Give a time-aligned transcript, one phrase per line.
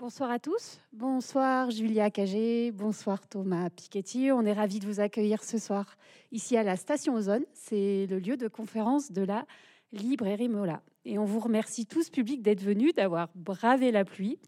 [0.00, 0.80] Bonsoir à tous.
[0.94, 2.72] Bonsoir Julia Cagé.
[2.72, 4.32] Bonsoir Thomas Piketty.
[4.32, 5.98] On est ravis de vous accueillir ce soir
[6.32, 7.44] ici à la station Ozone.
[7.52, 9.44] C'est le lieu de conférence de la
[9.92, 10.80] librairie Mola.
[11.04, 14.38] Et on vous remercie tous publics d'être venus, d'avoir bravé la pluie.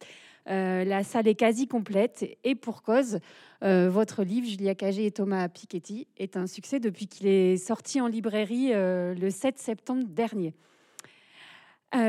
[0.49, 3.19] Euh, la salle est quasi complète et pour cause,
[3.63, 8.01] euh, votre livre, Julia Cagé et Thomas Piketty, est un succès depuis qu'il est sorti
[8.01, 10.55] en librairie euh, le 7 septembre dernier.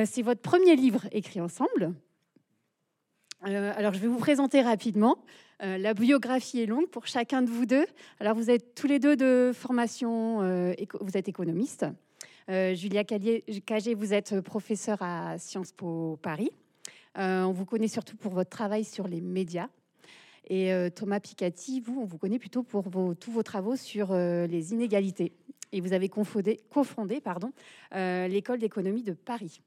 [0.06, 1.94] C'est votre premier livre écrit ensemble.
[3.46, 5.18] Euh, alors, je vais vous présenter rapidement.
[5.62, 7.86] Euh, la biographie est longue pour chacun de vous deux.
[8.20, 11.86] Alors, vous êtes tous les deux de formation, euh, vous êtes économiste.
[12.50, 16.52] Julia Cagé, vous êtes professeur à Sciences Po Paris.
[17.16, 19.70] on vous connaît surtout pour votre travail sur les médias.
[20.50, 22.84] Et Thomas Picati, vous, on vous connaît plutôt pour
[23.18, 25.32] tous vos travaux sur les inégalités.
[25.72, 27.54] Et vous avez cofondé pardon,
[27.94, 29.62] l'école d'économie de Paris.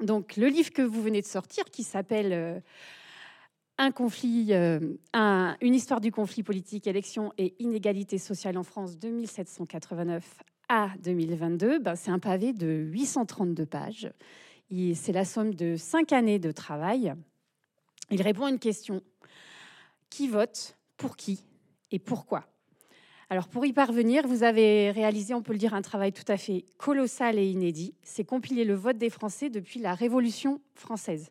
[0.00, 2.60] Donc, le livre que vous venez de sortir, qui s'appelle euh,
[3.78, 4.94] Un conflit, euh,
[5.60, 11.78] une histoire du conflit politique, élection et inégalité sociale en France de 1789 à 2022,
[11.78, 14.10] ben, c'est un pavé de 832 pages.
[14.94, 17.12] C'est la somme de cinq années de travail.
[18.10, 19.02] Il répond à une question
[20.08, 21.44] qui vote, pour qui
[21.90, 22.51] et pourquoi?
[23.32, 26.36] Alors pour y parvenir, vous avez réalisé, on peut le dire, un travail tout à
[26.36, 27.94] fait colossal et inédit.
[28.02, 31.30] C'est compiler le vote des Français depuis la Révolution française.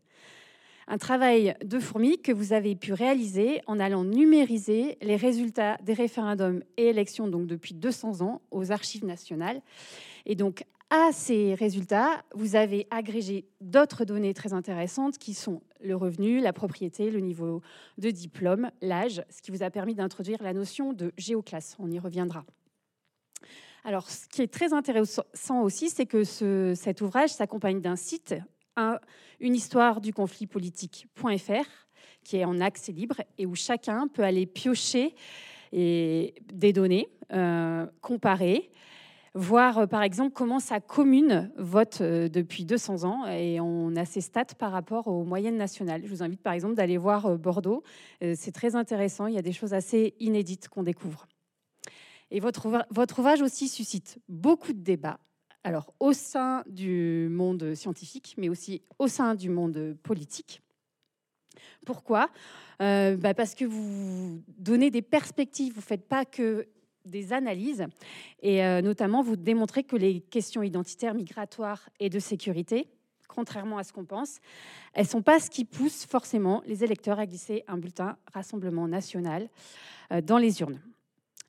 [0.88, 5.94] Un travail de fourmi que vous avez pu réaliser en allant numériser les résultats des
[5.94, 9.62] référendums et élections donc depuis 200 ans aux archives nationales.
[10.26, 15.95] Et donc à ces résultats, vous avez agrégé d'autres données très intéressantes qui sont le
[15.95, 17.61] revenu, la propriété, le niveau
[17.97, 21.78] de diplôme, l'âge, ce qui vous a permis d'introduire la notion de géoclasse.
[21.80, 22.44] On y reviendra.
[23.86, 26.25] Alors, ce qui est très intéressant aussi, c'est que
[26.75, 28.36] cet ouvrage s'accompagne d'un site,
[29.39, 31.69] une histoire du conflit politique.fr,
[32.25, 35.16] qui est en accès libre et où chacun peut aller piocher
[35.72, 38.69] des données, euh, comparer,
[39.34, 44.06] voir euh, par exemple comment sa commune vote euh, depuis 200 ans et on a
[44.06, 46.02] ses stats par rapport aux moyennes nationales.
[46.03, 47.84] Je vous invite par exemple d'aller voir euh, Bordeaux.
[48.36, 51.28] C'est très intéressant, il y a des choses assez inédites qu'on découvre.
[52.30, 55.19] Et votre, votre ouvrage aussi suscite beaucoup de débats,
[55.63, 60.62] alors au sein du monde scientifique, mais aussi au sein du monde politique.
[61.86, 62.30] Pourquoi?
[62.80, 66.68] Bah Parce que vous donnez des perspectives, vous ne faites pas que
[67.06, 67.85] des analyses
[68.41, 72.88] et euh, notamment vous démontrez que les questions identitaires, migratoires et de sécurité,
[73.28, 74.39] contrairement à ce qu'on pense,
[74.94, 79.50] elles sont pas ce qui pousse forcément les électeurs à glisser un bulletin Rassemblement national
[80.12, 80.79] euh, dans les urnes.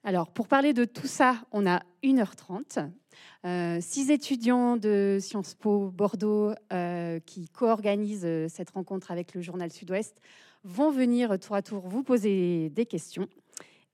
[0.05, 2.91] Alors, pour parler de tout ça, on a 1h30.
[3.45, 6.53] Euh, six étudiants de Sciences Po Bordeaux
[7.25, 10.21] qui co-organisent cette rencontre avec le journal Sud-Ouest
[10.65, 13.29] vont venir tour à tour vous poser des questions.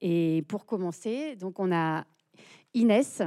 [0.00, 2.06] Et pour commencer, donc on a
[2.74, 3.22] Inès.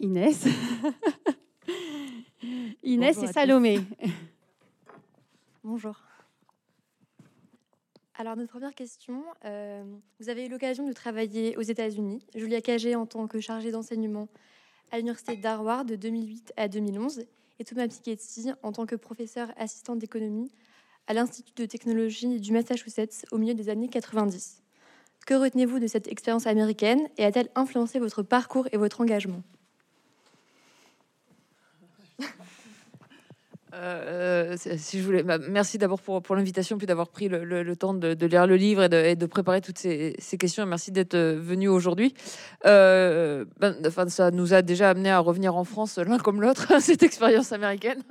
[0.00, 0.44] Inès.
[2.82, 3.80] Inès et Salomé.
[5.64, 5.98] Bonjour.
[8.16, 9.82] Alors, notre première question, euh,
[10.20, 12.24] vous avez eu l'occasion de travailler aux États-Unis.
[12.34, 14.28] Julia Cagé en tant que chargée d'enseignement
[14.92, 17.24] à l'Université d'Harvard de 2008 à 2011
[17.58, 20.50] et Thomas Piketty en tant que professeur assistant d'économie
[21.06, 24.62] à l'Institut de technologie du Massachusetts au milieu des années 90.
[25.26, 29.42] Que retenez-vous de cette expérience américaine et a-t-elle influencé votre parcours et votre engagement?
[33.74, 37.92] Euh, si je voulais, bah, merci d'abord pour, pour l'invitation, puis d'avoir pris le, temps
[37.92, 40.64] de, lire le livre et de, préparer toutes ces, questions.
[40.64, 42.14] merci d'être euh, venu aujourd'hui.
[42.66, 46.68] Euh, ben, enfin, ça nous a déjà amené à revenir en France l'un comme l'autre,
[46.80, 48.02] cette expérience américaine.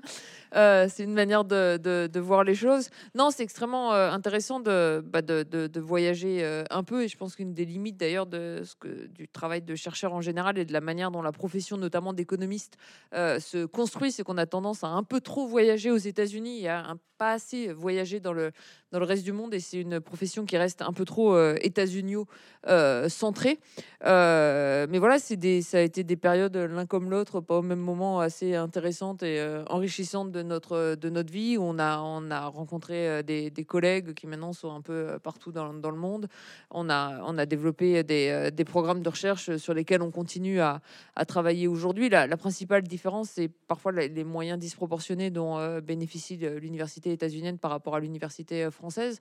[0.56, 2.90] Euh, c'est une manière de, voir les choses.
[3.16, 7.04] Non, c'est extrêmement euh, intéressant bah, de, de, voyager euh, un peu.
[7.04, 10.22] Et je pense qu'une des limites d'ailleurs de ce que, du travail de chercheur en
[10.22, 12.78] général et de la manière dont la profession, notamment d'économiste,
[13.14, 16.96] se construit, c'est qu'on a tendance à un peu trop voyager aux États-Unis et à
[17.18, 18.52] pas assez voyager dans le,
[18.92, 19.54] dans le reste du monde.
[19.54, 22.28] Et c'est une profession qui reste un peu trop états-unio
[23.08, 23.60] centrée.
[24.02, 28.56] mais voilà, ça a été des périodes l'un comme l'autre, pas au même moment, assez
[28.56, 34.14] intéressantes et enrichissantes notre, de notre vie, on a, on a rencontré euh, des, collègues
[34.14, 36.28] qui maintenant sont un peu euh, partout dans, le monde.
[36.70, 40.60] On a, on a développé des, euh, des, programmes de recherche sur lesquels on continue
[40.60, 40.82] à,
[41.16, 42.10] à travailler aujourd'hui.
[42.10, 48.00] La, principale différence, c'est parfois les moyens disproportionnés dont bénéficie l'université états-unienne par rapport à
[48.00, 49.20] l'université française.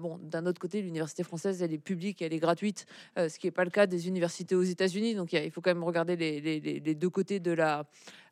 [0.00, 2.86] bon, d'un autre côté, l'université française, elle est publique, elle est gratuite,
[3.16, 5.14] ce qui n'est pas le cas des universités aux États-Unis.
[5.14, 7.84] Donc, il faut quand même regarder les, les, deux côtés de la,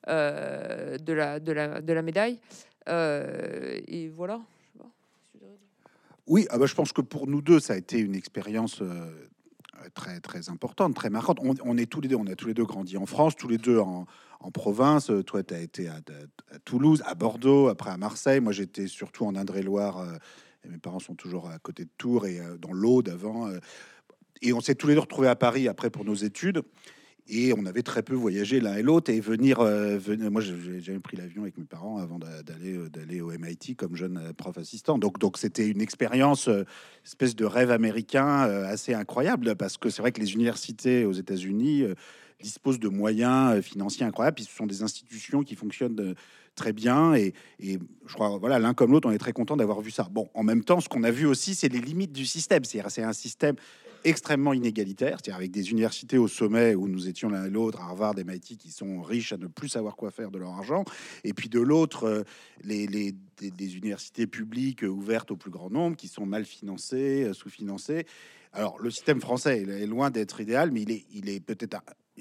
[0.07, 2.41] de, la, de, la, de la médaille.
[2.89, 4.41] et voilà.
[6.27, 8.83] Oui, ah bah, je pense que pour nous deux, ça a été une expérience
[9.95, 11.39] très très importante, très marquante.
[11.43, 13.59] On, est tous les deux, on a tous les deux grandi en France, tous les
[13.59, 14.07] deux en,
[14.53, 15.11] province.
[15.27, 16.01] Toi, tu as été à,
[16.65, 18.41] Toulouse, à Bordeaux, après à Marseille.
[18.41, 20.05] Moi, j'étais surtout en Indre-et-Loire.
[20.65, 23.51] et mes parents sont toujours à côté de Tours et dans l'Aude avant.
[24.43, 26.63] et on s'est tous les deux retrouvés à Paris après pour nos études.
[27.33, 30.01] Et on avait très peu voyagé l'un et l'autre et venir, euh,
[30.31, 33.95] moi j'ai jamais pris l'avion avec mes parents avant d'aller euh, d'aller au MIT comme
[33.95, 34.99] jeune euh, prof assistant.
[34.99, 36.51] Donc donc c'était une expérience,
[37.05, 41.85] espèce de rêve américain assez incroyable parce que c'est vrai que les universités aux États-Unis
[42.43, 44.41] disposent de moyens financiers incroyables.
[44.41, 46.17] Ce sont des institutions qui fonctionnent
[46.57, 49.81] très bien et, et je crois voilà l'un comme l'autre on est très content d'avoir
[49.81, 50.09] vu ça.
[50.11, 52.65] Bon en même temps ce qu'on a vu aussi c'est les limites du système.
[52.65, 53.55] C'est-à-dire c'est un système
[54.05, 58.19] extrêmement inégalitaire, c'est-à-dire avec des universités au sommet où nous étions l'un et l'autre, Harvard
[58.19, 60.85] et MIT, qui sont riches à ne plus savoir quoi faire de leur argent,
[61.25, 62.23] et puis de l'autre, euh,
[62.63, 68.07] les, des, universités publiques ouvertes au plus grand nombre, qui sont mal financées, euh, sous-financées.
[68.53, 71.79] Alors, le système français est loin d'être idéal, mais il est, peut-être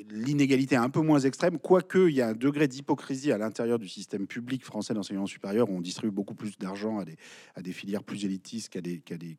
[0.09, 3.87] l'inégalité un peu moins extrême, quoique il y a un degré d'hypocrisie à l'intérieur du
[3.87, 8.25] système public français d'enseignement supérieur, où on distribue beaucoup plus d'argent à des, filières plus
[8.25, 9.37] élitistes qu'à des, qu'à des,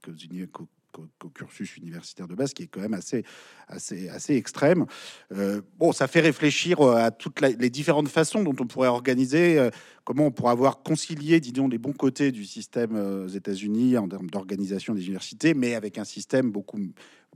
[0.92, 3.24] qu'au cursus universitaire de base, qui est quand même assez,
[3.68, 4.86] assez, assez extrême.
[5.32, 9.58] Euh, bon, ça fait réfléchir euh, à toutes les différentes façons dont on pourrait organiser,
[9.58, 9.70] euh,
[10.04, 14.30] comment on pourrait avoir concilié, disons, les bons côtés du système aux États-Unis en termes
[14.30, 16.78] d'organisation des universités, mais avec un système beaucoup,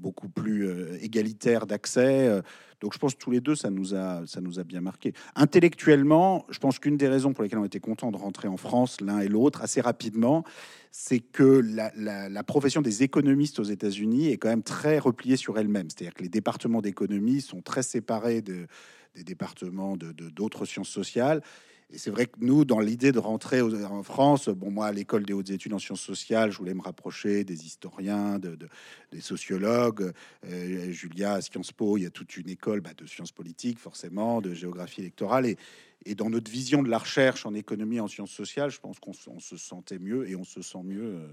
[0.00, 0.68] beaucoup plus
[1.00, 2.42] égalitaire d'accès.
[2.80, 5.14] Donc je pense que tous les deux, ça nous a, ça nous a bien marqué.
[5.36, 9.00] Intellectuellement, je pense qu'une des raisons pour lesquelles on était content de rentrer en France,
[9.00, 10.44] l'un et l'autre, assez rapidement,
[10.90, 15.88] c'est que la, profession des économistes aux États-Unis est quand même très repliée sur elle-même.
[15.88, 18.66] C'est-à-dire que les départements d'économie sont très séparés de,
[19.14, 21.40] des départements de d'autres sciences sociales.
[21.90, 25.24] Et c'est vrai que nous, dans l'idée de rentrer en France, bon, moi, à l'école
[25.24, 28.58] des hautes études en sciences sociales, je voulais me rapprocher des historiens, de,
[29.12, 30.12] des sociologues.
[30.46, 33.78] Euh, Julia, à Sciences Po, il y a toute une école bah, de sciences politiques,
[33.78, 35.46] forcément, de géographie électorale.
[36.06, 39.12] Et, dans notre vision de la recherche en économie en sciences sociales, je pense qu'on
[39.12, 41.14] se sentait mieux et on se sent mieux.
[41.16, 41.28] Euh,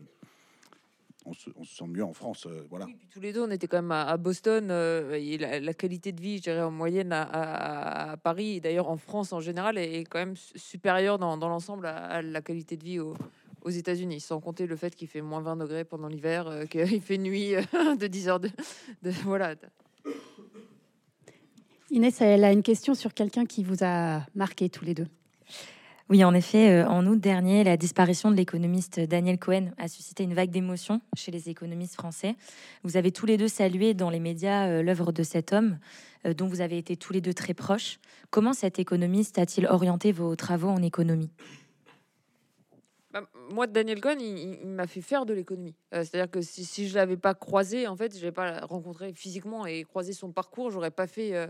[1.25, 2.47] on se, sent mieux en France.
[2.47, 2.87] Euh, voilà.
[3.11, 4.69] tous les deux, on était quand même à, Boston.
[4.71, 8.97] Euh, et la, qualité de vie, je dirais, en moyenne à, Paris, et d'ailleurs en
[8.97, 13.69] France en général, est, quand même supérieure dans, l'ensemble à, la qualité de vie aux
[13.69, 17.17] États-Unis, sans compter le fait qu'il fait moins 20 degrés pendant l'hiver, euh, qu'il fait
[17.17, 17.53] nuit
[17.99, 18.49] de 10 heures de,
[19.03, 19.55] de, voilà.
[21.91, 25.07] Inès, elle a une question sur quelqu'un qui vous a marqué tous les deux.
[26.11, 30.23] Oui, en effet, euh, en août dernier, la disparition de l'économiste Daniel Cohen a suscité
[30.23, 32.35] une vague d'émotion chez les économistes français.
[32.83, 35.77] Vous avez tous les deux salué dans les médias euh, l'œuvre de cet homme,
[36.25, 37.97] euh, dont vous avez été tous les deux très proches.
[38.29, 41.29] Comment cet économiste a-t-il orienté vos travaux en économie?
[43.13, 45.75] Bah, moi, Daniel Cohen, il, m'a fait faire de l'économie.
[45.93, 49.65] Euh, c'est-à-dire que si, je l'avais pas croisé, en fait, je l'avais pas rencontré physiquement
[49.65, 51.47] et croisé son parcours, j'aurais pas fait, euh,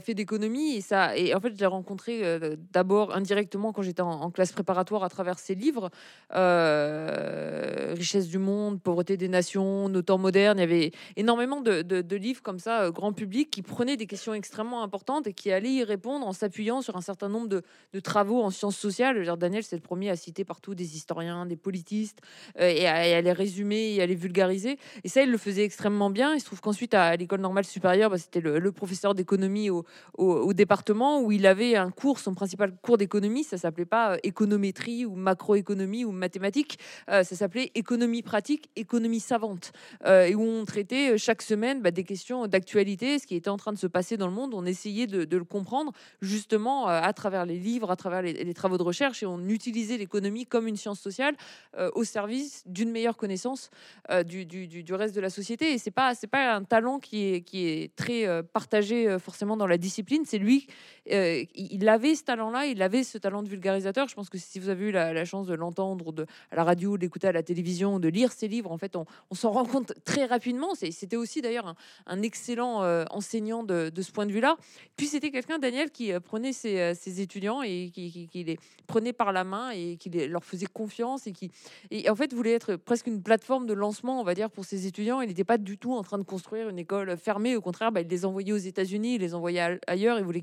[0.00, 0.76] fait d'économie.
[0.76, 0.84] Et
[1.16, 5.08] et en fait, je l'ai rencontré euh, d'abord indirectement quand j'étais en, classe préparatoire à
[5.08, 5.90] travers ses livres,
[6.30, 10.58] Richesse du monde, Pauvreté des nations, Nos temps modernes.
[10.58, 14.84] Il y avait énormément de, livres comme ça, grand public, qui prenaient des questions extrêmement
[14.84, 17.62] importantes et qui allaient y répondre en s'appuyant sur un certain nombre de,
[17.92, 19.24] de travaux en sciences sociales.
[19.36, 22.20] Daniel, c'est le premier à citer partout des des historiens, des politistes,
[22.60, 24.78] euh, et, à, les résumer et à les vulgariser.
[25.02, 26.34] Et ça, il le faisait extrêmement bien.
[26.34, 31.20] Il se trouve qu'ensuite, à l'école normale supérieure, bah, c'était le, professeur d'économie au, département
[31.20, 35.14] où il avait un cours, son principal cours d'économie, ça s'appelait pas euh, économétrie ou
[35.14, 39.72] macroéconomie ou mathématiques, euh, ça s'appelait économie pratique, économie savante,
[40.06, 43.72] et où on traitait chaque semaine bah, des questions d'actualité, ce qui était en train
[43.72, 44.54] de se passer dans le monde.
[44.54, 48.78] On essayait de, le comprendre justement à travers les livres, à travers les, les travaux
[48.78, 51.36] de recherche, et on utilisait l'économie comme une science sociale
[51.76, 53.70] euh, au service d'une meilleure connaissance
[54.10, 55.72] euh, du, du, du, reste de la société.
[55.72, 59.56] Et c'est pas c'est pas un talent qui est qui est très euh, partagé forcément
[59.56, 60.24] dans la discipline.
[60.24, 60.66] C'est lui,
[61.06, 64.08] il avait ce talent-là, il avait ce talent de vulgarisateur.
[64.08, 66.98] Je pense que si vous avez eu la, chance de l'entendre de à la radio,
[66.98, 69.92] d'écouter à la télévision, de lire ses livres, en fait, on, on s'en rend compte
[70.04, 70.74] très rapidement.
[70.74, 71.74] C'était aussi d'ailleurs
[72.06, 74.56] un, excellent enseignant de, de, ce point de vue-là.
[74.96, 79.32] Puis c'était quelqu'un, Daniel, qui prenait ses, ses, étudiants et qui, qui les prenait par
[79.32, 81.50] la main et qui les, leur faisait confiance et qui,
[81.90, 84.86] et en fait, voulait être presque une plateforme de lancement, on va dire, pour ses
[84.86, 85.20] étudiants.
[85.20, 87.56] Il n'était pas du tout en train de construire une école fermée.
[87.56, 90.18] Au contraire, bah, il les envoyait aux États-Unis, il les envoyait ailleurs.
[90.18, 90.42] Il voulait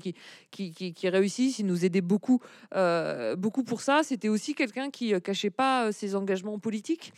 [0.50, 1.58] qu'ils réussissent.
[1.58, 2.40] Il nous aidait beaucoup,
[2.74, 4.02] euh, beaucoup pour ça.
[4.02, 7.12] C'était aussi quelqu'un qui cachait pas ses engagements politiques.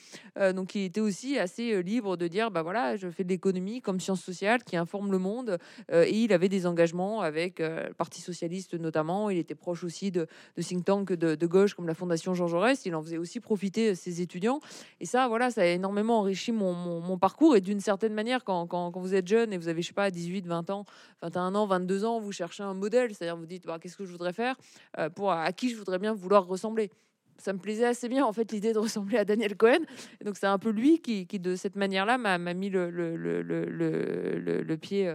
[0.55, 4.01] donc, il était aussi assez libre de dire, bah voilà, je fais de l'économie comme
[4.01, 5.59] science sociale qui informe le monde.
[5.93, 9.31] et il avait des engagements avec le Parti socialiste notamment.
[9.31, 12.85] Il était proche aussi de, de think tanks de, gauche comme la Fondation Jean Jaurès.
[12.87, 14.61] Il en faisait aussi profiter ses étudiants.
[15.01, 17.57] Et ça, voilà, ça a énormément enrichi mon, parcours.
[17.57, 20.47] Et d'une certaine manière, quand, vous êtes jeune et vous avez, je sais pas, 18,
[20.47, 20.85] 20 ans,
[21.23, 23.15] 21 ans, 22 ans, vous cherchez un modèle.
[23.15, 24.57] C'est-à-dire, vous dites, bah, qu'est-ce que je voudrais faire
[24.99, 26.91] euh, pour à qui je voudrais bien vouloir ressembler
[27.37, 29.81] ça me plaisait assez bien en fait l'idée de ressembler à Daniel Cohen.
[30.25, 35.13] Donc c'est un peu lui qui, de cette manière-là, m'a mis le, pied.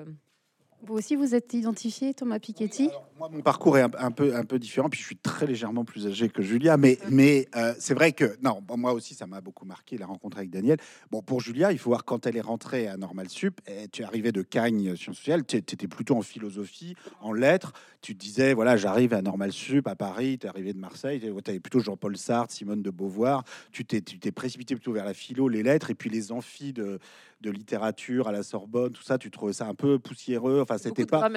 [0.82, 4.58] Vous aussi, vous êtes identifié, Thomas Piketty Moi, mon parcours est un, peu, un peu
[4.58, 8.14] différent, puis je suis très légèrement plus âgé que Julia, mais, mais euh, c'est vrai
[8.14, 10.78] que, non, moi aussi, ça m'a beaucoup marqué, la rencontre avec Daniel.
[11.12, 14.04] Bon, pour Julia, il faut voir, quand elle est rentrée à Normal Sup, eh, tu
[14.04, 18.54] es arrivé de Cagnes, Sciences Sociales, tu étais plutôt en philosophie, en lettres, tu disais,
[18.54, 21.82] voilà, j'arrive à Normal Sup, à Paris, tu es arrivé de Marseille, tu avais plutôt
[21.82, 23.44] Jean-Paul Sartre, Simone de Beauvoir,
[23.74, 27.00] tu t'es précipité plutôt vers la philo, les lettres, et puis les amphis de
[27.42, 30.62] de littérature à la Sorbonne, tout ça, tu trouvais ça un peu poussiéreux.
[30.62, 31.30] Enfin, c'était pas.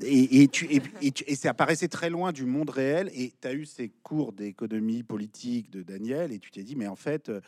[0.00, 0.82] Et, et, tu, et,
[1.26, 3.10] et, ça apparaissait très loin du monde réel.
[3.14, 6.88] Et tu as eu ces cours d'économie politique de Daniel, et tu t'es dit, mais
[6.88, 7.40] en fait, euh,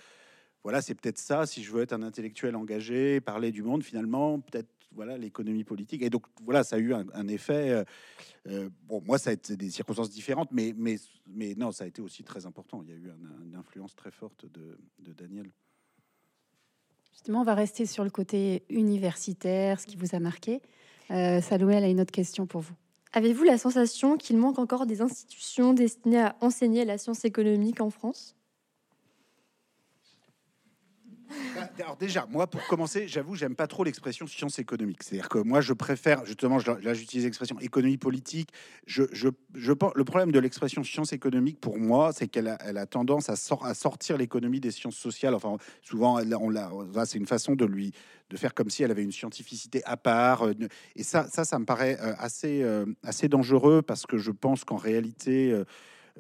[0.63, 4.41] voilà, c'est peut-être ça, si je veux être un intellectuel engagé, parler du monde, finalement,
[4.41, 6.03] peut-être voilà l'économie politique.
[6.03, 7.71] Et donc voilà, ça a eu un, effet.
[7.71, 7.85] Euh,
[8.49, 10.97] euh, bon, moi, ça a été des circonstances différentes, mais, mais,
[11.29, 12.83] mais non, ça a été aussi très important.
[12.83, 13.13] Il y a eu
[13.45, 15.51] une influence très forte de, de Daniel.
[17.17, 20.61] Justement, on va rester sur le côté universitaire, ce qui vous a marqué.
[21.11, 22.75] Euh, Salomé, elle a une autre question pour vous.
[23.15, 27.89] Avez-vous la sensation qu'il manque encore des institutions destinées à enseigner la science économique en
[27.89, 28.37] France?
[31.78, 35.02] Alors déjà, moi, pour commencer, j'avoue, j'aime pas trop l'expression science économique.
[35.02, 38.50] C'est-à-dire que moi, je préfère, justement, là, j'utilise l'expression économie politique.
[38.87, 42.78] Je, je, je, le problème de l'expression science économique, pour moi, c'est qu'elle a, elle
[42.78, 45.35] a tendance à, à sortir l'économie des sciences sociales.
[45.35, 46.71] Enfin, souvent, on l'a,
[47.04, 47.92] c'est une façon de lui,
[48.30, 50.47] de faire comme si elle avait une scientificité à part.
[50.47, 50.54] Euh,
[50.95, 54.64] et ça, ça, ça me paraît euh, assez, euh, assez dangereux parce que je pense
[54.64, 55.54] qu'en réalité,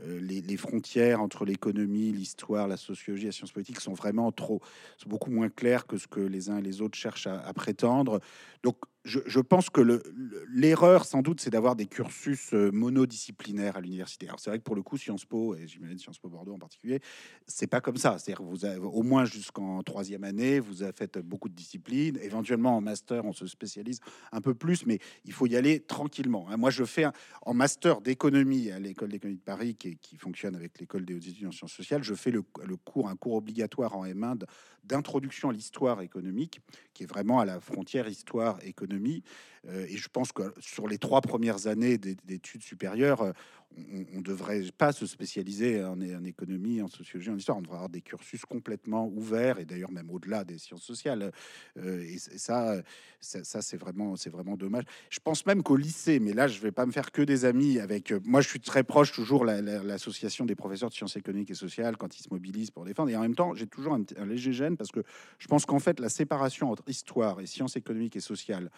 [0.02, 4.60] euh, les, frontières entre l'économie, l'histoire, la sociologie, la science politique sont vraiment trop,
[4.96, 7.52] sont beaucoup moins claires que ce que les uns et les autres cherchent à, à
[7.52, 8.20] prétendre.
[8.62, 10.02] Donc, je, pense que
[10.48, 14.26] l'erreur, sans doute, c'est d'avoir des cursus euh, monodisciplinaires à l'université.
[14.26, 16.58] Alors, c'est vrai que pour le coup, Sciences Po, et j'imagine Sciences Po Bordeaux en
[16.58, 17.00] particulier,
[17.46, 18.18] c'est pas comme ça.
[18.18, 22.18] C'est-à-dire vous avez, au moins jusqu'en troisième année, vous avez fait beaucoup de disciplines.
[22.20, 24.00] Éventuellement, en master, on se spécialise
[24.32, 26.48] un peu plus, mais il faut y aller tranquillement.
[26.50, 26.56] Hein.
[26.56, 27.06] Moi, je fais
[27.42, 31.26] en master d'économie à l'école d'économie de Paris, qui, qui, fonctionne avec l'école des hautes
[31.28, 32.02] études en sciences sociales.
[32.02, 34.38] Je fais le, le cours, un cours obligatoire en M1
[34.86, 36.60] d'introduction à l'histoire économique,
[36.94, 39.22] qui est vraiment à la frontière histoire-économie.
[39.68, 43.32] Euh, et je pense que sur les trois premières années d'études supérieures,
[43.76, 47.58] on ne devrait pas se spécialiser en, économie, en sociologie, en histoire.
[47.58, 51.30] On devrait avoir des cursus complètement ouverts et d'ailleurs même au-delà des sciences sociales.
[51.76, 52.82] Euh, et, ça,
[53.20, 54.84] ça, c'est vraiment, vraiment dommage.
[55.10, 57.78] Je pense même qu'au lycée, mais là, je vais pas me faire que des amis
[57.78, 58.12] avec.
[58.24, 62.18] moi, je suis très proche toujours l'association des professeurs de sciences économiques et sociales quand
[62.18, 63.10] ils se mobilisent pour défendre.
[63.10, 65.00] Et en même temps, j'ai toujours un, léger gêne parce que
[65.38, 68.70] je pense qu'en fait, la séparation entre histoire et sciences économiques et sociales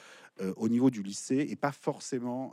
[0.56, 2.52] au niveau du lycée est pas forcément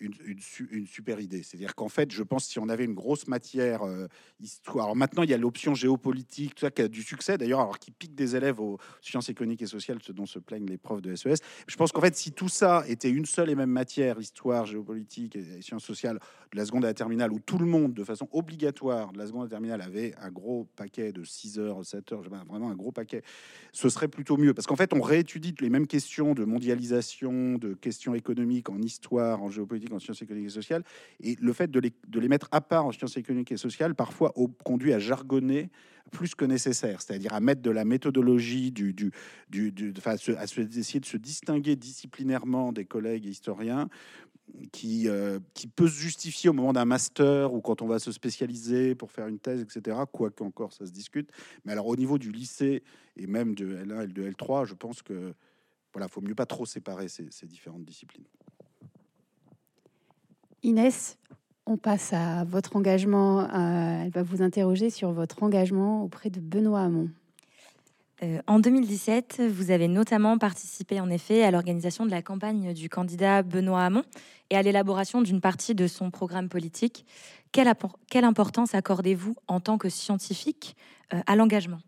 [0.00, 1.42] une, super idée.
[1.42, 4.06] C'est-à-dire qu'en fait, je pense si on avait une grosse matière euh,
[4.40, 4.86] histoire.
[4.86, 7.78] Alors maintenant, il y a l'option géopolitique, tout ça qui a du succès d'ailleurs, alors
[7.78, 11.02] qui pique des élèves aux sciences économiques et sociales, ce dont se plaignent les profs
[11.02, 11.28] de SES.
[11.28, 11.34] E
[11.66, 15.36] je pense qu'en fait, si tout ça était une seule et même matière, histoire, géopolitique
[15.36, 16.18] et sciences sociales,
[16.52, 19.26] de la seconde à la terminale, où tout le monde, de façon obligatoire, de la
[19.26, 22.74] seconde à la terminale, avait un gros paquet de 6 heures, 7 heures, vraiment un
[22.74, 23.22] gros paquet,
[23.72, 24.54] ce serait plutôt mieux.
[24.54, 29.42] Parce qu'en fait, on réétudie les mêmes questions de mondialisation, de questions économiques en histoire,
[29.42, 30.84] en géopolitique en sciences économiques et sociales.
[31.20, 34.92] Et le fait de les, mettre à part en sciences économiques et sociales, parfois conduit
[34.92, 35.70] à jargonner
[36.10, 38.74] plus que nécessaire, c'est-à-dire à mettre de la méthodologie,
[40.04, 43.88] à, essayer de se distinguer disciplinairement des collègues historiens,
[44.72, 48.12] qui, euh, qui peut se justifier au moment d'un master ou quand on va se
[48.12, 49.96] spécialiser pour faire une thèse, etc.
[50.10, 51.30] Quoique encore ça se discute.
[51.64, 52.82] Mais alors au niveau du lycée
[53.16, 55.34] et même de L1 et de L3, je pense que
[55.92, 58.26] voilà, faut mieux pas trop séparer ces différentes disciplines.
[60.62, 61.18] Inès,
[61.66, 63.48] on passe à votre engagement.
[63.50, 67.08] Elle va vous interroger sur votre engagement auprès de Benoît Hamon.
[68.22, 72.90] Euh, en 2017, vous avez notamment participé en effet à l'organisation de la campagne du
[72.90, 74.02] candidat Benoît Hamon
[74.50, 77.06] et à l'élaboration d'une partie de son programme politique.
[77.52, 77.72] Quelle,
[78.10, 80.76] quelle importance accordez-vous en tant que scientifique
[81.14, 81.80] euh, à l'engagement?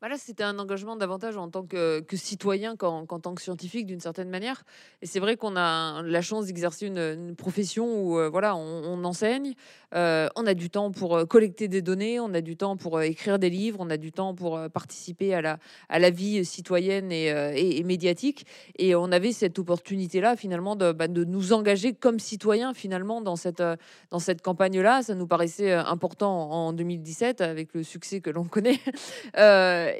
[0.00, 4.30] Bah c'était un engagement davantage en tant que, citoyen qu'en tant que scientifique d'une certaine
[4.30, 4.62] manière.
[5.02, 9.54] Et c'est vrai qu'on a la chance d'exercer une, profession où euh, voilà, on, enseigne,
[9.94, 13.00] euh, on a du temps pour euh, collecter des données, on a du temps pour
[13.02, 17.10] écrire des livres, on a du temps pour participer à la, à la vie citoyenne
[17.10, 17.26] et,
[17.56, 18.46] et, médiatique.
[18.78, 23.36] Et on avait cette opportunité-là finalement de, bah, de, nous engager comme citoyens finalement dans
[23.36, 23.62] cette,
[24.10, 25.02] dans cette campagne-là.
[25.02, 28.78] Ça nous paraissait important en 2017 avec le succès que l'on connaît.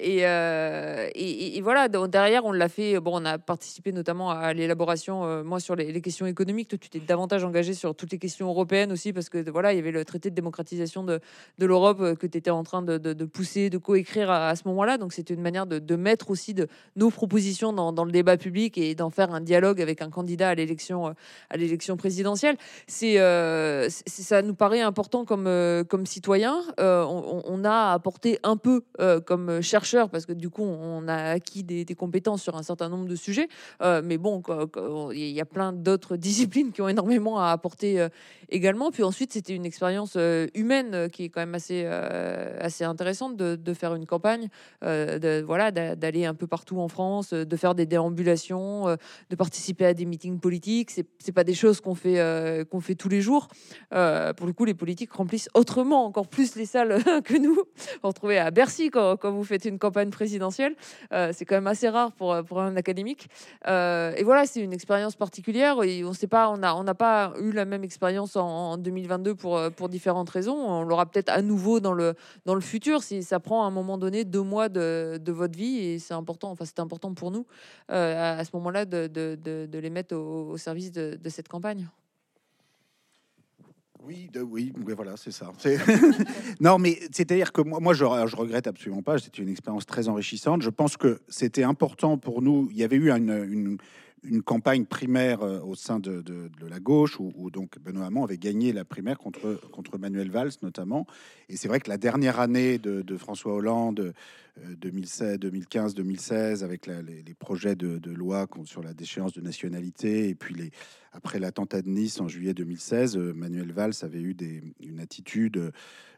[0.02, 2.99] Euh, et, voilà, derrière, on l'a fait.
[3.00, 6.68] Bon, on a participé notamment à l'élaboration, euh, moi, sur les, questions économiques.
[6.68, 9.76] Toi, tu t'es davantage engagé sur toutes les questions européennes aussi, parce que voilà, il
[9.76, 11.21] y avait le traité de démocratisation de,
[11.59, 14.99] l'Europe euh, que tu étais en train de, pousser, de coécrire à, à ce moment-là.
[14.99, 16.54] Donc, c'était une manière de, mettre aussi
[16.95, 20.54] nos propositions dans, le débat public et d'en faire un dialogue avec un candidat à
[20.54, 22.57] l'élection présidentielle.
[22.87, 25.49] Ça nous paraît important comme
[25.88, 26.61] comme citoyen.
[26.78, 28.83] On, a apporté un peu
[29.26, 33.07] comme chercheurs, parce que du coup, on a acquis des, compétences sur un certain nombre
[33.07, 33.49] de sujets.
[33.81, 34.43] Euh, mais bon,
[35.13, 38.09] il y a plein d'autres disciplines qui ont énormément à apporter euh,
[38.49, 38.91] également.
[38.91, 43.75] Puis ensuite, c'était une expérience euh, humaine qui est quand même assez, assez intéressante de,
[43.75, 44.49] faire une campagne,
[44.83, 48.97] de, voilà, d'aller un peu partout en France, de faire des déambulations,
[49.31, 50.91] de participer à des meetings politiques.
[50.91, 53.49] C'est pas des choses qu'on fait, qu'on fait tous les jours.
[53.91, 57.55] pour le coup, les politiques remplissent autrement encore plus les salles que nous.
[57.55, 60.75] Vous retrouvez à Bercy quand, quand vous faites une campagne présidentielle.
[61.13, 63.29] Euh, c'est quand même assez rare pour, pour un académique.
[63.67, 65.83] Euh, et voilà, c'est une expérience particulière.
[65.83, 69.35] Et on sait pas, on n'a on n'a pas eu la même expérience en, 2022
[69.35, 70.57] pour, pour différentes raisons.
[70.57, 73.71] On l'aura peut-être à nouveau dans le, dans le futur si ça prend à un
[73.71, 75.79] moment donné deux mois de, de votre vie.
[75.79, 77.47] Et c'est important, enfin, c'est important pour nous
[77.91, 81.87] euh, à, ce moment-là de, de, les mettre au service de, cette campagne.
[84.09, 85.53] Oui, oui, voilà, c'est ça.
[86.61, 89.19] non, mais c'est-à-dire que moi, moi je, je, regrette absolument pas.
[89.19, 90.62] C'était une expérience très enrichissante.
[90.62, 92.69] Je pense que c'était important pour nous.
[92.71, 93.77] Il y avait eu une,
[94.45, 96.23] campagne primaire euh, au sein de,
[96.69, 101.07] la gauche où, donc Benoît Hamon avait gagné la primaire contre, contre Manuel Valls notamment.
[101.49, 104.15] Et c'est vrai que la dernière année de, François Hollande,
[104.81, 110.71] 2015-2016, euh, avec les, projets de, loi sur la déchéance de nationalité, et puis les,
[111.13, 114.37] après l'attentat de Nice en juillet 2016, euh, Manuel Valls avait eu
[114.81, 115.73] une attitude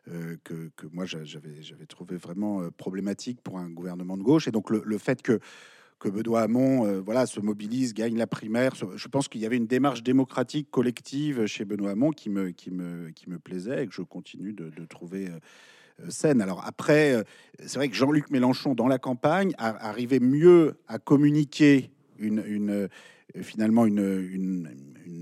[0.08, 4.48] euh, que, que, moi j'avais trouvé vraiment problématique pour un gouvernement de gauche.
[4.48, 5.40] Et donc le, fait que
[6.00, 8.74] que Benoît Hamon voilà, se mobilise, gagne la primaire.
[8.74, 12.70] Je pense qu'il y avait une démarche démocratique collective chez Benoît Hamon qui me, qui
[13.40, 16.40] plaisait et que je continue de, trouver euh, scène.
[16.40, 17.22] Alors après, euh,
[17.58, 22.88] c'est vrai que Jean-Luc Mélenchon, dans la campagne, arrivait mieux à communiquer une, euh,
[23.42, 24.68] finalement une,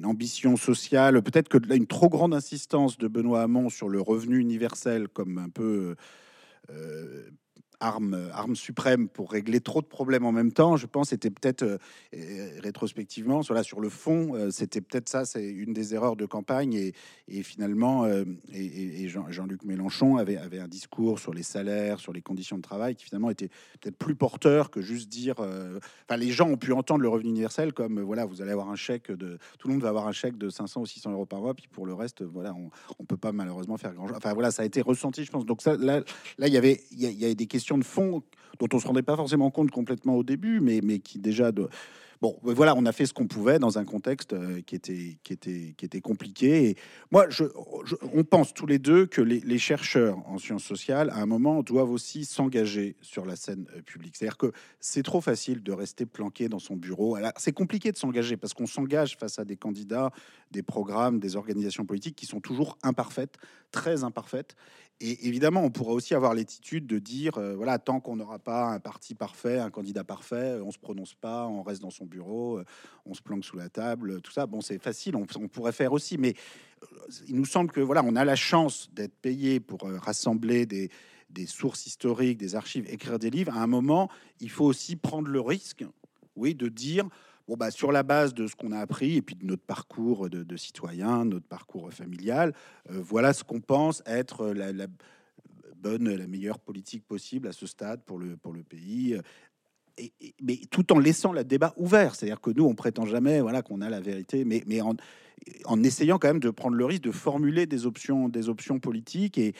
[0.04, 1.20] ambition sociale.
[1.22, 5.48] Peut-être que une trop grande insistance de Benoît Hamon sur le revenu universel comme un
[5.48, 5.96] peu
[7.80, 12.58] arme, suprême pour régler trop de problèmes en même temps, je pense, c'était peut-être euh,
[12.62, 16.74] rétrospectivement, sur, le fond, euh, c'était peut-être ça, c'est une des erreurs de campagne.
[16.74, 18.24] Et, finalement, euh,
[19.28, 23.04] Jean-Luc Mélenchon avait, avait un discours sur les salaires, sur les conditions de travail, qui
[23.04, 23.48] finalement était
[23.80, 25.36] peut-être plus porteur que juste dire.
[25.38, 28.76] Enfin, les gens ont pu entendre le revenu universel comme voilà, vous allez avoir un
[28.76, 29.38] chèque de.
[29.58, 31.68] Tout le monde va avoir un chèque de 500 ou 600 euros par mois, puis
[31.70, 34.16] pour le reste, voilà, on, on peut pas malheureusement faire grand chose.
[34.16, 35.44] Enfin, voilà, ça a été ressenti, je pense.
[35.44, 36.02] Donc, là,
[36.38, 38.22] il y avait il y, a des questions de fond
[38.58, 41.68] dont on se rendait pas forcément compte complètement au début, mais, mais qui déjà de,
[42.20, 45.32] Bon, voilà, on a fait ce qu'on pouvait dans un contexte euh, qui était, qui
[45.32, 46.70] était, qui était compliqué.
[46.70, 46.76] Et
[47.12, 47.44] moi, je,
[48.12, 51.92] on pense tous les deux que les, chercheurs en sciences sociales, à un moment, doivent
[51.92, 54.16] aussi s'engager sur la scène euh, publique.
[54.16, 54.50] C'est-à-dire que
[54.80, 57.16] c'est trop facile de rester planqué dans son bureau.
[57.36, 60.10] C'est compliqué de s'engager parce qu'on s'engage face à des candidats,
[60.50, 63.36] des programmes, des organisations politiques qui sont toujours imparfaites,
[63.70, 64.56] très imparfaites.
[65.00, 68.66] Et évidemment, on pourrait aussi avoir l'attitude de dire, euh, voilà, tant qu'on n'aura pas
[68.66, 72.58] un parti parfait, un candidat parfait, on se prononce pas, on reste dans son bureau,
[72.58, 72.64] euh,
[73.06, 74.46] on se planque sous la table, tout ça.
[74.46, 76.34] Bon, c'est facile, on, pourrait faire aussi, mais
[76.82, 76.86] euh,
[77.28, 80.90] il nous semble que voilà, on a la chance d'être payé pour rassembler des,
[81.30, 83.56] des sources historiques, des archives, écrire des livres.
[83.56, 84.08] À un moment,
[84.40, 85.84] il faut aussi prendre le risque,
[86.34, 87.08] oui, de dire
[87.48, 90.28] Bon, bah, sur la base de ce qu'on a appris et puis de notre parcours
[90.28, 92.52] de, citoyen, notre parcours familial,
[92.90, 94.86] euh, voilà ce qu'on pense être la,
[95.74, 99.18] bonne, la meilleure politique possible à ce stade pour le, pour le pays.
[100.42, 102.14] Mais tout en laissant le débat ouvert.
[102.14, 104.94] C'est-à-dire que nous, on prétend jamais voilà, qu'on a la vérité, mais, mais en,
[105.64, 109.38] en, essayant quand même de prendre le risque de formuler des options, des options politiques.
[109.38, 109.54] Et,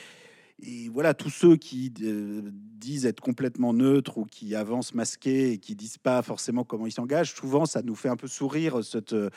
[0.61, 5.57] et voilà, tous ceux qui euh, disent être complètement neutres ou qui avancent masqués et
[5.57, 9.13] qui disent pas forcément comment ils s'engagent, souvent ça nous fait un peu sourire cette,
[9.13, 9.29] euh,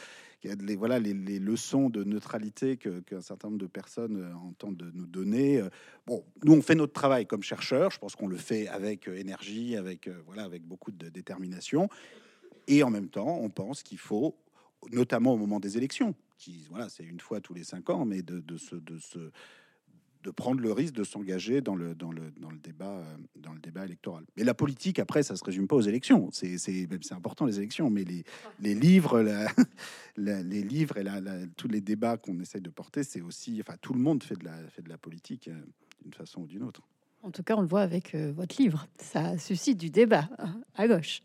[0.43, 5.63] les, voilà, les, leçons de neutralité qu'un certain nombre de personnes euh, entendent nous donner.
[6.07, 9.77] Bon, nous on fait notre travail comme chercheurs, je pense qu'on le fait avec énergie,
[9.77, 11.89] avec, voilà, avec beaucoup de détermination.
[12.67, 14.37] Et en même temps, on pense qu'il faut,
[14.93, 18.23] notamment au moment des élections, qui voilà, c'est une fois tous les cinq ans, mais
[18.23, 19.31] de, de, se, de, se,
[20.23, 23.53] de prendre le risque de s'engager dans le, dans, le, dans, le débat, euh, dans
[23.53, 24.25] le débat électoral.
[24.37, 26.29] Mais la politique, après, ça se résume pas aux élections.
[26.33, 28.25] C'est important les élections, mais les,
[28.61, 29.21] les livres,
[30.17, 31.05] les livres et
[31.57, 34.45] tous les débats qu'on essaye de porter, c'est aussi, enfin, tout le monde fait de
[34.45, 35.61] la, fait de la politique euh,
[36.03, 36.83] d'une façon ou d'une autre.
[37.23, 38.87] En tout cas, on le voit avec euh, votre livre.
[38.99, 41.23] Ça suscite du débat hein, à gauche.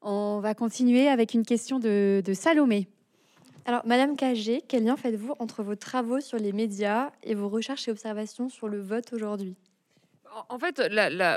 [0.00, 2.88] On va continuer avec une question de, de Salomé.
[3.64, 7.88] Alors, Madame Cagé, quel lien faites-vous entre vos travaux sur les médias et vos recherches
[7.88, 9.56] et observations sur le vote aujourd'hui?
[10.48, 10.80] En fait,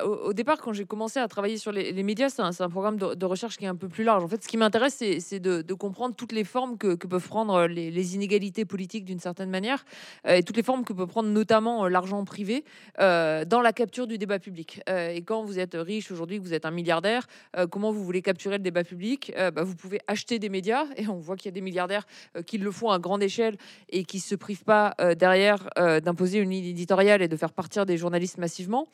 [0.05, 3.57] au, départ, quand j'ai commencé à travailler sur les, médias, c'est un, programme de, recherche
[3.57, 4.23] qui est un peu plus large.
[4.23, 8.15] En fait, ce qui m'intéresse, c'est de, comprendre toutes les formes que, peuvent prendre les,
[8.15, 9.83] inégalités politiques d'une certaine manière,
[10.27, 12.63] euh, et toutes les formes que peut prendre notamment euh, l'argent privé
[12.99, 14.81] euh, dans la capture du débat public.
[14.87, 17.27] et quand vous êtes riche aujourd'hui, que vous êtes un milliardaire,
[17.71, 19.33] comment vous voulez capturer le débat public?
[19.35, 22.05] Bah, Vous pouvez acheter des médias, et on voit qu'il y a des milliardaires
[22.45, 23.57] qui le font à grande échelle
[23.89, 27.97] et qui se privent pas derrière d'imposer une ligne éditoriale et de faire partir des
[27.97, 28.84] journalistes massivement.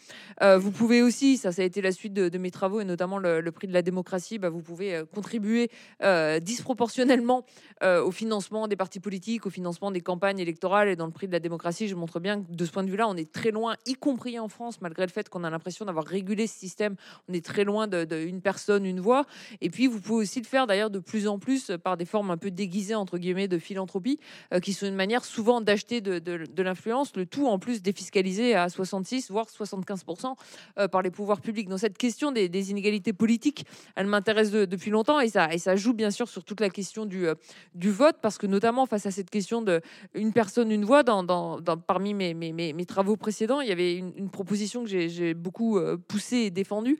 [0.42, 3.18] Euh, vous pouvez aussi, ça, ça a été la suite de, mes travaux et notamment
[3.18, 5.70] le, prix de la démocratie, bah, vous pouvez euh, contribuer
[6.04, 7.46] euh, disproportionnellement
[7.84, 10.88] au financement des partis politiques, au financement des campagnes électorales.
[10.88, 12.92] Et dans le prix de la démocratie, je montre bien que de ce point de
[12.92, 15.86] vue-là, on est très loin, y compris en France, malgré le fait qu'on a l'impression
[15.86, 16.96] d'avoir régulé ce système.
[17.28, 19.26] On est très loin de, une personne, une voix.
[19.62, 22.30] Et puis, vous pouvez aussi le faire d'ailleurs de plus en plus par des formes
[22.30, 24.20] un peu déguisées, entre guillemets, de philanthropie,
[24.62, 28.70] qui sont une manière souvent d'acheter de, de l'influence, le tout en plus défiscalisé à
[28.70, 30.36] 66, voire 60 75%
[30.78, 31.70] euh, par les pouvoirs publics.
[31.70, 33.66] Donc cette question des, inégalités politiques,
[33.96, 37.06] elle m'intéresse depuis longtemps et ça, et ça joue bien sûr sur toute la question
[37.06, 37.36] du, euh,
[37.74, 39.82] du vote parce que notamment face à cette question de
[40.14, 43.96] une personne, une voix, dans, dans, parmi mes, mes, mes, travaux précédents, il y avait
[43.96, 46.98] une, proposition que j'ai beaucoup euh, poussée et défendue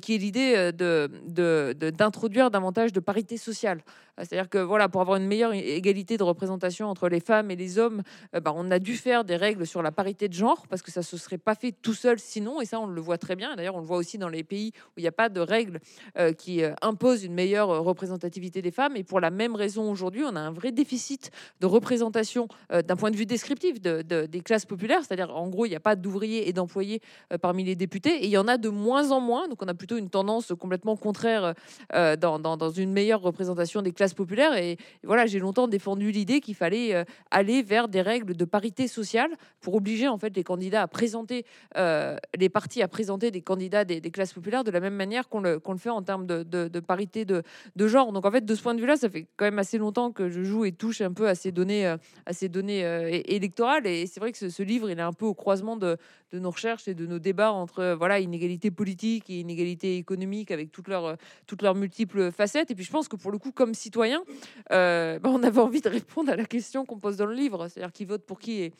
[0.00, 3.80] qui est l'idée d'introduire de, davantage de parité sociale.
[4.18, 7.78] C'est-à-dire que voilà, pour avoir une meilleure égalité de représentation entre les femmes et les
[7.78, 10.90] hommes, bah, on a dû faire des règles sur la parité de genre parce que
[10.90, 13.56] ça se serait pas fait tout seul sinon, et ça on le voit très bien,
[13.56, 15.80] d'ailleurs on le voit aussi dans les pays où il n'y a pas de règles
[16.18, 19.90] euh, qui euh, imposent une meilleure euh, représentativité des femmes, et pour la même raison
[19.90, 24.40] aujourd'hui on a un vrai déficit de représentation d'un point de vue descriptif de, des
[24.40, 27.00] classes populaires, c'est-à-dire en gros il n'y a pas d'ouvriers et d'employés
[27.40, 29.74] parmi les députés, et il y en a de moins en moins, donc on a
[29.74, 31.54] plutôt une tendance complètement contraire
[31.92, 37.04] dans, une meilleure représentation des classes populaires, et, voilà j'ai longtemps défendu l'idée qu'il fallait
[37.30, 41.44] aller vers des règles de parité sociale pour obliger en fait les candidats à présenter
[41.76, 45.40] euh, les partis à présenter des candidats des, classes populaires de la même manière qu'on
[45.40, 47.42] le, le, fait en termes de, parité de,
[47.76, 48.12] genre.
[48.12, 50.28] Donc en fait, de ce point de vue-là, ça fait quand même assez longtemps que
[50.28, 53.86] je joue et touche un peu à ces données, euh, à ces données euh, électorales.
[53.86, 55.96] Et c'est vrai que ce, livre, il est un peu au croisement de,
[56.32, 60.88] nos recherches et de nos débats entre voilà inégalité politique et inégalité économique avec toutes
[60.88, 62.72] leurs, toutes leurs multiples facettes.
[62.72, 65.88] Et puis je pense que pour le coup, comme citoyen, bah, on avait envie de
[65.88, 68.72] répondre à la question qu'on pose dans le livre, c'est-à-dire qui vote pour qui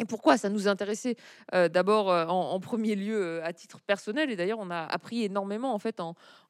[0.00, 1.16] et pourquoi ça nous intéressait
[1.54, 4.30] euh, D'abord, euh, en, premier lieu, euh, à titre personnel.
[4.30, 6.00] Et d'ailleurs, on a appris énormément en fait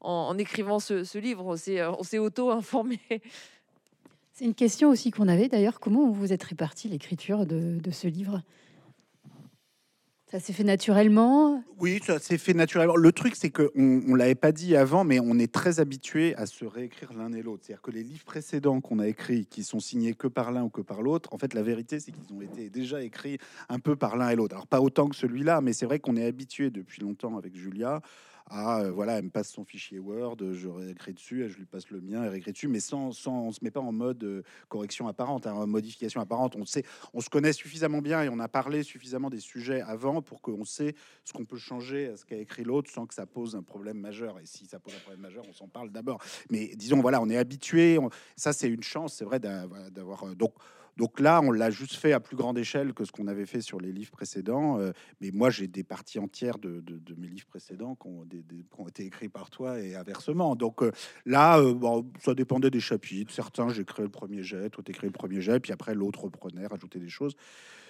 [0.00, 1.56] en, écrivant ce, livre.
[1.98, 3.00] On s'est auto-informé.
[4.32, 5.80] C'est une question aussi qu'on avait d'ailleurs.
[5.80, 8.42] Comment vous êtes réparti l'écriture de ce livre?
[10.30, 12.94] Ça s'est fait naturellement Oui, ça s'est fait naturellement.
[12.94, 16.46] Le truc, c'est qu'on ne l'avait pas dit avant, mais on est très habitué à
[16.46, 17.64] se réécrire l'un et l'autre.
[17.66, 20.68] C'est-à-dire que les livres précédents qu'on a écrits, qui sont signés que par l'un ou
[20.68, 23.38] que par l'autre, en fait, la vérité, c'est qu'ils ont été déjà écrits
[23.68, 24.54] un peu par l'un et l'autre.
[24.54, 28.00] Alors, pas autant que celui-là, mais c'est vrai qu'on est habitué depuis longtemps avec Julia
[28.52, 32.00] ah voilà, elle me passe son fichier Word, je réécris dessus, je lui passe le
[32.00, 35.06] mien, elle réécrit dessus, mais sans, sans on se met pas en mode euh, correction
[35.06, 36.56] apparente, hein, modification apparente.
[36.56, 36.84] On sait,
[37.14, 40.64] on se connaît suffisamment bien et on a parlé suffisamment des sujets avant pour qu'on
[40.64, 43.62] sait ce qu'on peut changer à ce qu'a écrit l'autre sans que ça pose un
[43.62, 44.40] problème majeur.
[44.40, 46.20] Et si ça pose un problème majeur, on s'en parle d'abord.
[46.50, 47.98] Mais disons voilà, on est habitué.
[48.36, 50.54] Ça c'est une chance, c'est vrai d'avoir euh, donc
[50.96, 53.60] donc là, on l'a juste fait à plus grande échelle que ce qu'on avait fait
[53.60, 54.78] sur les livres précédents.
[54.78, 56.82] Euh, mais moi, j'ai des parties entières de,
[57.16, 60.56] mes livres précédents qui ont, été écrits par toi et inversement.
[60.56, 60.90] Donc euh,
[61.26, 63.32] là, euh, bon, ça dépendait des chapitres.
[63.32, 66.66] Certains, j'ai créé le premier jet, toi, écrit le premier jet, puis après, l'autre reprenait,
[66.66, 67.36] rajoutait des choses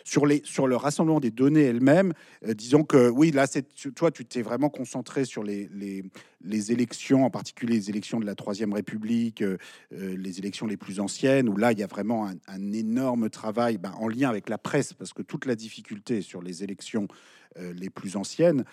[0.05, 2.13] sur, les, sur le rassemblement des données elles-mêmes,
[2.47, 3.47] euh, disons que oui, là,
[3.95, 6.05] toi, tu t'es vraiment concentré sur les, les,
[6.45, 9.59] les, élections, en particulier les élections de la Troisième République, euh,
[9.93, 13.79] euh, les élections les plus anciennes, où là, il y a vraiment un, énorme travail
[13.79, 17.09] ben, en lien avec la presse, parce que toute la difficulté sur les élections
[17.57, 18.65] les plus anciennes.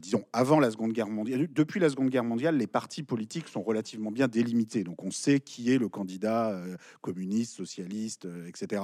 [0.00, 3.62] disons, avant la Seconde Guerre mondiale, depuis la Seconde Guerre mondiale, les partis politiques sont
[3.62, 4.84] relativement bien délimités.
[4.84, 6.60] Donc on sait qui est le candidat
[7.00, 8.82] communiste, socialiste, etc.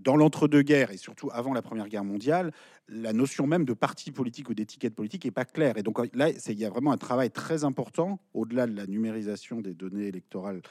[0.00, 2.52] dans l'entre-deux-guerres et surtout avant la Première Guerre mondiale,
[2.88, 5.78] la notion même de parti politique ou d'étiquette politique n'est pas claire.
[5.78, 9.60] Et donc là, il y a vraiment un travail très important, au-delà de la numérisation
[9.60, 10.62] des données électorales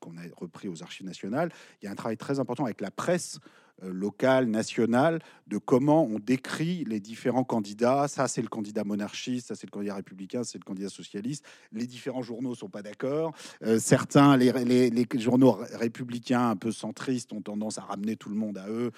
[0.00, 2.90] qu'on a repris aux archives nationales, il y a un travail très important avec la
[2.90, 3.38] presse
[3.82, 8.06] euh, local, national, de comment on décrit les différents candidats.
[8.06, 11.44] Ça, c'est le candidat monarchiste, ça, c'est le candidat républicain, c'est le candidat socialiste.
[11.72, 13.34] Les différents journaux sont pas d'accord.
[13.62, 18.58] Euh, certains, les, journaux républicains un peu centristes, ont tendance à ramener tout le monde
[18.58, 18.92] à eux.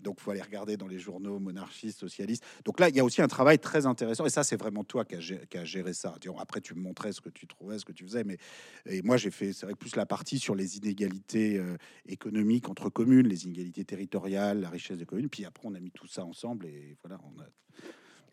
[0.00, 2.44] Donc, faut aller regarder dans les journaux monarchistes, socialistes.
[2.64, 4.24] Donc là, il y a aussi un travail très intéressant.
[4.24, 6.14] Et ça, c'est vraiment toi qui as, géré ça.
[6.38, 8.24] Après, tu me montrais ce que tu trouvais, ce que tu faisais.
[8.24, 8.38] Mais
[8.86, 12.88] et moi, j'ai fait, c'est vrai, plus la partie sur les inégalités euh, économiques entre
[12.88, 15.28] communes, les inégalités territoriales la richesse des communes.
[15.28, 17.20] Puis après, on a mis tout ça ensemble et voilà.
[17.24, 17.44] On a...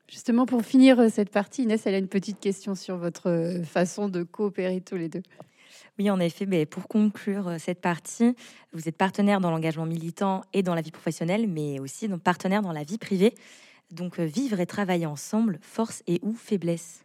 [0.08, 3.64] Justement, pour finir euh, cette partie, Inès, elle a une petite question sur votre euh,
[3.64, 5.24] façon de coopérer tous les deux.
[5.98, 8.36] Oui, en effet, mais pour conclure euh, cette partie,
[8.74, 12.62] vous êtes partenaire dans l'engagement militant et dans la vie professionnelle, mais aussi donc partenaire
[12.62, 13.34] dans la vie privée.
[13.92, 17.04] Donc vivre et travailler ensemble, force et ou faiblesse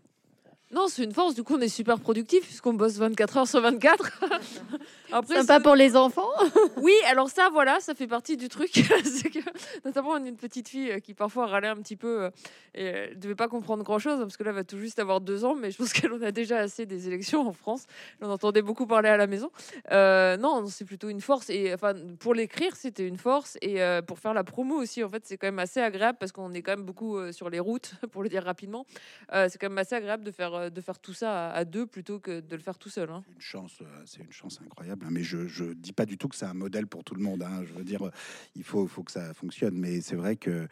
[0.77, 1.35] non, c'est une force.
[1.35, 4.21] Du coup, on est super productif puisqu'on bosse 24 heures sur 24.
[5.13, 6.29] Après, pas pour les enfants.
[6.83, 8.71] oui, alors ça, voilà, ça fait partie du truc.
[8.73, 9.39] que,
[9.87, 12.31] notamment, on a une petite fille euh, qui parfois râlait un petit peu euh,
[12.75, 15.23] et elle devait pas comprendre grand chose parce que là, elle va tout juste avoir
[15.23, 17.87] deux ans, mais je pense qu'elle en a déjà assez des élections en France.
[18.21, 19.51] On entendait beaucoup parler à la maison.
[19.93, 21.49] Euh, non, c'est plutôt une force.
[21.49, 25.23] Et enfin, pour l'écrire, c'était une force et pour faire la promo aussi, en fait,
[25.25, 28.23] c'est quand même assez agréable parce qu'on est quand même beaucoup sur les routes, pour
[28.23, 28.85] le dire rapidement.
[29.33, 32.21] c'est quand même assez agréable de faire euh, de faire tout ça à, deux plutôt
[32.21, 33.11] que de le faire tout seul.
[33.11, 33.25] Hein.
[33.35, 35.07] Une chance, euh, c'est une chance incroyable.
[35.07, 35.11] Hein.
[35.13, 37.43] Mais je, je dis pas du tout que c'est un modèle pour tout le monde.
[37.43, 37.65] Hein.
[37.65, 38.11] Je veux dire,
[38.55, 39.77] il faut, faut que ça fonctionne.
[39.77, 40.69] Mais c'est vrai que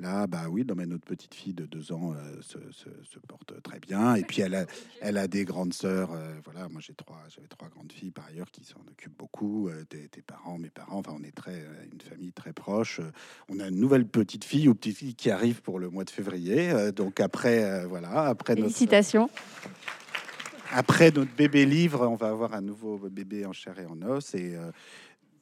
[0.00, 4.14] Là, bah oui, dans notre petite fille de deux ans euh, se, porte très bien.
[4.14, 4.64] Et puis elle a,
[5.00, 6.10] elle a des grandes sœurs.
[6.44, 9.68] voilà, moi j'ai trois, j'avais trois grandes filles par ailleurs qui s'en occupent beaucoup.
[9.88, 10.98] tes, parents, mes parents.
[10.98, 13.00] Enfin, on est très une famille très proche.
[13.48, 16.10] on a une nouvelle petite fille ou petite fille qui arrive pour le mois de
[16.10, 16.92] février.
[16.92, 19.28] donc après, voilà, après félicitations.
[20.70, 24.34] après notre bébé livre, on va avoir un nouveau bébé en chair et en os
[24.36, 24.56] et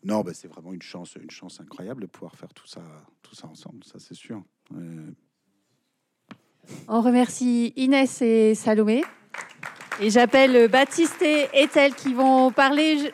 [0.06, 2.80] non, bah, c'est vraiment une chance, une chance incroyable de pouvoir faire tout ça,
[3.22, 4.40] tout ça ensemble, ça c'est sûr.
[6.88, 9.02] On remercie Inès et Salomé.
[10.00, 13.12] Et j'appelle Baptiste et Ethel qui vont parler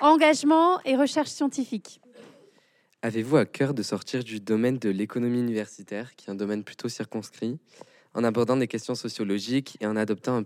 [0.00, 2.00] engagement et recherche scientifique.
[3.02, 6.88] Avez-vous à cœur de sortir du domaine de l'économie universitaire, qui est un domaine plutôt
[6.88, 7.58] circonscrit,
[8.14, 10.44] en abordant des questions sociologiques et en adoptant un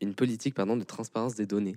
[0.00, 1.76] une politique pardon, de transparence des données?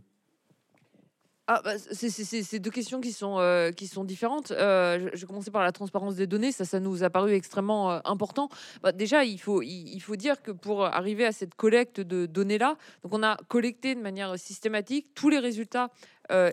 [1.52, 3.72] Ah, bah, c'est deux questions qui sont, euh,
[4.04, 4.52] différentes.
[4.52, 6.52] Euh, je, commencer par la transparence des données.
[6.52, 8.50] Ça, ça nous a paru extrêmement euh, important.
[8.84, 12.78] Bah, déjà, il faut, il, faut dire que pour arriver à cette collecte de données-là,
[13.10, 15.90] on a collecté de manière systématique tous les résultats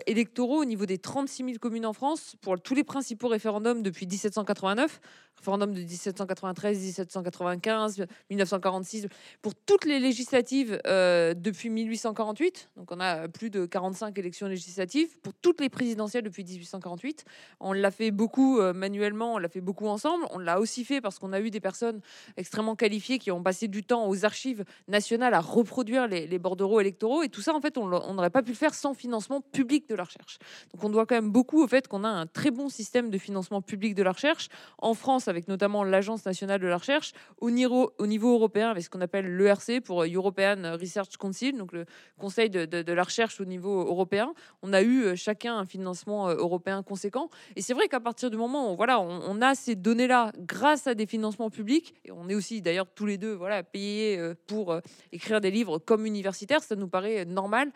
[0.05, 4.07] électoraux au niveau des 36 000 communes en France pour tous les principaux référendums depuis
[4.07, 4.99] 1789
[5.37, 9.07] référendum de 1793, 1795, 1946,
[9.41, 12.69] pour toutes les législatives euh, depuis 1848.
[12.75, 17.25] Donc on a plus de 45 élections législatives pour toutes les présidentielles depuis 1848.
[17.59, 20.25] On l'a fait beaucoup euh, manuellement, on l'a fait beaucoup ensemble.
[20.31, 22.01] On l'a aussi fait parce qu'on a eu des personnes
[22.35, 27.23] extrêmement qualifiées qui ont passé du temps aux archives nationales à reproduire les bordereaux électoraux.
[27.23, 29.95] Et tout ça, en fait, on n'aurait pas pu le faire sans financement public de
[29.95, 30.39] la recherche.
[30.73, 33.17] Donc on doit quand même beaucoup au fait qu'on a un très bon système de
[33.17, 34.49] financement public de la recherche.
[34.77, 38.83] En France, avec notamment l'Agence nationale de la recherche, au niveau, au niveau européen, avec
[38.83, 41.85] ce qu'on appelle l'ERC pour European Research Council, donc le
[42.17, 44.33] Conseil de, la recherche au niveau européen.
[44.61, 47.29] On a eu euh, chacun un financement euh, européen conséquent.
[47.55, 50.95] Et c'est vrai qu'à partir du moment où voilà, on, a ces données-là grâce à
[50.95, 54.79] des financements publics, et on est aussi d'ailleurs tous les deux voilà, payés euh, pour
[55.11, 57.71] écrire des livres comme universitaires, ça nous paraît normal,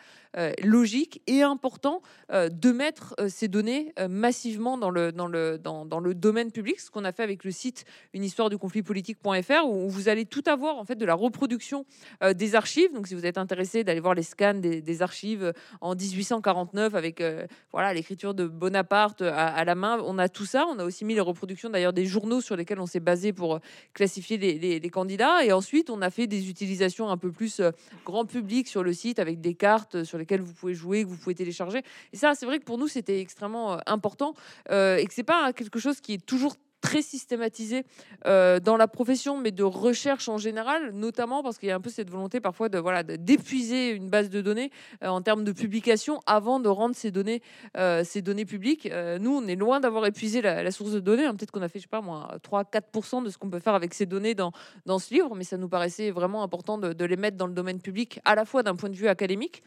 [0.62, 1.81] logique et important
[2.30, 7.50] de mettre ces données massivement dans le, domaine public, ce qu'on a fait avec le
[7.50, 11.14] site une histoire du conflit politique.fr où vous allez tout avoir en fait de la
[11.14, 11.84] reproduction
[12.22, 12.92] euh, des archives.
[12.92, 17.20] Donc si vous êtes intéressé d'aller voir les scans des, archives euh, en 1849 avec
[17.20, 20.66] euh, voilà l'écriture de Bonaparte à, la main, on a tout ça.
[20.68, 23.60] On a aussi mis les reproductions d'ailleurs des journaux sur lesquels on s'est basé pour
[23.94, 25.44] classifier les, candidats.
[25.44, 27.62] Et ensuite on a fait des utilisations un peu plus
[28.04, 31.16] grand public sur le site avec des cartes sur lesquelles vous pouvez jouer, que vous
[31.16, 31.71] pouvez télécharger.
[32.12, 34.34] Et ça c'est vrai que pour nous c'était extrêmement important
[34.70, 37.86] et que c'est pas quelque chose qui est toujours très systématisé
[38.26, 41.80] euh, dans la profession, mais de recherche en général, notamment parce qu'il y a un
[41.80, 44.70] peu cette volonté parfois de voilà d'épuiser une base de données
[45.02, 47.40] euh, en termes de publication avant de rendre ces données,
[47.78, 48.90] euh, ces données publiques.
[49.20, 51.24] nous, on est loin d'avoir épuisé la, source de données.
[51.24, 51.34] Hein.
[51.34, 53.94] Peut-être qu'on a fait, je sais pas moi, 3-4% de ce qu'on peut faire avec
[53.94, 54.52] ces données dans,
[54.84, 57.80] dans ce livre, mais ça nous paraissait vraiment important de les mettre dans le domaine
[57.80, 59.62] public, à la fois d'un point de vue académique,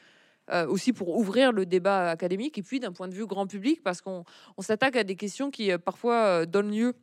[0.51, 3.81] euh, aussi pour ouvrir le débat académique et puis d'un point de vue grand public
[3.81, 4.23] parce qu'on
[4.59, 6.93] s'attaque à des questions qui euh, parfois euh, donnent lieu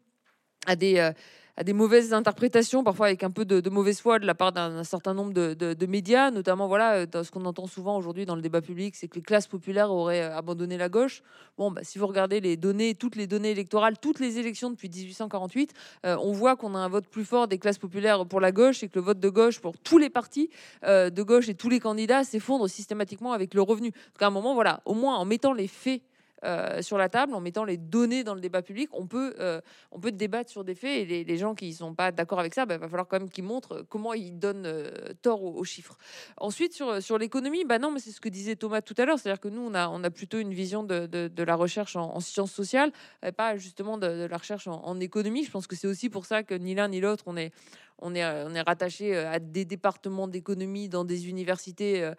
[0.66, 1.12] à des,
[1.56, 4.84] à des mauvaises interprétations, parfois avec un peu de, mauvaise foi de la part d'un
[4.84, 8.96] certain nombre de, médias, notamment voilà, ce qu'on entend souvent aujourd'hui dans le débat public,
[8.96, 11.22] c'est que les classes populaires auraient euh, abandonné la gauche.
[11.58, 14.88] Bon, bah, si vous regardez les données, toutes les données électorales, toutes les élections depuis
[14.88, 15.74] 1848,
[16.06, 18.82] euh, on voit qu'on a un vote plus fort des classes populaires pour la gauche
[18.82, 20.48] et que le vote de gauche pour tous les partis
[20.84, 23.90] euh, de gauche et tous les candidats s'effondre systématiquement avec le revenu.
[23.90, 26.00] Donc à un moment, voilà, au moins en mettant les faits
[26.44, 29.60] euh, sur la table, en mettant les données dans le débat public, on peut, euh,
[29.92, 31.10] on peut débattre sur des faits.
[31.10, 33.18] Et les, gens qui ne sont pas d'accord avec ça, il bah, va falloir quand
[33.18, 34.90] même qu'ils montrent comment ils donnent euh,
[35.22, 35.96] tort aux, chiffres.
[36.36, 39.18] Ensuite, sur, sur l'économie, bah non, mais c'est ce que disait Thomas tout à l'heure,
[39.18, 42.20] c'est-à-dire que nous, on a, on a plutôt une vision de, de, la recherche en,
[42.20, 42.92] sciences sociales,
[43.36, 45.44] pas justement de, la recherche en, économie.
[45.44, 47.52] Je pense que c'est aussi pour ça que ni l'un ni l'autre, on est,
[47.98, 52.10] on est, on est rattaché à des départements d'économie dans des universités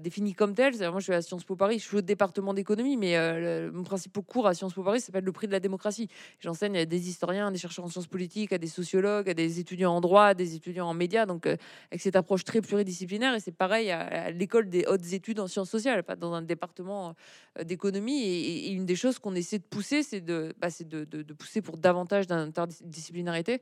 [0.00, 0.78] définies comme telles.
[0.78, 3.16] Moi, je suis à Sciences Po Paris, je suis au département d'économie, mais
[3.70, 6.08] mon principal cours à Sciences Po Paris s'appelle le prix de la démocratie.
[6.40, 9.94] J'enseigne à des historiens, des chercheurs en sciences politiques, à des sociologues, à des étudiants
[9.94, 13.34] en droit, à des étudiants en médias, donc avec cette approche très pluridisciplinaire.
[13.34, 17.14] Et c'est pareil à, l'école des hautes études en sciences sociales, pas dans un département
[17.62, 18.22] d'économie.
[18.22, 22.26] Et, une des choses qu'on essaie de pousser, c'est de, bah, de, pousser pour davantage
[22.26, 23.60] d'interdisciplinarité,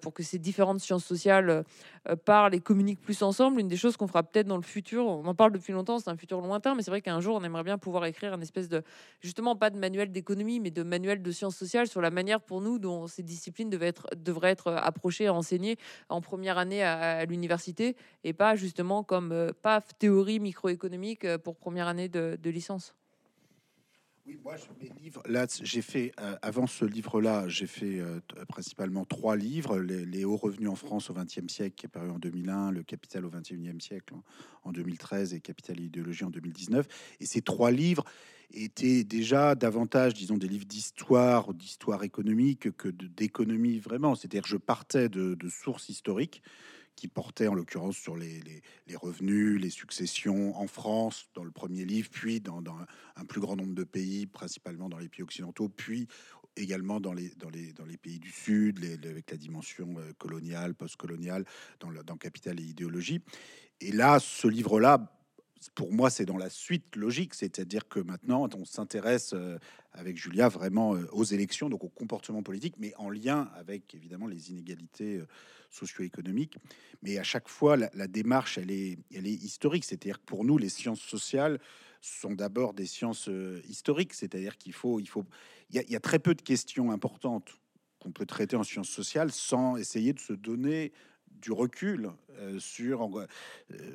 [0.00, 1.64] pour que ces différentes sciences sociales
[2.08, 3.60] euh, parlent et communiquent plus ensemble.
[3.60, 6.10] Une des choses qu'on fera peut-être dans le futur, on en parle depuis longtemps, c'est
[6.10, 8.68] un futur lointain, mais c'est vrai qu'un jour, on aimerait bien pouvoir écrire un espèce
[8.68, 8.82] de,
[9.20, 12.60] justement, pas de manuel d'économie, mais de manuel de sciences sociales sur la manière pour
[12.60, 15.76] nous dont ces disciplines devaient être, devraient être approchées, enseignées
[16.08, 21.56] en première année à, l'université, et pas justement comme, euh, paf, théorie microéconomique euh, pour
[21.56, 22.94] première année de licence.
[24.44, 29.36] Moi, mes livres, là, j'ai fait, euh, avant ce livre-là, j'ai fait euh, principalement trois
[29.36, 32.82] livres les, hauts revenus en France au XXe siècle, qui est paru en 2001, Le
[32.82, 34.14] Capital au XXIe siècle
[34.64, 36.86] en, 2013 et Capital et idéologie en 2019.
[37.20, 38.04] Et ces trois livres
[38.52, 44.14] étaient déjà davantage, disons, des livres d'histoire, d'histoire économique que d'économie vraiment.
[44.14, 46.42] C'est-à-dire que je partais de, de sources historiques
[46.98, 48.42] qui portait en l'occurrence sur les,
[48.96, 52.60] revenus, les successions en France dans le premier livre, puis dans,
[53.14, 56.08] un plus grand nombre de pays, principalement dans les pays occidentaux, puis
[56.56, 57.30] également dans les,
[58.02, 61.44] pays du Sud, avec la dimension euh, coloniale, postcoloniale,
[61.78, 63.22] dans, dans Capital et idéologie.
[63.80, 65.17] Et là, ce livre-là
[65.74, 69.58] pour moi, c'est dans la suite logique, c'est-à-dire que maintenant, on s'intéresse euh,
[69.92, 74.26] avec Julia vraiment euh, aux élections, donc au comportement politique, mais en lien avec évidemment
[74.26, 75.26] les inégalités euh,
[75.70, 76.56] socio-économiques.
[77.02, 80.58] Mais à chaque fois, la, démarche, elle est, elle est historique, c'est-à-dire que pour nous,
[80.58, 81.58] les sciences sociales
[82.00, 83.28] sont d'abord des sciences
[83.68, 85.24] historiques, c'est-à-dire qu'il faut, il faut,
[85.70, 87.58] il y, a, très peu de questions importantes
[87.98, 90.92] qu'on peut traiter en sciences sociales sans essayer de se donner
[91.40, 93.26] du recul euh, sur euh,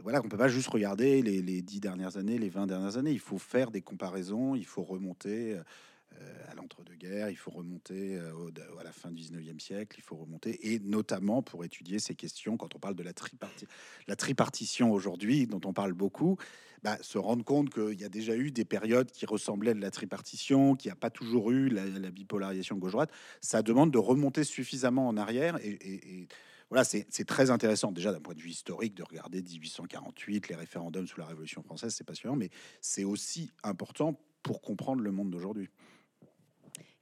[0.02, 3.12] voilà qu'on peut pas juste regarder les, dix dernières années, les 20 dernières années.
[3.12, 8.84] Il faut faire des comparaisons, il faut remonter euh, à l'entre-deux-guerres, il faut remonter à
[8.84, 12.76] la fin du 19e siècle, il faut remonter, et notamment pour étudier ces questions, quand
[12.76, 13.66] on parle de la, triparti
[14.08, 16.38] la tripartition aujourd'hui, dont on parle beaucoup,
[16.84, 19.82] bah, se rendre compte qu'il y a déjà eu des périodes qui ressemblaient à de
[19.82, 25.08] la tripartition, qui a pas toujours eu la, bipolarisation gauche-droite, ça demande de remonter suffisamment
[25.08, 26.28] en arrière et
[26.74, 31.06] voilà, c'est très intéressant déjà d'un point de vue historique de regarder 1848, les référendums
[31.06, 32.50] sous la Révolution française, c'est passionnant, mais
[32.82, 35.70] c'est aussi important pour comprendre le monde d'aujourd'hui.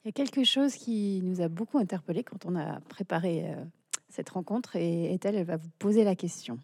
[0.03, 3.63] Il y a quelque chose qui nous a beaucoup interpellé quand on a préparé euh,
[4.09, 6.59] cette rencontre et Ethel, elle va vous poser la question.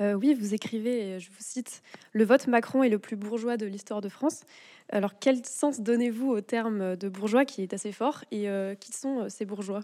[0.00, 3.66] Euh, oui, vous écrivez, je vous cite, Le vote Macron est le plus bourgeois de
[3.66, 4.42] l'histoire de France.
[4.88, 8.90] Alors, quel sens donnez-vous au terme de bourgeois qui est assez fort et euh, qui
[8.90, 9.82] sont ces bourgeois?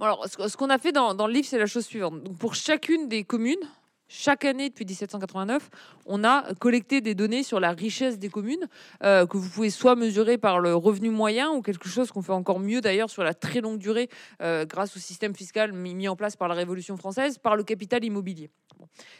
[0.00, 2.22] Alors, ce qu'on a fait dans, le livre, c'est la chose suivante.
[2.38, 3.58] pour chacune des communes,
[4.08, 5.70] chaque année depuis 1789,
[6.06, 8.66] on a collecté des données sur la richesse des communes
[9.04, 12.32] euh, que vous pouvez soit mesurer par le revenu moyen ou quelque chose qu'on fait
[12.32, 14.08] encore mieux d'ailleurs sur la très longue durée
[14.42, 18.04] euh, grâce au système fiscal mis, en place par la Révolution française, par le capital
[18.04, 18.50] immobilier.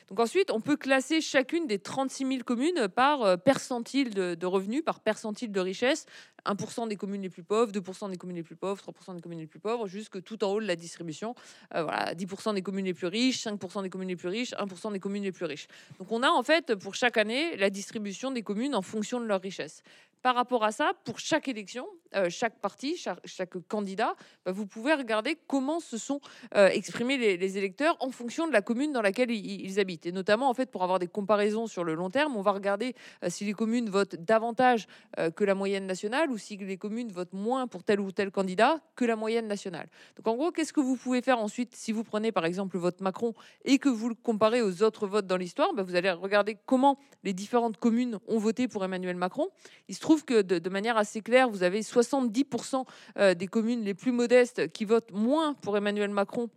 [0.09, 4.47] Donc ensuite, on peut classer chacune des 36 000 communes par euh, percentile de, de
[4.47, 6.07] revenus, par percentile de richesse,
[6.47, 9.39] 1% des communes les plus pauvres, 2% des communes les plus pauvres, 3% des communes
[9.39, 11.35] les plus pauvres, jusque tout en haut de la distribution.
[11.75, 14.93] Euh, voilà, 10% des communes les plus riches, 5% des communes les plus riches, 1%
[14.93, 15.69] des communes les plus riches.
[15.99, 19.27] Donc on a en fait pour chaque année la distribution des communes en fonction de
[19.27, 19.83] leur richesse.
[20.23, 24.93] par rapport à ça, pour chaque élection, euh, chaque parti, chaque, candidat, bah, vous pouvez
[24.93, 26.21] regarder comment se sont
[26.53, 30.07] exprimés les, les électeurs en fonction de la commune dans laquelle ils, habitent.
[30.07, 32.95] Et notamment, en fait, pour avoir des comparaisons sur le long terme, on va regarder
[33.25, 34.87] euh, si les communes votent davantage
[35.19, 38.31] euh, que la moyenne nationale ou si les communes votent moins pour tel ou tel
[38.31, 39.89] candidat que la moyenne nationale.
[40.17, 42.81] Donc, en gros, qu'est-ce que vous pouvez faire ensuite si vous prenez, par exemple, le
[42.81, 43.35] vote Macron
[43.65, 45.73] et que vous le comparez aux autres votes dans l'histoire?
[45.75, 49.49] Bah, Vous allez regarder comment les différentes communes ont voté pour Emmanuel Macron.
[49.89, 52.85] Il se trouve que de, de manière assez claire, vous avez 70%
[53.19, 56.49] euh, des communes les plus modestes qui votent moins pour Emmanuel Macron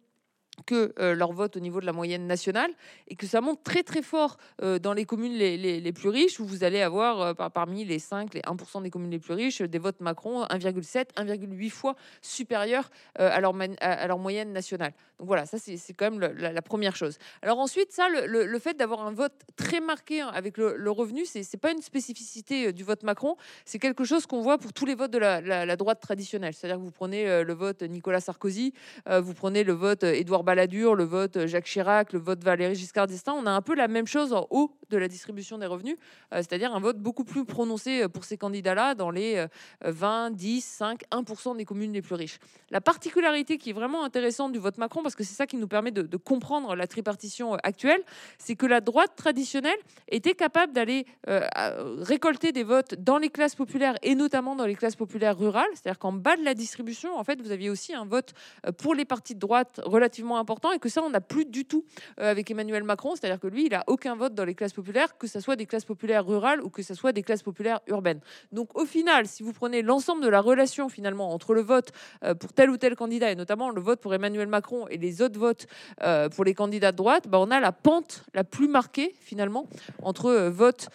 [0.67, 2.69] que euh, leur vote au niveau de la moyenne nationale
[3.07, 6.09] et que ça monte très très fort euh, dans les communes les, les- les plus
[6.09, 9.17] riches où vous allez avoir euh, par- parmi les 5, les 1% des communes les
[9.19, 14.53] plus riches des votes Macron 1,7, 1,8 fois supérieurs à, leur man- à, leur moyenne
[14.53, 14.93] nationale.
[15.17, 17.17] Donc voilà, ça c'est quand même la, première chose.
[17.41, 21.25] Alors ensuite, ça, le, le- fait d'avoir un vote très marqué hein, avec le, revenu,
[21.25, 23.35] c'est c'est pas une spécificité du vote Macron,
[23.65, 26.53] c'est quelque chose qu'on voit pour tous les votes de la, la- la droite traditionnelle.
[26.53, 28.73] C'est-à-dire que vous prenez le vote Nicolas Sarkozy,
[29.09, 30.13] vous prenez le vote euh,
[30.43, 33.75] Balladur, le vote euh, Jacques Chirac, le vote Valéry Giscard d'Estaing, on a un peu
[33.75, 35.97] la même chose en haut de la distribution des revenus,
[36.33, 39.47] euh, c'est-à-dire un vote beaucoup plus prononcé euh, pour ces candidats-là dans les euh,
[39.83, 42.39] 20, 10, 5, 1% des communes les plus riches.
[42.69, 45.67] La particularité qui est vraiment intéressante du vote Macron, parce que c'est ça qui nous
[45.67, 48.01] permet de, comprendre la tripartition actuelle,
[48.37, 49.77] c'est que la droite traditionnelle
[50.07, 54.95] était capable d'aller récolter des votes dans les classes populaires et notamment dans les classes
[54.95, 58.33] populaires rurales, c'est-à-dire qu'en bas de la distribution, en fait, vous aviez aussi un vote
[58.77, 61.85] pour les partis de droite relativement important et que ça, on n'a plus du tout
[62.19, 65.17] euh, avec Emmanuel Macron, c'est-à-dire que lui, il a aucun vote dans les classes populaires,
[65.17, 68.19] que ce soit des classes populaires rurales ou que ce soit des classes populaires urbaines.
[68.51, 71.91] Donc au final, si vous prenez l'ensemble de la relation finalement entre le vote
[72.23, 75.21] euh, pour tel ou tel candidat et notamment le vote pour Emmanuel Macron et les
[75.21, 75.67] autres votes
[76.01, 79.67] euh, pour les candidats de droite, bah, on a la pente la plus marquée finalement
[80.01, 80.89] entre vote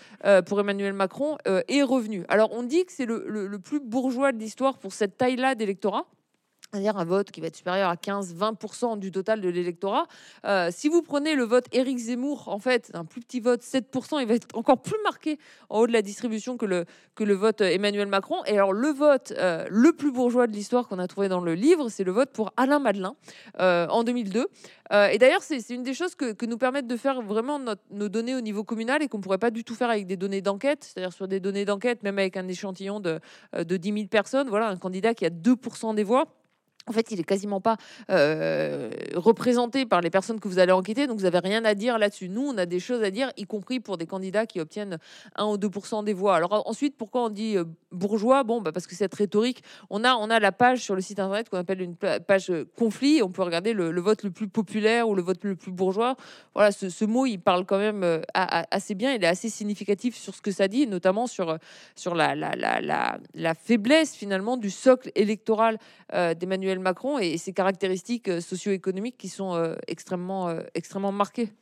[0.46, 2.24] pour Emmanuel Macron et revenu.
[2.28, 6.06] Alors on dit que c'est le plus bourgeois de l'histoire pour cette taille-là d'électorat.
[6.70, 10.06] C'est-à-dire un vote qui va être supérieur à 15-20% du total de l'électorat.
[10.44, 14.20] Euh, si vous prenez le vote Éric Zemmour, en fait, un plus petit vote, 7%,
[14.20, 15.38] il va être encore plus marqué
[15.70, 18.44] en haut de la distribution que le, que le vote Emmanuel Macron.
[18.44, 21.54] Et alors, le vote euh, le plus bourgeois de l'histoire qu'on a trouvé dans le
[21.54, 23.16] livre, c'est le vote pour Alain Madelin
[23.60, 24.46] euh, en 2002.
[24.92, 27.58] Euh, et d'ailleurs, c'est une des choses que, que nous permettent de faire vraiment
[27.90, 30.18] nos données au niveau communal et qu'on ne pourrait pas du tout faire avec des
[30.18, 33.20] données d'enquête, c'est-à-dire sur des données d'enquête, même avec un échantillon de,
[33.56, 34.48] de 10 000 personnes.
[34.48, 36.26] Voilà, un candidat qui a 2% des voix.
[36.88, 37.76] En fait, il est quasiment pas
[38.10, 41.98] euh, représenté par les personnes que vous allez enquêter, donc vous n'avez rien à dire
[41.98, 42.28] là-dessus.
[42.28, 44.98] Nous, on a des choses à dire, y compris pour des candidats qui obtiennent
[45.36, 46.36] 1 ou 2% des voix.
[46.36, 48.44] Alors ensuite, pourquoi on dit euh, bourgeois?
[48.44, 51.18] Bon, bah, parce que cette rhétorique, on a, on a la page sur le site
[51.18, 53.22] internet qu'on appelle une page euh, conflit.
[53.22, 56.16] On peut regarder le, vote le plus populaire ou le vote le plus bourgeois.
[56.54, 59.14] Voilà, ce, mot, il parle quand même assez bien.
[59.14, 61.58] Il est assez significatif sur ce que ça dit, notamment sur,
[61.94, 65.78] sur la, la, la, la, la faiblesse finalement du socle électoral
[66.14, 71.52] euh, d'Emmanuel Macron et ses caractéristiques euh, socio-économiques qui sont euh, extrêmement, euh, extrêmement marquées.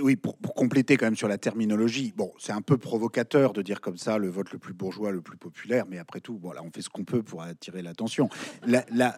[0.00, 3.80] Oui, pour, compléter quand même sur la terminologie, bon, c'est un peu provocateur de dire
[3.80, 6.70] comme ça le vote le plus bourgeois, le plus populaire, mais après tout, voilà, on
[6.70, 8.28] fait ce qu'on peut pour attirer l'attention.
[8.66, 9.16] La, la,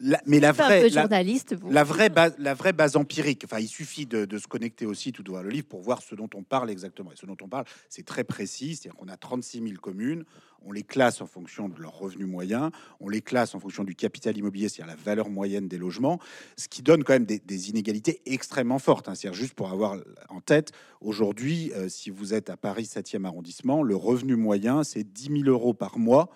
[0.00, 1.54] la- mais la vraie, peu la, journaliste.
[1.54, 1.70] vous.
[1.70, 3.42] la vraie base, la vraie base empirique.
[3.44, 5.80] Enfin, il suffit de, de se connecter au site ou de voir le livre pour
[5.80, 7.12] voir ce dont on parle exactement.
[7.12, 8.76] Et ce dont on parle, c'est très précis.
[8.76, 10.24] C'est-à-dire qu'on a 36 000 communes.
[10.66, 12.70] On les classe en fonction de leur revenu moyen.
[12.98, 16.18] On les classe en fonction du capital immobilier, c'est-à-dire la valeur moyenne des logements,
[16.56, 19.08] ce qui donne quand même des, des inégalités extrêmement fortes.
[19.10, 19.14] hein.
[19.14, 19.98] C'est-à-dire juste pour avoir
[20.30, 20.72] en tête,
[21.02, 25.50] aujourd'hui, euh, si vous êtes à Paris 7e arrondissement, le revenu moyen, c'est 10 000
[25.50, 26.30] euros par mois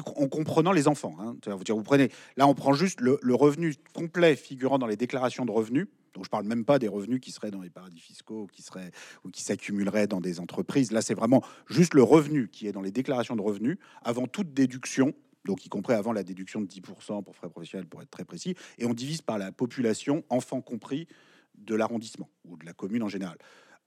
[0.00, 1.16] en comprenant les enfants.
[1.20, 1.36] hein.
[1.46, 5.50] Vous prenez, là, on prend juste le, le revenu complet figurant dans les déclarations de
[5.50, 5.88] revenus.
[6.14, 8.90] Donc, je parle même pas des revenus qui seraient dans les paradis fiscaux, qui seraient
[9.24, 10.92] ou qui s'accumuleraient dans des entreprises.
[10.92, 14.52] Là, c'est vraiment juste le revenu qui est dans les déclarations de revenus avant toute
[14.52, 15.14] déduction.
[15.44, 18.54] Donc, y compris avant la déduction de 10% pour frais professionnels, pour être très précis.
[18.78, 21.08] Et on divise par la population, enfants compris,
[21.56, 23.38] de l'arrondissement ou de la commune en général.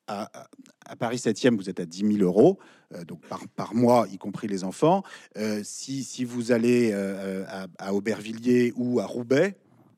[0.07, 0.29] À,
[0.99, 2.59] Paris 7e, vous êtes à 10 000 euros,
[2.93, 5.03] euh, donc par, par mois, y compris les enfants.
[5.37, 7.43] Euh, si, vous allez euh,
[7.79, 9.57] à, Aubervilliers ou à Roubaix,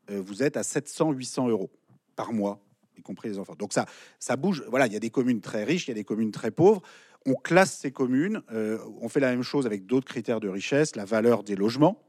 [0.09, 1.69] vous êtes à 700-800 euros
[2.15, 2.61] par mois,
[2.97, 3.55] y compris les enfants.
[3.59, 3.85] Donc ça,
[4.19, 4.63] ça bouge.
[4.69, 6.81] Voilà, il y a des communes très riches, il y a des communes très pauvres.
[7.25, 8.41] On classe ces communes.
[9.01, 12.06] on fait la même chose avec d'autres critères de richesse, la valeur des logements.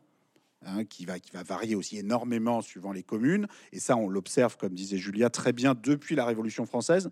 [0.65, 3.47] Hein, qui, va, qui va varier aussi énormément suivant les communes.
[3.73, 7.11] Et ça, on l'observe, comme disait Julia, très bien depuis la Révolution française.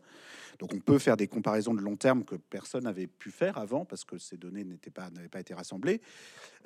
[0.58, 3.84] Donc on peut faire des comparaisons de long terme que personne n'avait pu faire avant
[3.84, 6.00] parce que ces données n'étaient pas, n'avaient pas été rassemblées.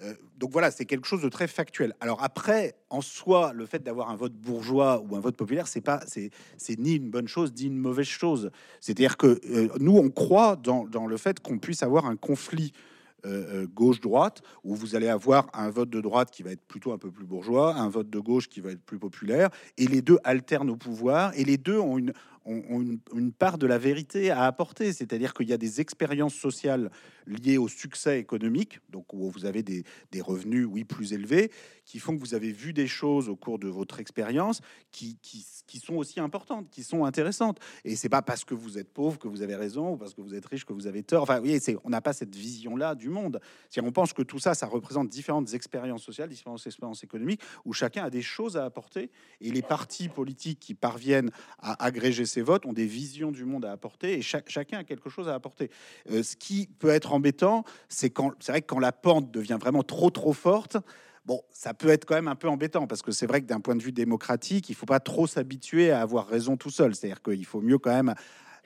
[0.02, 1.94] Euh, donc voilà, c'est quelque chose de très factuel.
[2.00, 5.80] Alors après, en soi, le fait d'avoir un vote bourgeois ou un vote populaire, c'est
[5.80, 8.50] pas, c'est, c'est ni une bonne chose ni une mauvaise chose.
[8.80, 12.72] C'est-à-dire que euh, nous, on croit dans, dans le fait qu'on puisse avoir un conflit
[13.24, 16.92] euh, euh, gauche-droite, où vous allez avoir un vote de droite qui va être plutôt
[16.92, 20.02] un peu plus bourgeois, un vote de gauche qui va être plus populaire, et les
[20.02, 22.12] deux alternent au pouvoir, et les deux ont une,
[22.44, 22.80] ont,
[23.14, 24.92] une, part de la vérité à apporter.
[24.92, 26.90] C'est-à-dire qu'il y a des expériences sociales
[27.26, 29.84] liées au succès économique, donc où vous avez des,
[30.20, 31.50] revenus, oui, plus élevés,
[31.84, 34.60] qui font que vous avez vu des choses au cours de votre expérience
[34.90, 35.18] qui
[35.78, 37.58] sont aussi importantes, qui sont intéressantes.
[37.84, 40.20] Et c'est pas parce que vous êtes pauvre que vous avez raison, ou parce que
[40.20, 41.22] vous êtes riche que vous avez tort.
[41.22, 43.40] Enfin, vous voyez, on n'a pas cette vision-là du monde.
[43.68, 47.72] Si on pense que tout ça, ça représente différentes expériences sociales, différentes expériences économiques, où
[47.72, 49.10] chacun a des choses à apporter,
[49.40, 53.64] et les partis politiques qui parviennent à agréger ces votes ont des visions du monde
[53.64, 55.70] à apporter et chacun a quelque chose à apporter.
[56.10, 59.58] Euh, ce qui peut être embêtant, c'est quand c'est vrai que quand la pente devient
[59.60, 60.76] vraiment trop trop forte.
[61.26, 63.60] Bon, ça peut être quand même un peu embêtant parce que c'est vrai que d'un
[63.60, 66.94] point de vue démocratique, il faut pas trop s'habituer à avoir raison tout seul.
[66.94, 68.14] C'est-à-dire qu'il faut mieux quand même.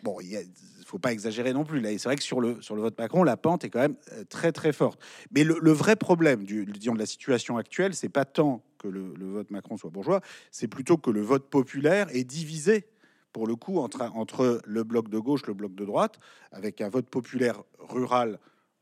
[0.03, 0.47] Bon, il
[0.87, 1.81] faut pas exagérer non plus.
[1.81, 3.97] Là, c'est vrai que sur le sur le vote Macron, la pente est quand même
[4.12, 5.01] euh, très très forte.
[5.33, 9.27] Mais le, vrai problème du disons de la situation actuelle, c'est pas tant que le
[9.27, 12.87] vote Macron soit bourgeois, c'est plutôt que le vote populaire est divisé
[13.35, 16.20] pour le coup, entre, le bloc de gauche, le bloc de droite,
[16.53, 18.39] avec un vote populaire rural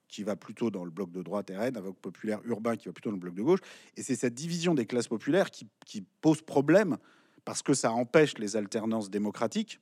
[0.08, 2.92] qui va plutôt dans le bloc de droite RN, un vote populaire urbain qui va
[2.92, 3.60] plutôt dans le bloc de gauche.
[3.96, 6.98] Et c'est cette division des classes populaires qui, pose problème
[7.46, 9.80] parce que ça empêche les alternances démocratiques,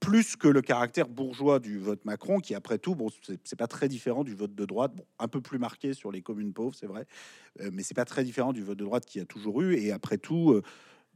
[0.00, 3.08] plus que le caractère bourgeois du vote Macron, qui après tout, bon,
[3.42, 6.20] c'est pas très différent du vote de droite, bon, un peu plus marqué sur les
[6.20, 7.06] communes pauvres, c'est vrai,
[7.60, 9.76] euh, mais c'est pas très différent du vote de droite qui a toujours eu.
[9.76, 10.62] Et après tout, euh,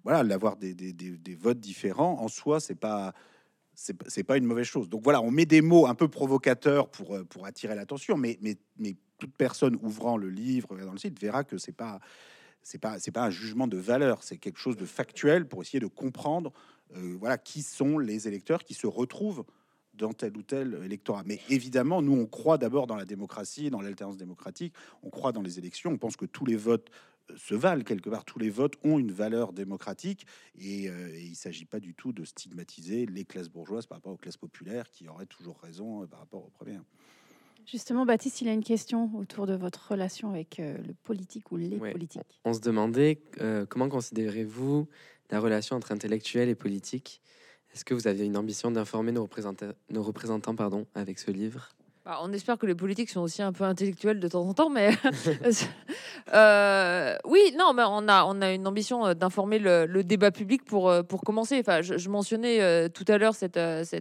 [0.05, 3.15] voilà, d'avoir des, des, des, votes différents en soi, c'est pas
[3.75, 4.89] c'est pas une mauvaise chose.
[4.89, 8.39] Donc voilà, on met des mots un peu provocateurs pour, euh, pour attirer l'attention, mais,
[8.43, 12.01] mais, mais toute personne ouvrant le livre dans le site verra que c'est pas
[12.63, 15.81] c'est pas c'est pas un jugement de valeur, c'est quelque chose de factuel pour essayer
[15.81, 16.53] de comprendre
[16.97, 19.45] euh, voilà qui sont les électeurs qui se retrouvent
[19.95, 21.23] dans tel ou tel électorat.
[21.25, 25.43] Mais évidemment, nous on croit d'abord dans la démocratie, dans l'alternance démocratique, on croit dans
[25.43, 26.91] les élections, on pense que tous les votes
[27.37, 28.25] se valent quelque part.
[28.25, 32.13] Tous les votes ont une valeur démocratique et, euh, il ne s'agit pas du tout
[32.13, 36.07] de stigmatiser les classes bourgeoises par rapport aux classes populaires qui auraient toujours raison euh,
[36.07, 36.83] par rapport aux premières.
[37.67, 41.57] Justement, Baptiste, il a une question autour de votre relation avec euh, le politique ou
[41.57, 42.41] les politiques.
[42.45, 43.21] On se demandait
[43.69, 44.89] comment considérez-vous
[45.31, 47.23] la relation entre intellectuels et politiques
[47.73, 51.71] Est-ce que vous avez une ambition d'informer nos représentants, nos représentants pardon, avec ce livre?
[52.05, 54.69] Bah, on espère que les politiques sont aussi un peu intellectuels de temps en temps,
[54.69, 54.91] mais
[56.35, 61.03] euh, oui, non, mais on a, une ambition euh, d'informer le, débat public pour, euh,
[61.25, 61.63] commencer.
[61.65, 63.57] Je, mentionnais tout à l'heure cette,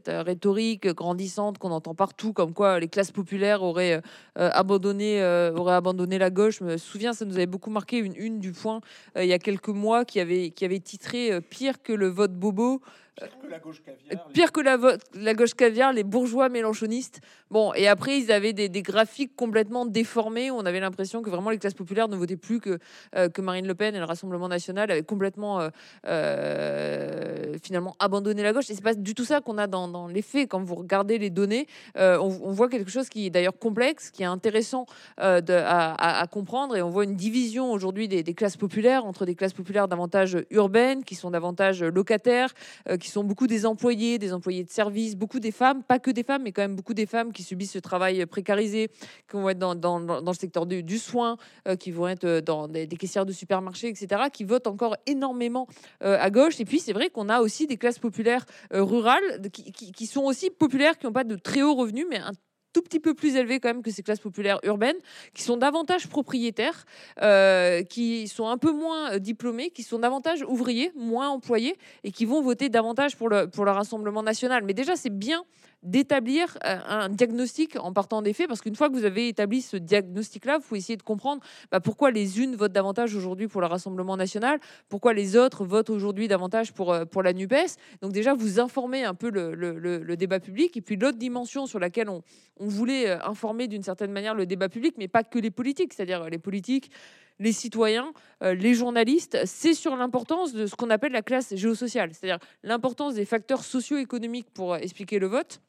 [0.08, 4.02] rhétorique grandissante qu'on entend partout, comme quoi les classes populaires auraient
[4.36, 6.58] abandonné, la gauche.
[6.58, 8.82] Je me souviens, ça nous avait beaucoup marqué une une du Point
[9.16, 12.82] il y a quelques mois qui avait titré pire que le vote bobo.
[13.18, 14.28] Pire que la gauche caviar.
[14.34, 14.78] Pire que la,
[15.16, 17.20] la, gauche caviar, les bourgeois mélanchonistes.
[17.50, 20.50] Bon, et après, ils avaient des, des graphiques complètement déformés.
[20.50, 22.80] On avait l'impression que vraiment les classes populaires ne votaient plus que,
[23.16, 25.70] euh, que Marine Le Pen et le Rassemblement national avaient complètement euh,
[26.08, 28.70] euh, finalement abandonné la gauche.
[28.70, 30.50] Et c'est pas du tout ça qu'on a dans, dans, les faits.
[30.50, 34.24] Quand vous regardez les données, on, on, voit quelque chose qui est d'ailleurs complexe, qui
[34.24, 34.86] est intéressant
[35.20, 36.78] de, à, à, comprendre.
[36.78, 40.38] Et on voit une division aujourd'hui des, des, classes populaires entre des classes populaires davantage
[40.50, 42.54] urbaines, qui sont davantage locataires,
[43.02, 46.24] qui sont beaucoup des employés, des employés de service, beaucoup des femmes, pas que des
[46.24, 48.90] femmes, mais quand même beaucoup des femmes qui subissent ce travail précarisé,
[49.30, 51.38] qui vont être dans, le secteur du, soin,
[51.68, 55.68] euh, qui vont être euh, dans des, caissières de supermarchés, etc., qui votent encore énormément
[56.04, 56.60] euh, à gauche.
[56.60, 60.98] Et puis, c'est vrai qu'on a aussi des classes populaires rurales qui, sont aussi populaires,
[60.98, 62.32] qui n'ont pas de très hauts revenus, mais un
[62.74, 64.98] tout petit peu plus élevés quand même que ces classes populaires urbaines,
[65.34, 66.86] qui sont davantage propriétaires,
[67.22, 72.12] euh, qui sont un peu moins euh, diplômés, qui sont davantage ouvriers, moins employés, et
[72.12, 74.64] qui vont voter davantage pour le, pour le Rassemblement national.
[74.64, 75.44] Mais déjà, c'est bien
[75.84, 79.62] d'établir euh, un diagnostic en partant des faits, parce qu'une fois que vous avez établi
[79.62, 83.62] ce diagnostic-là, vous pouvez essayer de comprendre bah, pourquoi les unes votent davantage aujourd'hui pour
[83.62, 84.60] le Rassemblement national,
[84.90, 87.78] pourquoi les autres votent aujourd'hui davantage pour, pour la NUPES.
[88.02, 90.78] Donc déjà, vous informez un peu le, le, débat public.
[90.78, 92.22] Et puis l'autre dimension sur laquelle on,
[92.62, 95.94] on voulait euh, informer d'une certaine manière le débat public, mais pas que les politiques,
[95.94, 96.92] c'est-à-dire les politiques,
[97.40, 98.14] les citoyens,
[98.44, 103.16] euh, les journalistes, c'est sur l'importance de ce qu'on appelle la classe géosociale, c'est-à-dire l'importance
[103.16, 105.62] des facteurs socio-économiques pour euh, expliquer le vote,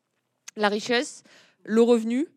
[0.57, 1.25] la richesse,
[1.65, 2.29] le revenu,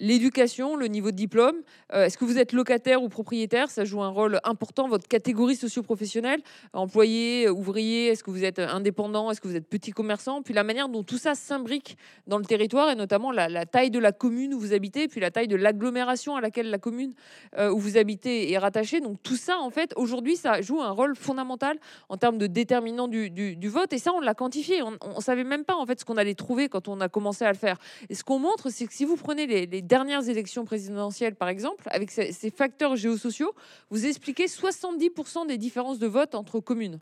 [0.00, 1.56] l'éducation, le niveau de diplôme.
[1.92, 3.70] Euh, est-ce que vous êtes locataire ou propriétaire?
[3.70, 4.88] Ça joue un rôle important.
[4.88, 6.40] Votre catégorie socio-professionnelle,
[6.72, 9.30] employé, ouvrier, est-ce que vous êtes indépendant?
[9.30, 10.42] Est-ce que vous êtes petit commerçant?
[10.42, 13.98] Puis la manière dont tout ça s'imbrique dans le territoire et notamment la, taille de
[13.98, 17.12] la commune où vous habitez, puis la taille de l'agglomération à laquelle la commune
[17.58, 19.00] euh, où vous habitez est rattachée.
[19.00, 21.78] Donc tout ça, en fait, aujourd'hui, ça joue un rôle fondamental
[22.08, 23.92] en termes de déterminant du, vote.
[23.92, 24.82] Et ça, on l'a quantifié.
[24.82, 27.44] On ne savait même pas, en fait, ce qu'on allait trouver quand on a commencé
[27.44, 27.78] à le faire.
[28.08, 31.84] Et ce qu'on montre, c'est que si vous prenez les dernières élections présidentielles, par exemple,
[31.90, 33.52] avec ces, facteurs géosociaux,
[33.90, 37.00] vous expliquez 70% des différences de vote entre communes.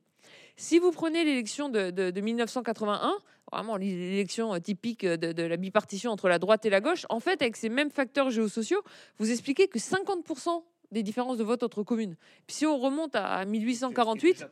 [0.57, 3.13] Si vous prenez l'élection de, de- de 1981,
[3.51, 7.43] vraiment l'élection typique de, de la bipartition entre la droite et la gauche, en fait,
[7.43, 8.83] avec ces mêmes facteurs géosociaux,
[9.19, 10.63] vous expliquez que 50%
[10.93, 12.15] des différences de vote entre communes.
[12.47, 14.47] Puis si on remonte à 1848,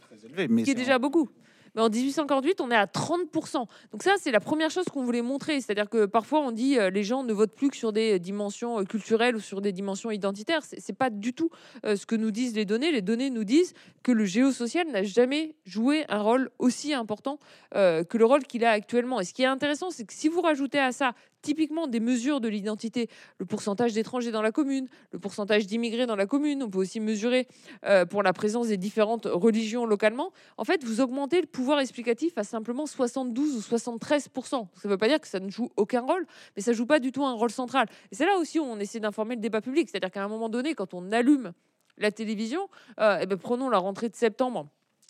[0.48, 1.28] mais ce qui est déjà beaucoup.
[1.74, 3.66] Mais en 1848, on est à 30%.
[3.92, 5.60] Donc ça, c'est la première chose qu'on voulait montrer.
[5.60, 8.80] C'est-à-dire que parfois, on dit euh, les gens ne votent plus que sur des dimensions
[8.80, 10.62] euh, culturelles ou sur des dimensions identitaires.
[10.62, 11.50] C'est c'est pas du tout
[11.86, 12.92] euh, ce que nous disent les données.
[12.92, 17.38] Les données nous disent que le géosocial n'a jamais joué un rôle aussi important
[17.74, 19.20] euh, que le rôle qu'il a actuellement.
[19.20, 22.40] Et ce qui est intéressant, c'est que si vous rajoutez à ça typiquement des mesures
[22.40, 26.70] de l'identité, le pourcentage d'étrangers dans la commune, le pourcentage d'immigrés dans la commune, on
[26.70, 27.48] peut aussi mesurer
[27.84, 32.38] euh, pour la présence des différentes religions localement, en fait, vous augmentez le pouvoir explicatif
[32.38, 36.00] à simplement 72 ou 73% Ça ne veut pas dire que ça ne joue aucun
[36.00, 36.26] rôle,
[36.56, 37.86] mais ça joue pas du tout un rôle central.
[38.10, 39.88] Et c'est là aussi où on essaie d'informer le débat public.
[39.90, 41.52] C'est-à-dire qu'à un moment donné, quand on allume
[41.98, 42.68] la télévision,
[43.00, 44.68] euh, eh ben, prenons la rentrée de septembre.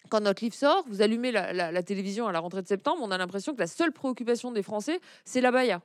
[0.09, 2.99] Quand notre livre sort, vous allumez la, la- la télévision à la rentrée de septembre,
[3.03, 5.80] on a l'impression que la seule préoccupation des Français, c'est la baya.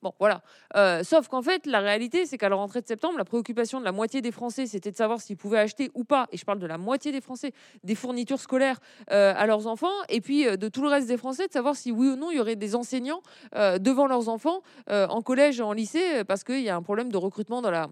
[0.00, 0.42] Bon, voilà.
[0.76, 3.84] Euh, sauf qu'en fait, la réalité, c'est qu'à la rentrée de septembre, la préoccupation de
[3.84, 6.60] la moitié des Français, c'était de savoir s'ils pouvaient acheter ou pas, et je parle
[6.60, 8.78] de la moitié des Français, des fournitures scolaires
[9.10, 11.74] euh, à leurs enfants, et puis euh, de tout le reste des Français, de savoir
[11.74, 13.22] si oui ou non il y aurait des enseignants
[13.80, 17.62] devant leurs enfants en collège en lycée, parce qu'il y a un problème de recrutement
[17.62, 17.88] dans la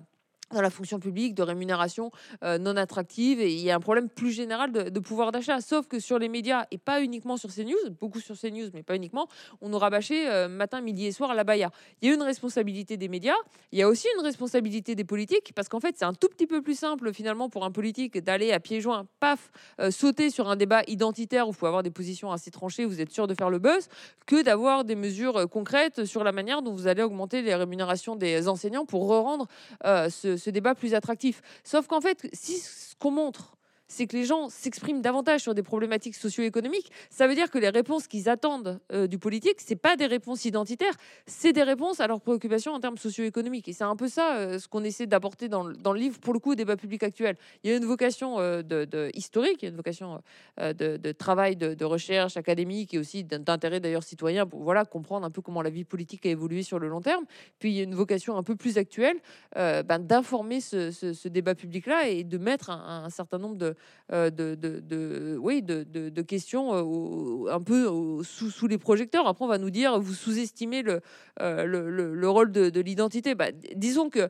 [0.52, 2.10] dans la fonction publique, de rémunération
[2.44, 5.60] euh, non attractive, et il y a un problème plus général de, pouvoir d'achat.
[5.60, 8.96] Sauf que sur les médias, et pas uniquement sur CNews, beaucoup sur CNews, mais pas
[8.96, 9.28] uniquement,
[9.60, 11.70] on nous rabâchait euh, matin, midi et soir la baya.
[12.00, 13.34] Il y a une responsabilité des médias,
[13.72, 16.46] il y a aussi une responsabilité des politiques, parce qu'en fait, c'est un tout petit
[16.46, 20.48] peu plus simple finalement pour un politique d'aller à pieds joints, paf, euh, sauter sur
[20.48, 23.34] un débat identitaire où il faut avoir des positions assez tranchées, vous êtes sûr de
[23.34, 23.88] faire le buzz,
[24.26, 28.16] que d'avoir des mesures euh, concrètes sur la manière dont vous allez augmenter les rémunérations
[28.16, 29.46] des enseignants pour rendre
[29.84, 31.40] euh, ce, ce débat plus attractif.
[31.64, 33.55] Sauf qu'en fait, si ce qu'on montre,
[33.88, 37.68] c'est que les gens s'expriment davantage sur des problématiques socio-économiques, ça veut dire que les
[37.68, 40.94] réponses qu'ils attendent euh, du politique, c'est pas des réponses identitaires,
[41.26, 43.68] c'est des réponses à leurs préoccupations en termes socio-économiques.
[43.68, 46.40] Et c'est un peu ça euh, ce qu'on essaie d'apporter dans, le- livre, pour le
[46.40, 47.36] coup, au débat public actuel.
[47.62, 50.20] Il y a une vocation euh, de, historique, il y a une vocation
[50.58, 55.30] de, travail, de, recherche académique et aussi d'in- d'intérêt d'ailleurs citoyen pour voilà, comprendre un
[55.30, 57.24] peu comment la vie politique a évolué sur le long terme.
[57.58, 59.16] Puis il y a une vocation un peu plus actuelle
[59.54, 63.75] ben, d'informer ce, débat public-là et de mettre un, certain nombre de,
[64.12, 67.86] de, de- de- oui, de, questions euh, un peu
[68.22, 69.26] sous, sous les projecteurs.
[69.26, 71.00] Après, on va nous dire, vous sous-estimez le,
[71.40, 73.34] euh, le, le- le rôle de, de l'identité.
[73.34, 74.28] Bah, disons que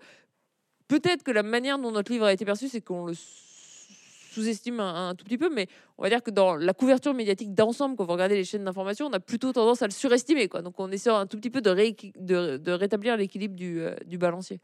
[0.89, 5.15] peut-être que la manière dont notre livre a été perçu, c'est qu'on le sous-estime un,
[5.15, 5.67] tout petit peu, mais
[5.97, 9.07] on va dire que dans la couverture médiatique d'ensemble, quand vous regardez les chaînes d'information,
[9.07, 10.49] on a plutôt tendance à le surestimer.
[10.49, 10.61] Quoi.
[10.61, 14.19] Donc on essaie un tout petit peu de, rééqui- de, rétablir l'équilibre du, euh, du
[14.19, 14.61] balancier.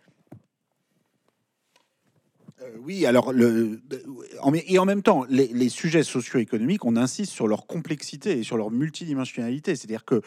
[2.63, 3.81] Euh, oui, alors, le,
[4.67, 8.57] et en même temps, les, les sujets socio-économiques, on insiste sur leur complexité et sur
[8.57, 9.77] leur multidimensionnalité.
[9.77, 10.23] C'est-à-dire que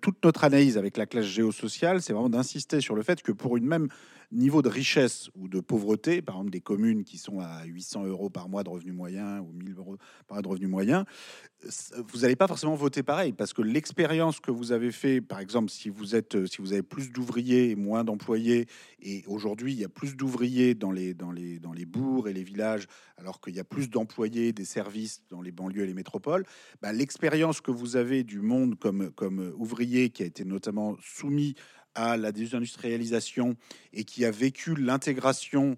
[0.00, 3.56] toute notre analyse avec la classe géosociale, c'est vraiment d'insister sur le fait que pour
[3.56, 3.88] une même
[4.32, 8.30] niveau de richesse ou de pauvreté, par exemple des communes qui sont à 800 euros
[8.30, 9.96] par mois de revenu moyen ou 1000 euros
[10.28, 11.04] par mois de revenu moyen,
[11.64, 15.40] euh, vous n'allez pas forcément voter pareil parce que l'expérience que vous avez fait, par
[15.40, 18.66] exemple, si vous êtes, euh, si vous avez plus d'ouvriers et moins d'employés,
[19.02, 22.32] et aujourd'hui il y a plus d'ouvriers dans les, dans les, dans les bourgs et
[22.32, 22.86] les villages,
[23.16, 26.44] alors qu'il y a plus d'employés des services dans les banlieues et les métropoles,
[26.80, 31.54] bah, l'expérience que vous avez du monde comme, comme ouvrier qui a été notamment soumis
[31.94, 33.56] à la désindustrialisation
[33.92, 35.76] et qui a vécu l'intégration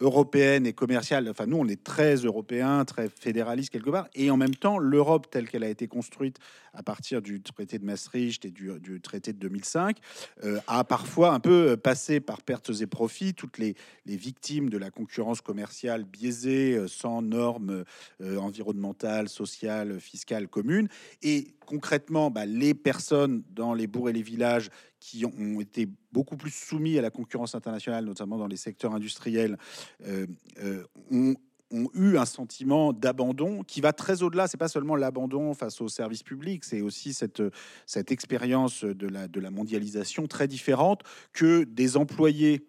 [0.00, 1.28] européenne et commerciale.
[1.28, 4.08] Enfin, nous, on est très européens, très fédéralistes quelque part.
[4.14, 6.38] Et en même temps, l'Europe telle qu'elle a été construite
[6.72, 9.98] à partir du traité de Maastricht et du, traité de 2005
[10.44, 13.74] euh, a parfois un peu passé par pertes et profits toutes les,
[14.06, 17.84] victimes de la concurrence commerciale biaisée, euh, sans normes
[18.20, 20.88] euh, environnementales, sociales, fiscales communes.
[21.22, 24.70] Et concrètement, bah, les personnes dans les bourgs et les villages
[25.00, 29.58] qui ont, été beaucoup plus soumis à la concurrence internationale, notamment dans les secteurs industriels,
[30.06, 30.26] euh,
[30.62, 31.34] euh, ont,
[31.70, 34.48] ont eu un sentiment d'abandon qui va très au-delà.
[34.48, 37.42] C'est pas seulement l'abandon face aux services publics, c'est aussi cette,
[37.86, 42.66] cette expérience de la, de la mondialisation très différente que des employés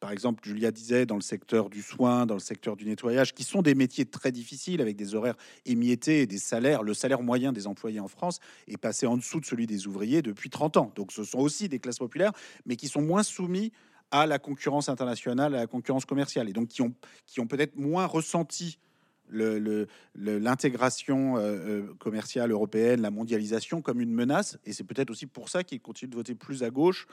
[0.00, 3.42] par exemple, Julia disait, dans le secteur du soin, dans le secteur du nettoyage, qui
[3.42, 6.82] sont des métiers très difficiles avec des horaires émiettés et des salaires.
[6.82, 10.20] Le salaire moyen des employés en France est passé en dessous de celui des ouvriers
[10.20, 10.92] depuis 30 ans.
[10.94, 12.32] Donc ce sont aussi des classes populaires,
[12.66, 13.72] mais qui sont moins soumis
[14.10, 16.94] à la concurrence internationale, à la concurrence commerciale, et donc qui ont,
[17.26, 18.78] qui ont peut-être moins ressenti
[19.30, 24.58] l'intégration euh, euh, commerciale européenne, la mondialisation comme une menace.
[24.66, 27.06] Et c'est peut-être aussi pour ça qu'ils continuent de voter plus à gauche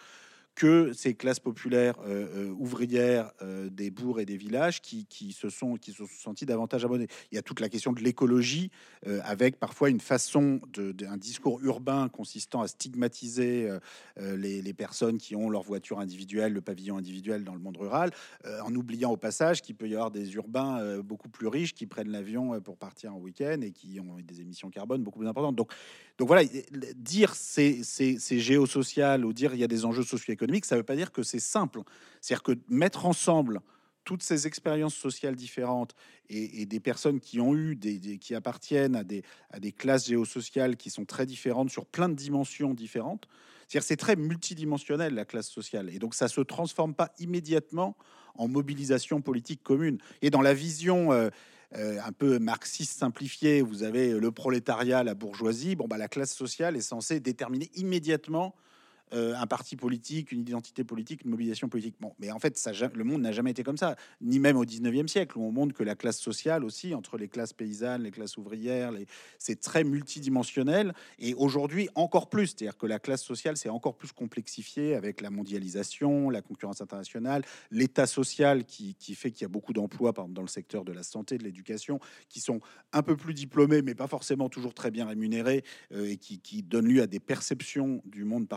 [0.56, 5.32] que ces classes populaires euh, euh, ouvrières euh, des bourgs et des villages qui, qui,
[5.32, 7.08] se sont, qui se sont sentis davantage abonnés.
[7.32, 8.72] Il y a toute la question de l'écologie,
[9.24, 13.70] avec parfois une façon, de, un discours urbain consistant à stigmatiser
[14.20, 18.12] les, personnes qui ont leur voiture individuelle, le pavillon individuel dans le monde rural,
[18.45, 22.12] en oubliant au passage qu'il peut y avoir des urbains beaucoup plus riches qui prennent
[22.12, 25.56] l'avion pour partir en week-end et qui ont des émissions carbone beaucoup plus importantes.
[25.56, 25.72] Donc,
[26.18, 26.43] donc voilà,
[26.95, 27.84] dire c'est
[28.39, 30.04] géosocial ou dire il y a des enjeux
[30.64, 31.82] ça ne veut pas dire que c'est simple.
[32.22, 33.62] C'est-à-dire que mettre ensemble
[34.04, 35.96] toutes ces expériences sociales différentes
[36.30, 41.06] et, des personnes qui ont eu, des, qui appartiennent à des, classes géosociales qui sont
[41.06, 43.28] très différentes sur plein de dimensions différentes.
[43.68, 47.96] C'est-à-dire c'est très multidimensionnel la classe sociale et donc ça se transforme pas immédiatement
[48.36, 49.98] en mobilisation politique commune.
[50.22, 51.30] Et dans la vision euh,
[51.76, 55.76] euh, un peu marxiste simplifié, vous avez le prolétariat, la bourgeoisie.
[55.76, 58.56] Bon, bah, la classe sociale est censée déterminer immédiatement
[59.14, 61.95] euh, un parti politique, une identité politique, une mobilisation politique.
[61.99, 62.57] Bon, mais en fait,
[62.95, 65.74] le monde n'a jamais été comme ça, ni même au 19e siècle, où on montre
[65.74, 68.91] que la classe sociale aussi, entre les classes paysannes, les classes ouvrières,
[69.38, 70.93] c'est très multidimensionnel.
[71.20, 75.30] Et aujourd'hui, encore plus, c'est-à-dire que la classe sociale s'est encore plus complexifiée avec la
[75.30, 80.36] mondialisation, la concurrence internationale, l'état social qui, fait qu'il y a beaucoup d'emplois, par exemple,
[80.36, 81.99] dans le secteur de la santé, de l'éducation,
[82.30, 82.62] qui sont
[82.93, 86.64] un peu plus diplômés, mais pas forcément toujours très bien rémunérés, euh, et qui, qui
[86.64, 88.47] donnent lieu à des perceptions du monde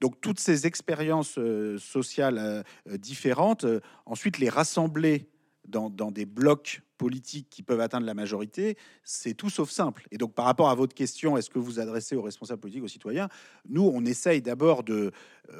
[0.00, 3.66] donc toutes ces expériences euh, sociales euh, euh, différentes,
[4.06, 5.28] ensuite les rassembler
[5.68, 10.04] dans, des blocs politiques qui peuvent atteindre la majorité, c'est tout sauf simple.
[10.10, 12.88] Et donc par rapport à votre question, est-ce que vous adressez aux responsables politiques, aux
[12.88, 13.28] citoyens
[13.68, 15.12] Nous, on essaye d'abord de...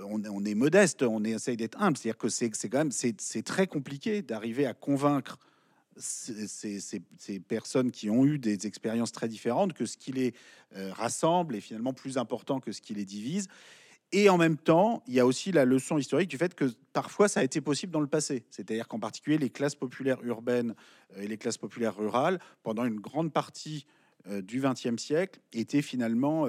[0.09, 1.97] On, est modeste, on essaye d'être humble.
[1.97, 5.39] C'est-à-dire que c'est quand même c'est très compliqué d'arriver à convaincre
[5.97, 10.35] ces, ces, personnes qui ont eu des expériences très différentes, que ce qui les
[10.77, 13.49] euh, rassemble est finalement plus important que ce qui les divise.
[14.13, 17.29] Et en même temps, il y a aussi la leçon historique du fait que parfois
[17.29, 18.45] ça a été possible dans le passé.
[18.51, 20.75] C'est-à-dire qu'en particulier les classes populaires urbaines
[21.17, 23.87] euh, et les classes populaires rurales, pendant une grande partie
[24.29, 26.47] euh, du XXe siècle, étaient finalement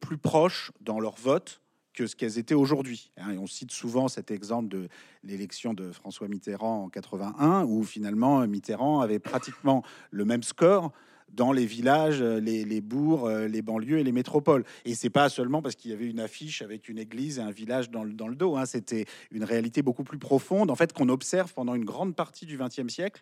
[0.00, 1.60] plus proches dans leur vote
[1.94, 3.10] que ce qu'elles étaient aujourd'hui.
[3.16, 3.36] Hein.
[3.38, 4.88] On cite souvent cet exemple de
[5.24, 10.92] l'élection de François Mitterrand en 81, où finalement Mitterrand avait pratiquement le même score
[11.32, 14.64] dans les villages, les, bourgs, les banlieues et les métropoles.
[14.84, 17.50] Et c'est pas seulement parce qu'il y avait une affiche avec une église et un
[17.50, 18.56] village dans le, dans le dos.
[18.56, 18.66] Hein.
[18.66, 22.56] C'était une réalité beaucoup plus profonde, en fait, qu'on observe pendant une grande partie du
[22.56, 23.20] XXe siècle,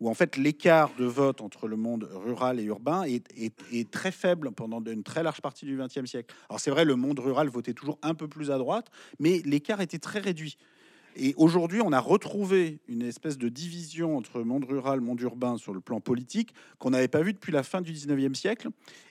[0.00, 4.50] où en fait l'écart de vote entre le monde rural et urbain est, très faible
[4.52, 6.34] pendant une très large partie du XXe siècle.
[6.48, 9.80] Alors c'est vrai, le monde rural votait toujours un peu plus à droite, mais l'écart
[9.80, 10.56] était très réduit.
[11.16, 15.72] Et aujourd'hui, on a retrouvé une espèce de division entre monde rural, monde urbain sur
[15.72, 18.68] le plan politique qu'on n'avait pas vu depuis la fin du 19e siècle.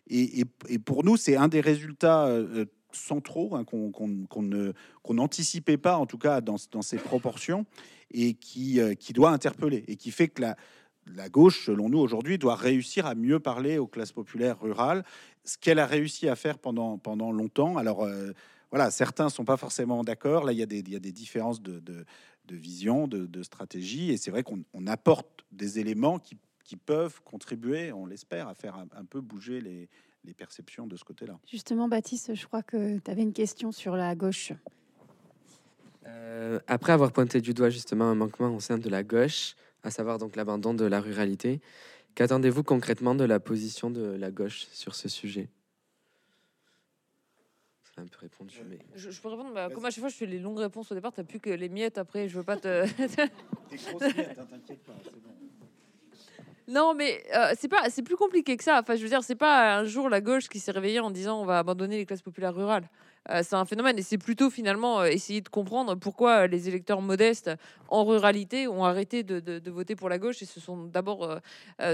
[0.09, 0.43] Et,
[0.83, 2.65] pour nous, c'est un des résultats euh,
[2.95, 7.65] centraux hein, qu'on n'anticipait pas, en tout cas dans, dans ces proportions,
[8.11, 12.37] et qui, euh, qui doit interpeller, et qui fait que la, gauche, selon nous, aujourd'hui,
[12.37, 15.03] doit réussir à mieux parler aux classes populaires rurales,
[15.43, 17.77] ce qu'elle a réussi à faire pendant, pendant longtemps.
[17.77, 18.31] Alors, euh,
[18.71, 20.45] voilà, certains ne sont pas forcément d'accord.
[20.45, 22.05] Là, il y, a des, y a des différences de,
[22.49, 26.37] vision, de, stratégie, et c'est vrai qu'on apporte des éléments qui,
[26.85, 29.89] peuvent contribuer, on l'espère, à faire un, peu bouger les,
[30.25, 31.39] les perceptions de ce côté-là.
[31.49, 34.53] Justement, Baptiste, je crois que tu avais une question sur la gauche.
[36.05, 39.91] Euh, après avoir pointé du doigt justement un manquement au sein de la gauche, à
[39.91, 41.61] savoir donc l'abandon de la ruralité,
[42.15, 45.49] qu'attendez-vous concrètement de la position de la gauche sur ce sujet?
[47.95, 48.79] Un peu répondu, mais...
[48.95, 51.13] je, peux répondre, bah, comme à chaque fois je fais les longues réponses au départ,
[51.13, 52.87] t'as plus que les miettes après, je veux pas te.
[56.67, 58.79] Non, mais euh, c'est pas, c'est plus compliqué que ça.
[58.79, 61.41] Enfin, je veux dire, c'est pas un jour la gauche qui s'est réveillée en disant
[61.41, 62.89] on va abandonner les classes populaires rurales.
[63.29, 66.67] Euh, c'est un phénomène et c'est plutôt finalement euh, essayer de comprendre pourquoi euh, les
[66.67, 67.49] électeurs modestes
[67.87, 71.39] en ruralité ont arrêté de, voter pour la gauche et se sont d'abord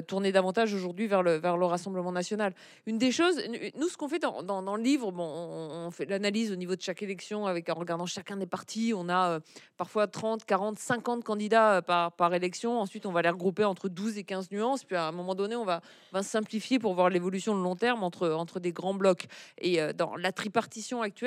[0.07, 2.53] tournés davantage aujourd'hui vers le, vers le Rassemblement national.
[2.85, 3.41] Une des choses,
[3.77, 6.81] nous, ce qu'on fait dans, dans, le livre, bon, on, fait l'analyse au niveau de
[6.81, 8.93] chaque élection avec en regardant chacun des partis.
[8.95, 9.39] On a
[9.75, 12.79] parfois 30, 40, 50 candidats par, par élection.
[12.79, 14.85] Ensuite, on va les regrouper entre 12 et 15 nuances.
[14.85, 15.81] Puis à un moment donné, on va,
[16.13, 19.25] va simplifier pour voir l'évolution de long terme entre, entre des grands blocs.
[19.57, 21.18] Et dans la tripartition actuelle,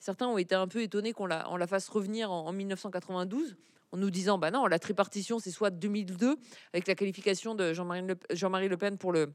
[0.00, 3.56] Certains ont été un peu étonnés qu'on la, fasse revenir en, 1992
[3.92, 6.36] en nous disant bah non, la tripartition c'est soit 2002
[6.72, 9.32] avec la qualification de Jean-Marie Le, Jean le Pen pour le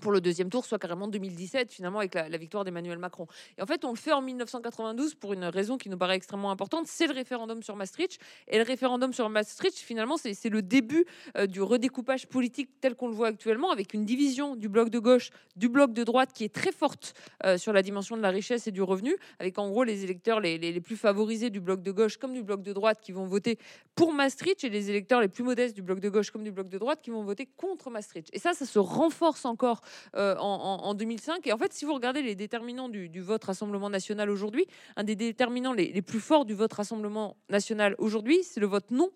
[0.00, 3.26] pour le deuxième tour, soit carrément 2017, finalement, avec la, victoire d'Emmanuel Macron.
[3.58, 6.50] Et en fait, on le fait en 1992 pour une raison qui nous paraît extrêmement
[6.50, 8.18] importante, c'est le référendum sur Maastricht.
[8.48, 11.04] Et le référendum sur Maastricht, finalement, c'est c'est le début
[11.36, 14.98] euh, du redécoupage politique tel qu'on le voit actuellement, avec une division du bloc de
[14.98, 18.30] gauche, du bloc de droite qui est très forte euh, sur la dimension de la
[18.30, 21.60] richesse et du revenu, avec en gros les électeurs les, les- les plus favorisés du
[21.60, 23.58] bloc de gauche comme du bloc de droite qui vont voter
[23.94, 26.68] pour Maastricht, et les électeurs les plus modestes du bloc de gauche comme du bloc
[26.68, 28.28] de droite qui vont voter contre Maastricht.
[28.32, 29.82] Et ça, ça se renforce encore
[30.16, 30.42] euh, en,
[30.82, 31.46] en- en 2005.
[31.46, 34.66] Et en fait, si vous regardez les déterminants du, du vote Rassemblement national aujourd'hui,
[34.96, 38.90] un des déterminants les, les plus forts du vote Rassemblement national aujourd'hui, c'est le vote
[38.90, 39.10] non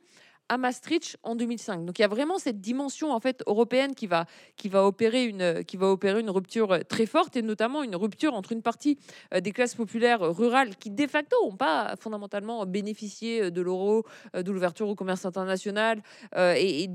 [0.48, 1.84] à Maastricht en 2005.
[1.84, 4.26] Donc il y a vraiment cette dimension en fait européenne qui va
[4.56, 7.96] qui va opérer une qui va opérer une rupture euh, très forte et notamment une
[7.96, 8.98] rupture entre une partie
[9.32, 14.04] euh, des classes populaires euh, rurales qui de facto n'ont pas fondamentalement bénéficié de l'euro,
[14.34, 16.02] de l'ouverture au commerce international
[16.36, 16.88] et,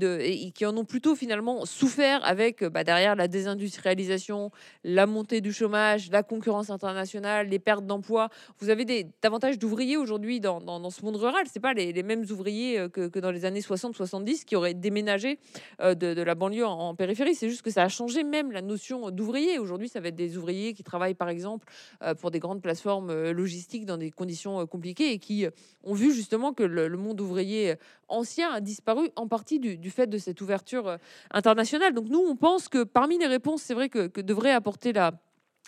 [0.54, 4.50] qui en ont plutôt finalement souffert avec bah, derrière la désindustrialisation,
[4.84, 8.28] la montée du chômage, la concurrence internationale, les pertes d'emplois.
[8.58, 11.44] Vous avez des, davantage d'ouvriers aujourd'hui dans, ce monde rural.
[11.50, 15.38] C'est pas les, mêmes ouvriers que, que dans les années 60-70 qui auraient déménagé
[15.80, 17.34] euh, de, la banlieue en, périphérie.
[17.34, 19.58] C'est juste que ça a changé même la notion d'ouvrier.
[19.58, 21.66] Aujourd'hui, ça va être des ouvriers qui travaillent par exemple
[22.02, 25.46] euh, pour des grandes plateformes euh, logistiques dans des conditions compliquées et qui
[25.84, 27.76] ont vu justement que le, monde ouvrier
[28.08, 30.98] ancien a disparu en partie du, fait de cette ouverture
[31.30, 31.94] internationale.
[31.94, 35.12] Donc nous, on pense que parmi les réponses, c'est vrai que devrait apporter la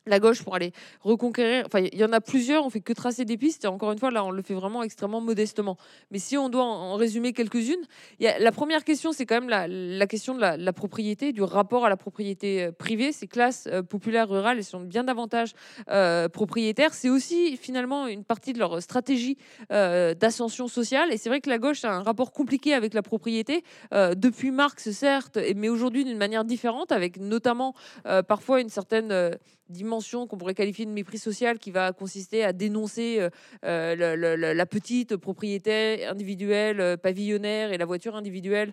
[0.07, 1.65] la gauche pour aller reconquérir.
[1.67, 3.65] Enfin, il y en a plusieurs, on fait que tracer des pistes.
[3.65, 5.77] Et encore une fois, là, on le fait vraiment extrêmement modestement.
[6.11, 7.85] Mais si on doit en résumer quelques-unes,
[8.21, 11.97] la première question, c'est quand même la, question de la, propriété, du rapport à la
[11.97, 13.13] propriété euh, privée.
[13.13, 15.53] Ces classes euh, populaires rurales, elles sont bien davantage
[15.91, 16.95] euh, propriétaires.
[16.95, 19.37] C'est aussi finalement une partie de leur stratégie
[19.71, 21.13] d'ascension sociale.
[21.13, 24.91] Et c'est vrai que la gauche a un rapport compliqué avec la propriété depuis Marx,
[24.91, 27.75] certes, mais aujourd'hui d'une manière différente, avec notamment
[28.27, 29.37] parfois une certaine
[29.73, 33.31] dimension qu'on pourrait qualifier de mépris social qui va consister à dénoncer euh,
[33.65, 38.73] euh, la petite propriété individuelle, euh, pavillonnaire et la voiture individuelle,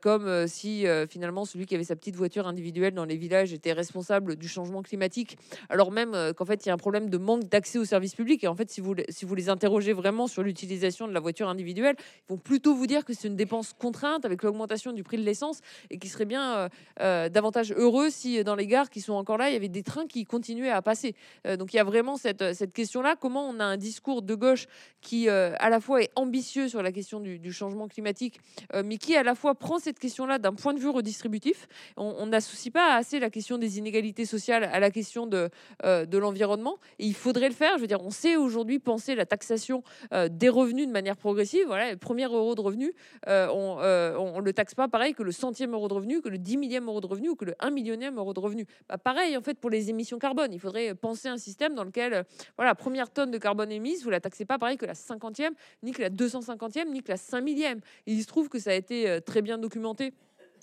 [0.00, 4.36] comme si finalement celui qui avait sa petite voiture individuelle dans les villages était responsable
[4.36, 7.78] du changement climatique, alors même qu'en fait il y a un problème de manque d'accès
[7.78, 8.42] aux services publics.
[8.44, 11.48] Et en fait, si vous, si vous les interrogez vraiment sur l'utilisation de la voiture
[11.48, 15.16] individuelle, ils vont plutôt vous dire que c'est une dépense contrainte avec l'augmentation du prix
[15.16, 15.60] de l'essence
[15.90, 16.68] et qui serait bien
[16.98, 20.06] davantage heureux si dans les gares qui sont encore là, il y avait des trains
[20.06, 21.14] qui continuaient à passer.
[21.46, 24.22] Euh, donc il y a vraiment cette, euh, cette question-là, comment on a un discours
[24.22, 24.66] de gauche
[25.00, 28.40] qui euh, à la fois est ambitieux sur la question du, changement climatique,
[28.84, 31.68] mais qui à la fois prend cette question-là d'un point de vue redistributif?
[31.96, 35.50] On n'associe pas assez la question des inégalités sociales à la question de,
[35.84, 36.78] de l'environnement.
[36.98, 37.76] Il faudrait le faire.
[37.76, 39.84] Je veux dire, on sait aujourd'hui penser la taxation
[40.30, 41.64] des revenus de manière progressive.
[41.66, 42.92] Voilà, le premier euro de revenu,
[43.26, 46.56] on ne le taxe pas pareil que le centième euro de revenu, que le dix
[46.56, 48.66] millième euro de revenu ou que le un millionième euro de revenu.
[49.04, 52.22] Pareil, en fait, pour les émissions carbone, il faudrait penser un système dans lequel, euh,
[52.56, 55.54] voilà, la première tonne de carbone émise, vous la taxez pas pareil que la cinquantième,
[55.82, 57.80] ni que la 250e, ni que la 5 millième.
[58.06, 60.12] Il se trouve que ça a été euh, très bien documenté.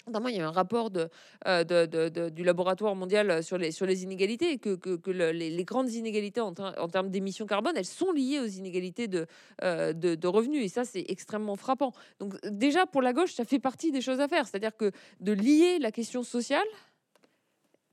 [0.07, 1.09] Notamment, il y a un rapport de,
[1.47, 5.63] euh, de- du laboratoire mondial sur les, sur les inégalités, que, que, que le- les,
[5.63, 9.27] grandes inégalités en, ter- en termes d'émissions carbone, elles sont liées aux inégalités de,
[9.61, 10.65] de revenus.
[10.65, 11.91] Et ça, c'est extrêmement frappant.
[12.19, 14.47] Donc déjà, pour la gauche, ça fait partie des choses à faire.
[14.47, 16.65] C'est-à-dire que de lier la question sociale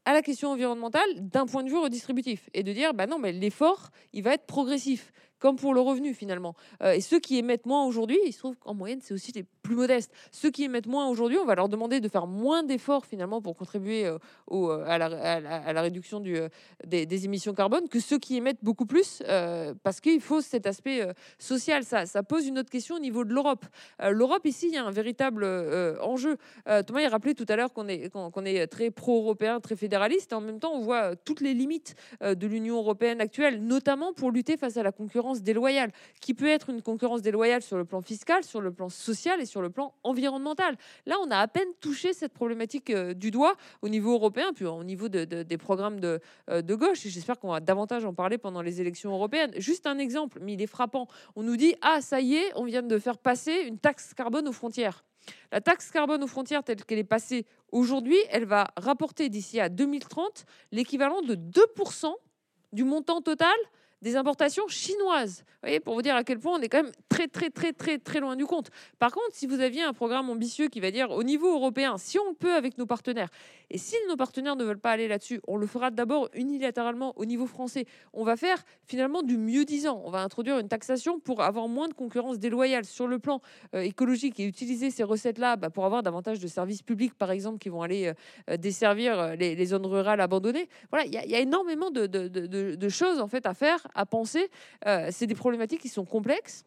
[0.09, 3.31] à la question environnementale d'un point de vue redistributif et de dire bah non mais
[3.31, 6.55] l'effort il va être progressif comme pour le revenu finalement.
[6.83, 9.45] Euh, et ceux qui émettent moins aujourd'hui il se trouve qu'en moyenne c'est aussi les
[9.63, 10.13] plus modestes.
[10.33, 13.57] Ceux qui émettent moins aujourd'hui on va leur demander de faire moins d'efforts finalement pour
[13.57, 14.19] contribuer euh,
[14.53, 16.39] euh, à, la, réduction du,
[16.85, 19.23] des, des émissions carbone que ceux qui émettent beaucoup plus
[19.83, 21.07] parce qu'il faut cet aspect
[21.39, 21.85] social.
[21.85, 23.65] Ça, pose une autre question au niveau de l'Europe.
[24.11, 25.45] l'Europe ici il y a un véritable
[26.03, 26.37] enjeu.
[26.87, 30.35] Thomas il rappelait tout à l'heure qu'on est, qu'on est très pro-européen, très fédéraliste, et
[30.35, 34.57] en même temps, on voit toutes les limites de l'Union européenne actuelle, notamment pour lutter
[34.57, 38.43] face à la concurrence déloyale, qui peut être une concurrence déloyale sur le plan fiscal,
[38.45, 40.77] sur le plan social et sur le plan environnemental.
[41.07, 44.65] Là, on a à peine touché cette problématique euh, du doigt au niveau européen, puis
[44.65, 46.21] au niveau de- de- des programmes de,
[46.51, 49.53] euh, de gauche, et j'espère qu'on va davantage en parler pendant les élections européennes.
[49.59, 51.07] Juste un exemple, mais il est frappant.
[51.37, 54.49] On nous dit, ah, ça y est, on vient de faire passer une taxe carbone
[54.49, 55.05] aux frontières.
[55.53, 59.69] La taxe carbone aux frontières telle qu'elle est passée aujourd'hui, elle va rapporter d'ici à
[59.69, 62.15] 2030 l'équivalent de 2%
[62.73, 63.55] du montant total
[64.03, 65.45] des importations chinoises.
[65.47, 67.73] Vous voyez, pour vous dire à quel point on est quand même très, très, très,
[67.73, 68.71] très, très loin du compte.
[68.99, 72.19] Par contre, si vous aviez un programme ambitieux qui va dire au niveau européen, si
[72.19, 73.29] on peut avec nos partenaires,
[73.71, 77.25] et si nos partenaires ne veulent pas aller là-dessus, on le fera d'abord unilatéralement au
[77.25, 77.87] niveau français.
[78.13, 80.01] On va faire finalement du mieux disant.
[80.05, 83.41] On va introduire une taxation pour avoir moins de concurrence déloyale sur le plan
[83.75, 87.59] euh, écologique et utiliser ces recettes-là bah, pour avoir davantage de services publics, par exemple,
[87.59, 88.13] qui vont aller
[88.49, 90.69] euh, desservir euh, les, zones rurales abandonnées.
[90.91, 94.49] Voilà, il y, a énormément de, de, de, choses en fait à faire à penser.
[94.87, 96.65] Euh, c'est des problématiques qui sont complexes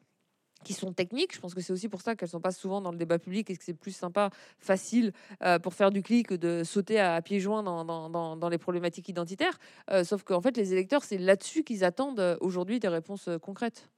[0.63, 1.33] qui sont techniques.
[1.33, 3.49] Je pense que c'est aussi pour ça qu'elles sont pas souvent dans le débat public
[3.49, 5.11] et que c'est plus sympa, facile
[5.41, 9.57] euh, pour faire du clic de sauter à, pieds joints dans, les problématiques identitaires.
[9.89, 13.89] Euh, sauf qu'en fait, les électeurs, c'est là-dessus qu'ils attendent aujourd'hui des réponses concrètes.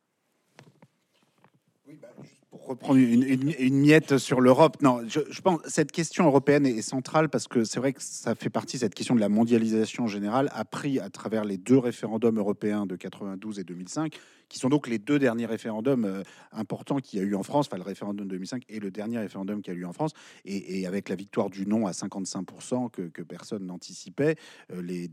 [1.86, 2.08] Bah,
[2.54, 7.28] pour reprendre une, miette sur l'Europe, non, je, je, pense cette question européenne est, centrale
[7.28, 10.64] parce que c'est vrai que ça fait partie cette question de la mondialisation générale a
[10.64, 15.00] pris à travers les deux référendums européens de 92 et 2005 qui sont donc les
[15.00, 18.32] deux derniers référendums euh, importants qu'il y a eu en France, enfin le référendum de
[18.32, 20.12] 2005 et le dernier référendum qu'il y a eu en France,
[20.46, 24.36] et, avec la victoire du non à 55% que, personne n'anticipait,
[24.72, 25.10] euh, les,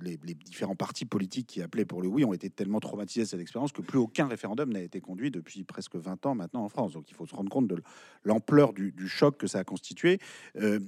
[0.00, 3.40] les, différents partis politiques qui appelaient pour le oui ont été tellement traumatisés de cette
[3.40, 6.92] expérience que plus aucun référendum n'a été conduit depuis presque 20 ans maintenant en France.
[6.92, 7.82] Donc il faut se rendre compte de
[8.24, 10.18] l'ampleur du, choc que ça a constitué.
[10.56, 10.80] Euh,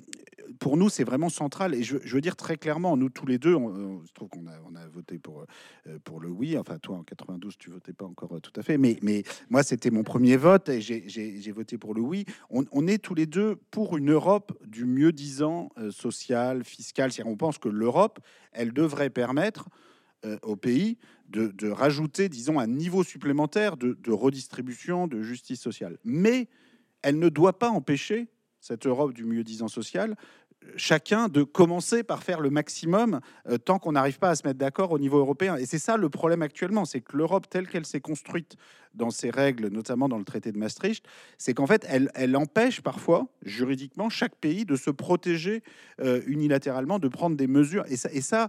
[0.59, 1.74] pour nous, c'est vraiment central.
[1.74, 4.88] Et je, veux dire très clairement, nous tous les deux, on, se trouve qu'on a,
[4.93, 5.45] voté pour,
[6.05, 6.59] pour le oui.
[6.59, 9.62] Enfin, toi en 92 tu votais pas encore euh, tout à fait, mais, mais moi,
[9.62, 12.24] c'était mon premier vote et j'ai voté pour le oui.
[12.51, 17.11] On, est tous les deux pour une Europe du mieux disant euh, social, fiscal.
[17.24, 18.18] On pense que l'Europe,
[18.53, 19.68] elle devrait permettre
[20.25, 20.99] euh, au pays
[21.29, 25.99] de, rajouter, disons, un niveau supplémentaire de, de redistribution, de justice sociale.
[26.05, 26.49] Mais
[27.01, 28.29] elle ne doit pas empêcher
[28.61, 30.16] cette Europe du mieux disant social
[30.77, 34.59] chacun de commencer par faire le maximum euh, tant qu'on n'arrive pas à se mettre
[34.59, 35.57] d'accord au niveau européen.
[35.57, 38.57] Et c'est ça le problème actuellement, c'est que l'Europe telle qu'elle s'est construite
[38.95, 41.05] dans ses règles, notamment dans le traité de Maastricht,
[41.39, 45.63] c'est qu'en fait, elle, empêche parfois, juridiquement, chaque pays de se protéger
[46.01, 47.85] euh, unilatéralement, de prendre des mesures.
[47.89, 48.49] Et ça,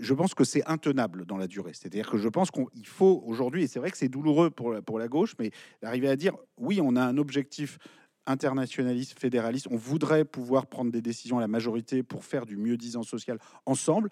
[0.00, 1.72] je pense que c'est intenable dans la durée.
[1.74, 5.00] C'est-à-dire que je pense qu'il faut aujourd'hui, et c'est vrai que c'est douloureux pour, pour
[5.00, 5.50] la gauche, mais
[5.82, 7.78] d'arriver à dire, oui, on a un objectif
[8.26, 9.68] internationaliste, fédéraliste.
[9.70, 14.08] On voudrait pouvoir prendre des décisions à la majorité pour faire du mieux-disant social ensemble.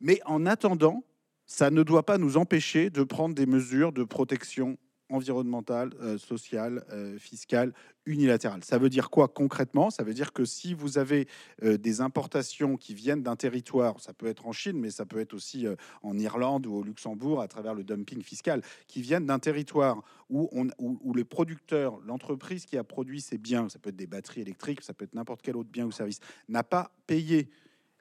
[0.00, 1.04] Mais en attendant,
[1.46, 4.78] ça ne doit pas nous empêcher de prendre des mesures de protection
[5.10, 7.72] environnementale, euh, sociale, euh, fiscale,
[8.06, 8.64] unilatérale.
[8.64, 9.90] Ça veut dire quoi concrètement?
[9.90, 11.28] Ça veut dire que si vous avez
[11.62, 15.20] euh, des importations qui viennent d'un territoire, ça peut être en Chine, mais ça peut
[15.20, 15.66] être aussi
[16.02, 20.48] en Irlande ou au Luxembourg à travers le dumping fiscal, qui viennent d'un territoire où,
[20.52, 24.06] on, où, où les producteurs, l'entreprise qui a produit ces biens, ça peut être des
[24.06, 27.50] batteries électriques, ça peut être n'importe quel autre bien ou service, n'a pas payé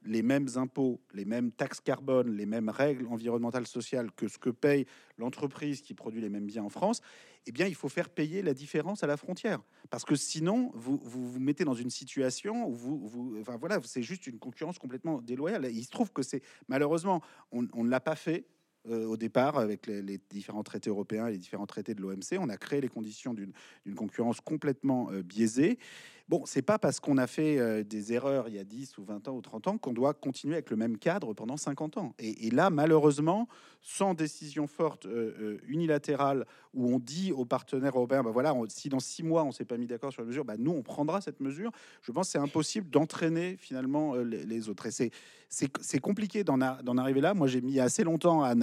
[0.06, 4.50] les mêmes impôts, les mêmes taxes carbone, les mêmes règles environnementales, sociales que ce que
[4.50, 4.86] paye
[5.18, 7.02] l'entreprise qui produit les mêmes biens en France,
[7.48, 9.62] eh bien, il faut faire payer la différence à la frontière.
[9.89, 14.04] Parce que sinon, vous vous, mettez dans une situation où vous, vous enfin voilà, c'est
[14.04, 15.68] juste une concurrence complètement déloyale.
[15.72, 17.22] Il se trouve que c'est malheureusement,
[17.52, 18.45] on, ne l'a pas fait.
[18.89, 22.56] Euh, au départ, avec les, différents traités européens les différents traités de l'OMC, on a
[22.56, 23.54] créé les conditions d'une
[23.95, 25.78] concurrence complètement euh, biaisée.
[26.30, 29.04] Bon, c'est pas parce qu'on a fait euh, des erreurs il y a 10 ou
[29.06, 32.16] 20 ans ou 30 ans qu'on doit continuer avec le même cadre pendant 50 ans.
[32.20, 33.48] Et, là, malheureusement,
[33.82, 38.90] sans décision forte euh, euh, unilatérale où on dit aux partenaires européens, bah voilà, si
[38.90, 41.22] dans six mois on s'est pas mis d'accord sur la mesure, bah nous on prendra
[41.22, 41.72] cette mesure.
[42.02, 44.88] Je pense que c'est impossible d'entraîner finalement les, autres.
[44.88, 45.12] Et
[45.50, 47.36] c'est compliqué d'en arriver là.
[47.36, 48.54] Moi, j'ai mis assez longtemps à,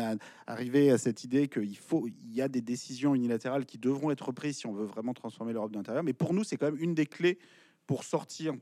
[0.46, 4.58] arriver à cette idée qu'il il y a des décisions unilatérales qui devront être prises
[4.58, 6.04] si on veut vraiment transformer l'Europe d'intérieur.
[6.04, 7.38] Mais pour nous, c'est quand même une des clés
[7.86, 8.54] pour sortir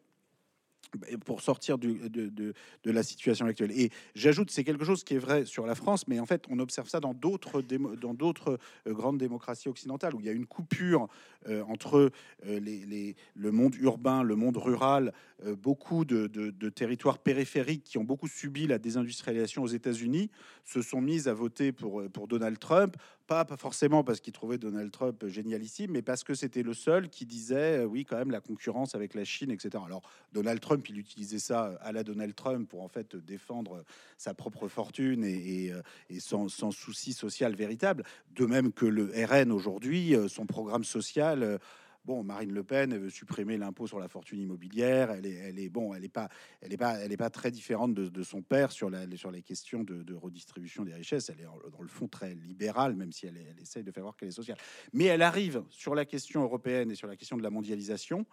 [1.24, 3.70] pour sortir de, de, de, la situation actuelle.
[3.72, 6.58] Et j'ajoute, c'est quelque chose qui est vrai sur la France, mais en fait, on
[6.58, 10.46] observe ça dans d'autres dans d'autres euh, grandes démocraties occidentales où il y a une
[10.46, 11.08] coupure
[11.48, 12.10] euh, entre
[12.46, 15.12] euh, les, les, le monde urbain, le monde rural,
[15.60, 20.30] beaucoup de, de, territoires périphériques qui ont beaucoup subi la désindustrialisation aux États-Unis
[20.62, 22.96] se sont mis à voter pour, pour Donald Trump
[23.44, 27.24] pas, forcément parce qu'il trouvait Donald Trump génialissime, mais parce que c'était le seul qui
[27.24, 29.82] disait euh, oui, quand même, la concurrence avec la Chine, etc.
[29.86, 30.02] Alors,
[30.32, 33.84] Donald Trump, il utilisait ça à la Donald Trump pour en fait défendre
[34.18, 35.80] sa propre fortune et, euh,
[36.18, 38.04] sans, souci social véritable.
[38.34, 41.58] De même que le RN aujourd'hui, euh, son programme social
[42.04, 45.12] Bon, Marine Le Pen veut supprimer l'impôt sur la fortune immobilière.
[45.12, 46.28] Elle est, elle bon, elle est pas,
[46.60, 50.84] elle pas, elle pas très différente de, son père sur, sur les questions de, redistribution
[50.84, 51.30] des richesses.
[51.30, 54.16] Elle est dans le fond très libérale, même si elle, elle essaye de faire voir
[54.16, 54.58] qu'elle est sociale.
[54.92, 58.26] Mais elle arrive sur la question européenne et sur la question de la mondialisation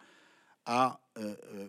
[0.66, 1.68] à, euh, euh,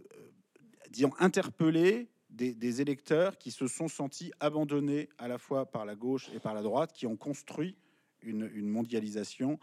[0.90, 6.30] disons, interpeller des, électeurs qui se sont sentis abandonnés à la fois par la gauche
[6.34, 7.76] et par la droite, qui ont construit
[8.22, 9.60] une, mondialisation,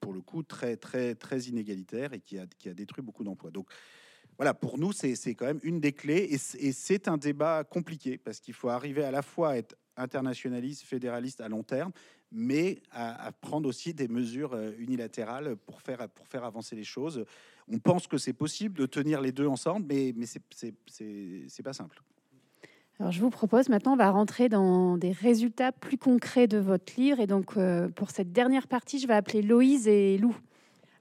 [0.00, 3.50] pour le coup, très, très, très inégalitaire et qui a, qui a détruit beaucoup d'emplois.
[3.50, 3.68] Donc,
[4.36, 6.38] voilà, pour nous, c'est quand même une des clés et
[6.72, 11.40] c'est- un débat compliqué parce qu'il faut arriver à la fois à être internationaliste, fédéraliste
[11.40, 11.92] à long terme,
[12.32, 17.24] mais à, prendre aussi des mesures euh, unilatérales pour faire, pour faire avancer les choses.
[17.68, 22.02] On pense que c'est possible de tenir les deux ensemble, mais, mais c'est pas simple.
[23.00, 26.92] Alors, je vous propose maintenant, on va rentrer dans des résultats plus concrets de votre
[26.98, 27.18] livre.
[27.18, 30.36] Et donc, euh, pour cette dernière partie, je vais appeler Loïse et Lou.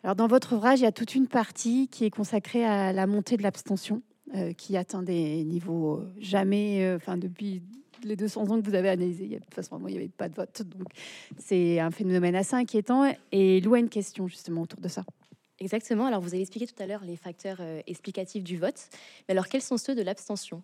[0.03, 3.05] Alors, dans votre ouvrage, il y a toute une partie qui est consacrée à la
[3.05, 4.01] montée de l'abstention,
[4.33, 7.61] euh, qui atteint des niveaux euh, jamais, enfin, depuis
[8.05, 9.97] les 200 ans que vous avez analysé, il y a, de toute façon, il n'y
[9.97, 10.61] avait pas de vote.
[10.61, 10.87] Donc,
[11.37, 13.13] c'est un phénomène assez inquiétant.
[13.33, 15.03] Et Lou a une question justement autour de ça.
[15.59, 16.05] Exactement.
[16.05, 18.87] Alors, vous avez expliqué tout à l'heure les facteurs explicatifs du vote.
[19.27, 20.63] Mais alors, quels sont ceux de l'abstention?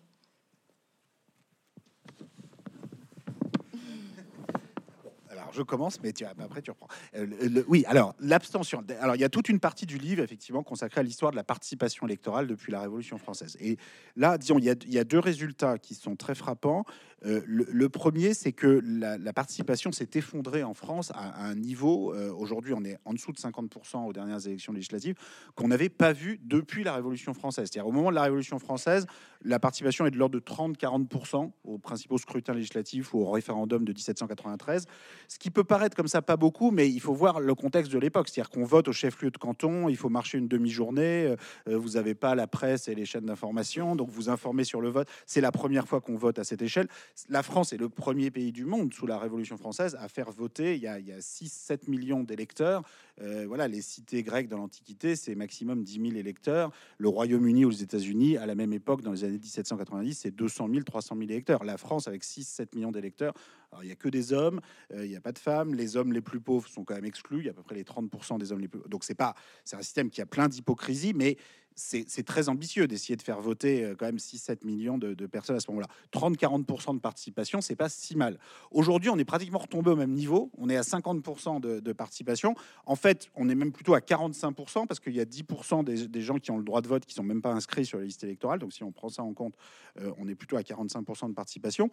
[5.56, 6.88] Je commence, mais tu, après, tu reprends.
[7.14, 8.84] Euh, le- oui, alors, l'abstention.
[9.00, 11.44] Alors, il y a toute une partie du livre, effectivement, consacrée à l'histoire de la
[11.44, 13.56] participation électorale depuis la Révolution française.
[13.60, 13.76] Et
[14.16, 16.84] là, disons, il y a deux résultats qui sont très frappants.
[17.24, 22.14] Euh, le, premier, c'est que la, participation s'est effondrée en France à, à un niveau,
[22.14, 25.14] euh, aujourd'hui, on est en dessous de 50% aux dernières élections législatives,
[25.54, 27.68] qu'on n'avait pas vu depuis la Révolution française.
[27.70, 29.06] C'est-à-dire, au moment de la Révolution française,
[29.42, 33.92] la participation est de l'ordre de 30-40% aux principaux scrutins législatifs ou au référendum de
[33.92, 34.86] 1793.
[35.28, 37.98] Ce qui peut paraître comme ça pas beaucoup, mais il faut voir le contexte de
[37.98, 38.28] l'époque.
[38.28, 41.34] C'est-à-dire qu'on vote au chef-lieu de canton, il faut marcher une demi-journée,
[41.68, 44.88] euh, vous n'avez pas la presse et les chaînes d'information, donc vous informez sur le
[44.88, 45.08] vote.
[45.26, 46.88] C'est la première fois qu'on vote à cette échelle.
[47.28, 50.76] La France est le premier pays du monde sous la Révolution française à faire voter.
[50.76, 52.82] Il y a, il y a 6-7 millions d'électeurs.
[53.20, 56.70] Euh, voilà, les cités grecques dans l'Antiquité, c'est maximum 10 000 électeurs.
[56.98, 60.68] Le Royaume-Uni ou les États-Unis, à la même époque, dans les années 1790, c'est 200
[60.70, 61.64] 000, 300 000 électeurs.
[61.64, 63.34] La France, avec 6-7 millions d'électeurs,
[63.82, 64.60] il n'y a que des hommes,
[64.92, 65.74] euh, il n'y a pas de femmes.
[65.74, 67.40] Les hommes les plus pauvres sont quand même exclus.
[67.40, 69.34] Il y a à peu près les 30% des hommes les plus Donc c'est pas,
[69.64, 71.36] c'est un système qui a plein d'hypocrisie, mais
[71.76, 75.56] c'est très ambitieux d'essayer de faire voter euh, quand même 6-7 millions de, de personnes
[75.56, 75.88] à ce moment-là.
[76.12, 78.38] 30-40% de participation, c'est pas si mal.
[78.70, 80.50] Aujourd'hui, on est pratiquement retombé au même niveau.
[80.56, 82.54] On est à 50% de, de participation.
[82.86, 86.22] En fait, on est même plutôt à 45% parce qu'il y a 10% des, des
[86.22, 88.24] gens qui ont le droit de vote qui sont même pas inscrits sur les listes
[88.24, 88.58] électorales.
[88.58, 89.54] Donc si on prend ça en compte,
[90.00, 91.90] euh, on est plutôt à 45% de participation.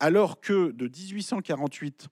[0.00, 2.08] Alors que de 1848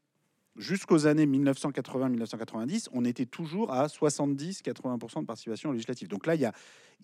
[0.57, 6.09] jusqu'aux années 1980-1990, on était toujours à 70-80% de participation législative.
[6.09, 6.53] Donc là, il y a,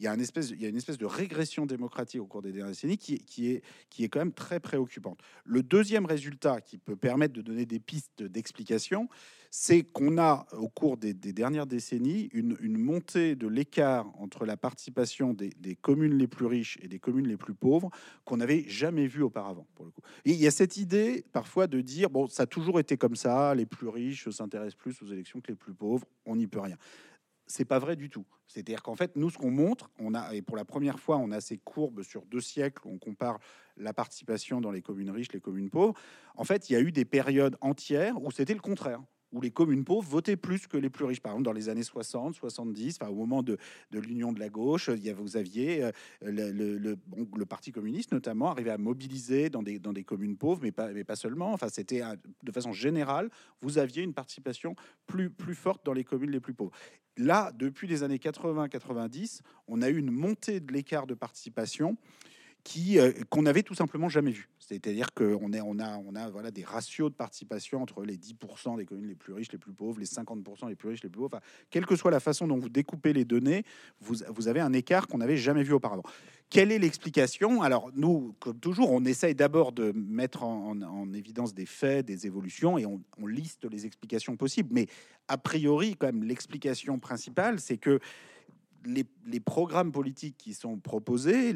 [0.01, 4.09] il y, a une espèce, de régression démocratique au cours des dernières décennies qui, est,
[4.09, 5.21] quand même très préoccupante.
[5.45, 9.11] Le deuxième résultat qui peut permettre de donner des pistes d'explication,
[9.51, 15.35] c'est qu'on a, au cours des, dernières décennies, une, montée de l'écart entre la participation
[15.35, 17.91] des, communes les plus riches et des communes les plus pauvres
[18.25, 19.67] qu'on n'avait jamais vu auparavant.
[20.25, 23.55] Il y a cette idée parfois de dire, bon, ça a toujours été comme ça,
[23.55, 26.79] les plus riches s'intéressent plus aux élections que les plus pauvres, on n'y peut rien.
[27.51, 28.25] C'est pas vrai du tout.
[28.47, 31.33] C'est-à-dire qu'en fait, nous, ce qu'on montre, on a, et pour la première fois, on
[31.33, 33.41] a ces courbes sur deux siècles où on compare
[33.77, 35.95] la participation dans les communes riches, les communes pauvres.
[36.37, 39.01] En fait, il y a eu des périodes entières où c'était le contraire
[39.33, 41.21] où les communes pauvres votaient plus que les plus riches.
[41.21, 43.59] Par exemple, dans les années 60, 70, enfin, au moment de,
[43.91, 46.97] de l'union de la gauche, il y vous aviez euh, le, le,
[47.47, 51.03] Parti communiste, notamment, arrivé à mobiliser dans des, dans des communes pauvres, mais pas, mais
[51.03, 51.53] pas seulement.
[51.53, 52.01] Enfin, c'était
[52.43, 53.29] de façon générale,
[53.61, 54.77] vous aviez une participation
[55.07, 56.71] plus, plus forte dans les communes les plus pauvres.
[57.17, 61.97] Là, depuis les années 80-90, on a eu une montée de l'écart de participation
[62.97, 64.49] euh, qu'on n'avait tout simplement jamais vu.
[64.59, 69.51] C'est-à-dire qu'on a, des ratios de participation entre les 10% des communes les plus riches,
[69.53, 71.41] les plus pauvres, les 50% les plus riches, les plus pauvres.
[71.71, 73.65] Quelle que soit la façon dont vous découpez les données,
[74.01, 76.05] vous, avez un écart qu'on n'avait jamais vu auparavant.
[76.51, 77.63] Quelle est l'explication?
[77.63, 82.07] Alors, nous, comme toujours, on essaye d'abord de mettre en, en, en, évidence des faits,
[82.07, 84.71] des évolutions, et on liste les explications possibles.
[84.73, 84.87] Mais
[85.29, 88.01] a priori, quand même, l'explication principale, c'est que
[88.85, 91.53] les, programmes politiques qui sont proposés,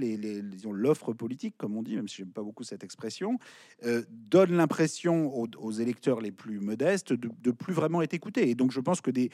[0.64, 3.38] l'offre politique, comme on dit, même si j'aime pas beaucoup cette expression,
[3.84, 8.48] euh, donne l'impression aux, électeurs les plus modestes de, de, plus vraiment être écoutés.
[8.48, 9.30] Et donc, je pense que des,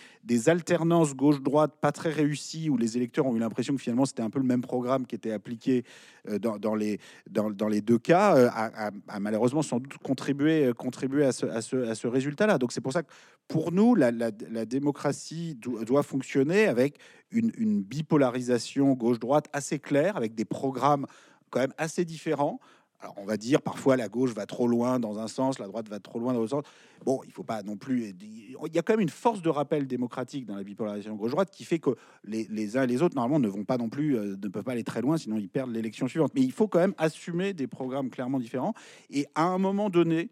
[0.49, 4.31] alternances gauche-droite pas très réussies, où les électeurs ont eu l'impression que finalement c'était un
[4.31, 5.85] peu le même programme qui était appliqué
[6.29, 12.59] euh, dans, les, deux cas, euh, a, malheureusement sans doute contribué, contribué à ce, résultat-là.
[12.59, 13.11] Donc, c'est pour ça que
[13.49, 16.99] pour nous, la, démocratie do, doit fonctionner avec
[17.31, 21.07] une, bipolarisation gauche-droite assez claire, avec des programmes
[21.51, 22.61] quand même assez différents,
[23.01, 25.89] Alors on va dire parfois la gauche va trop loin dans un sens, la droite
[25.89, 26.65] va trop loin dans l'autre sens.
[27.05, 28.15] Bon, il faut pas non plus.
[28.21, 31.65] Il y a quand même une force de rappel démocratique dans la bipolarisation gauche-droite qui
[31.65, 31.91] fait que
[32.25, 34.65] les, les, uns et les autres normalement ne vont pas non plus, euh, ne peuvent
[34.65, 36.33] pas aller très loin, sinon ils perdent l'élection suivante.
[36.35, 38.75] Mais il faut quand même assumer des programmes clairement différents.
[39.09, 40.31] Et à un moment donné,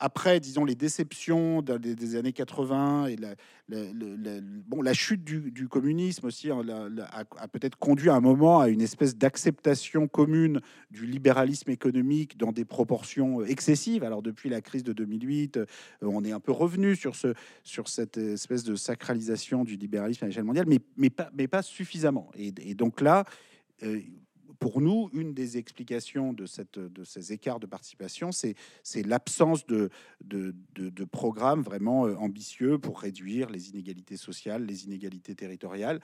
[0.00, 3.34] après, disons, les déceptions des, années 80 et la,
[3.68, 6.62] bon, la chute du, communisme aussi hein,
[7.10, 12.52] a, peut-être conduit à un moment à une espèce d'acceptation commune du libéralisme économique dans
[12.52, 14.04] des proportions euh, excessives.
[14.04, 15.66] Alors depuis la crise de 2008, euh,
[16.02, 20.28] on est un peu revenu sur, ce, sur cette espèce de sacralisation du libéralisme à
[20.28, 22.30] l'échelle mondiale, mais, mais, pas, mais pas suffisamment.
[22.36, 23.24] Et, donc là,
[23.82, 24.00] euh,
[24.58, 28.56] pour nous, une des explications de, ces écarts de participation, c'est
[29.06, 29.90] l'absence de,
[30.22, 36.00] de, de, programmes vraiment euh, ambitieux pour réduire les inégalités sociales, les inégalités territoriales.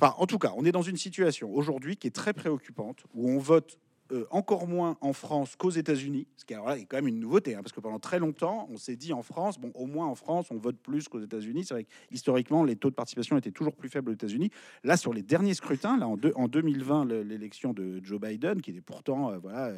[0.00, 3.30] Enfin, en tout cas, on est dans une situation aujourd'hui qui est très préoccupante, où
[3.30, 3.78] on vote
[4.12, 7.60] euh, encore moins en France qu'aux États-Unis, ce qui est quand même une nouveauté, hein,
[7.62, 10.46] parce que pendant très longtemps, on s'est dit en France, bon, au moins en France,
[10.50, 11.64] on vote plus qu'aux États-Unis.
[11.64, 14.50] C'est vrai que historiquement, les taux de participation étaient toujours plus faibles aux États-Unis.
[14.84, 18.80] Là, sur les derniers scrutins, là en, en 2020, l'élection de Joe Biden, qui est
[18.80, 19.72] pourtant, euh, voilà,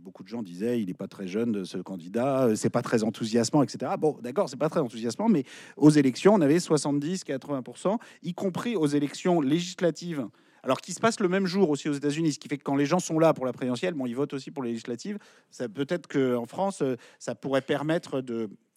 [0.00, 3.02] beaucoup de gens disaient, il n'est pas très jeune ce candidat, euh, c'est pas très
[3.04, 3.92] enthousiasmant, etc.
[3.98, 5.44] Bon, d'accord, c'est pas très enthousiasmant, mais
[5.76, 10.26] aux élections, on avait 70-80%, y compris aux élections législatives
[10.66, 12.74] alors qui se passe le même jour aussi aux États-Unis, ce qui fait que quand
[12.74, 15.16] les gens sont là pour la présidentielle, bon, ils votent aussi pour les législatives.
[15.52, 18.20] Ça peut-être qu'en France, euh, ça pourrait permettre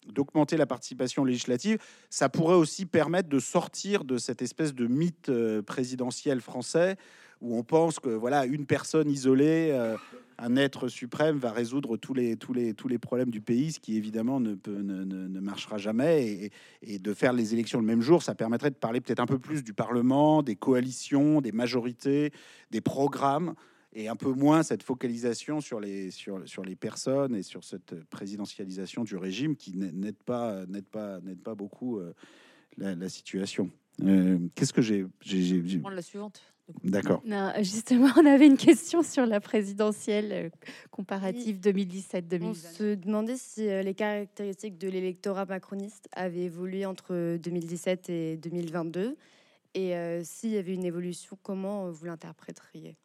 [0.06, 5.30] d'augmenter la participation législative, ça pourrait aussi permettre de sortir de cette espèce de mythe
[5.30, 6.96] euh, présidentiel français
[7.40, 9.96] où on pense que voilà une personne isolée, euh,
[10.42, 13.80] un être suprême va résoudre tous les, tous les, tous les problèmes du pays, ce
[13.80, 16.50] qui évidemment ne, ne, marchera jamais.
[16.82, 19.38] Et, de faire les élections le même jour, ça permettrait de parler peut-être un peu
[19.38, 22.32] plus du Parlement, des coalitions, des majorités,
[22.70, 23.54] des programmes,
[23.92, 28.04] et un peu moins cette focalisation sur les, sur, sur les personnes et sur cette
[28.04, 32.14] présidentialisation du régime qui n'aide pas, pas, pas beaucoup euh,
[32.78, 33.70] la, situation.
[34.02, 36.42] Euh, qu'est-ce que j'ai, j'ai, la suivante.
[36.84, 37.22] D'accord.
[37.58, 40.50] Justement, on avait une question sur la présidentielle euh,
[40.90, 42.42] comparative 2017-2020.
[42.44, 48.36] On se demandait si euh, les caractéristiques de l'électorat macroniste avaient évolué entre 2017 et
[48.36, 49.16] 2022
[49.74, 52.96] et euh, s'il y avait une évolution, comment vous l'interpréteriez?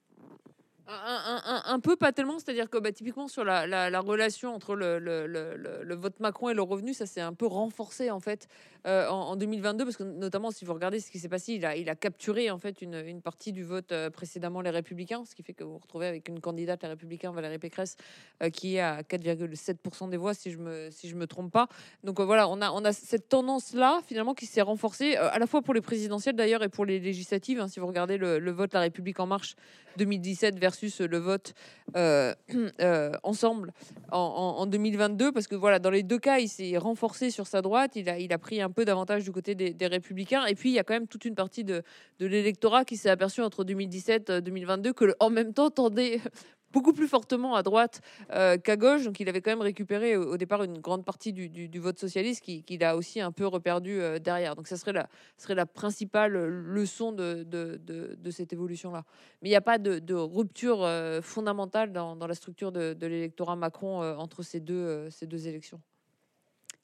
[0.87, 2.37] Un, peu, pas tellement.
[2.37, 6.53] C'est-à-dire que bah, typiquement sur la, la, relation entre le, le, le, vote Macron et
[6.53, 8.47] le revenu, ça s'est un peu renforcé en fait
[8.85, 11.95] euh, en, 2022 parce que notamment si vous regardez ce qui s'est passé, il a,
[11.95, 15.63] capturé en fait une, partie du vote euh, précédemment les Républicains, ce qui fait que
[15.63, 17.97] vous vous retrouvez avec une candidate les Républicains Valérie Pécresse
[18.43, 21.67] euh, qui est à 4,7% des voix si je me si je me trompe pas.
[22.03, 25.47] Donc voilà, on a on a cette tendance là finalement qui s'est renforcée à la
[25.47, 27.59] fois pour les présidentielles d'ailleurs et pour les législatives.
[27.59, 29.55] Hein, si vous regardez le, vote La République en marche
[29.97, 31.55] 2017 versus le vote
[33.23, 33.73] ensemble
[34.11, 37.95] en, 2022, parce que voilà, dans les deux cas, il s'est renforcé sur sa droite,
[37.95, 40.73] il a, il a pris un peu d'avantage du côté des, républicains, et puis il
[40.73, 41.83] y a quand même toute une partie de,
[42.19, 46.19] l'électorat qui s'est aperçu entre 2017 et 2022 que en même temps tendait
[46.75, 49.05] beaucoup plus fortement à droite euh, qu'à gauche.
[49.05, 52.83] Donc il avait quand même récupéré au, départ une grande partie du, vote socialiste qu'il
[52.83, 54.55] a aussi un peu reperdu euh, derrière.
[54.55, 55.07] Donc ça serait la,
[55.37, 59.05] serait la principale leçon de, de, cette évolution-là.
[59.41, 64.01] Mais il n'y a pas de, rupture euh, fondamentale dans, la structure de, l'électorat Macron
[64.17, 65.79] entre ces deux, ces deux élections.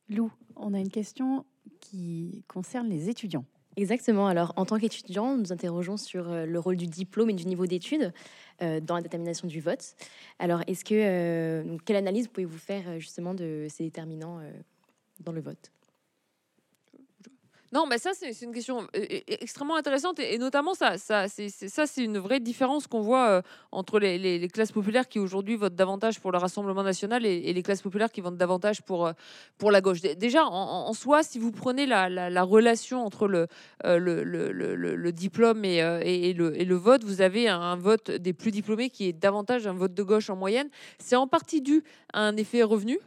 [0.07, 1.45] Lou, on a une question
[1.79, 3.45] qui concerne les étudiants.
[3.77, 4.27] Exactement.
[4.27, 7.65] Alors, en tant qu'étudiant, nous interrogeons sur euh, le rôle du diplôme et du niveau
[7.67, 8.13] d'études
[8.61, 9.95] euh, dans la détermination du vote.
[10.39, 14.41] Alors, est-ce que euh, quelle analyse pouvez-vous faire justement de ces déterminants
[15.21, 15.71] dans le vote?
[17.73, 22.18] Non, mais ça, c'est une question euh, extrêmement intéressante et, notamment, ça, ça c'est une
[22.18, 23.41] vraie différence qu'on voit euh,
[23.72, 27.81] entre les, classes populaires qui aujourd'hui votent davantage pour le Rassemblement national et, les classes
[27.81, 29.14] populaires qui votent davantage pour, euh,
[29.57, 30.02] pour la gauche.
[30.02, 33.48] Déjà, en, soi, si vous prenez la, la, relation entre le,
[35.11, 39.14] diplôme et, le, et le vote, vous avez un vote des plus diplômés qui est
[39.14, 40.69] davantage un vote de gauche en moyenne.
[40.99, 42.99] C'est en partie dû à un effet revenu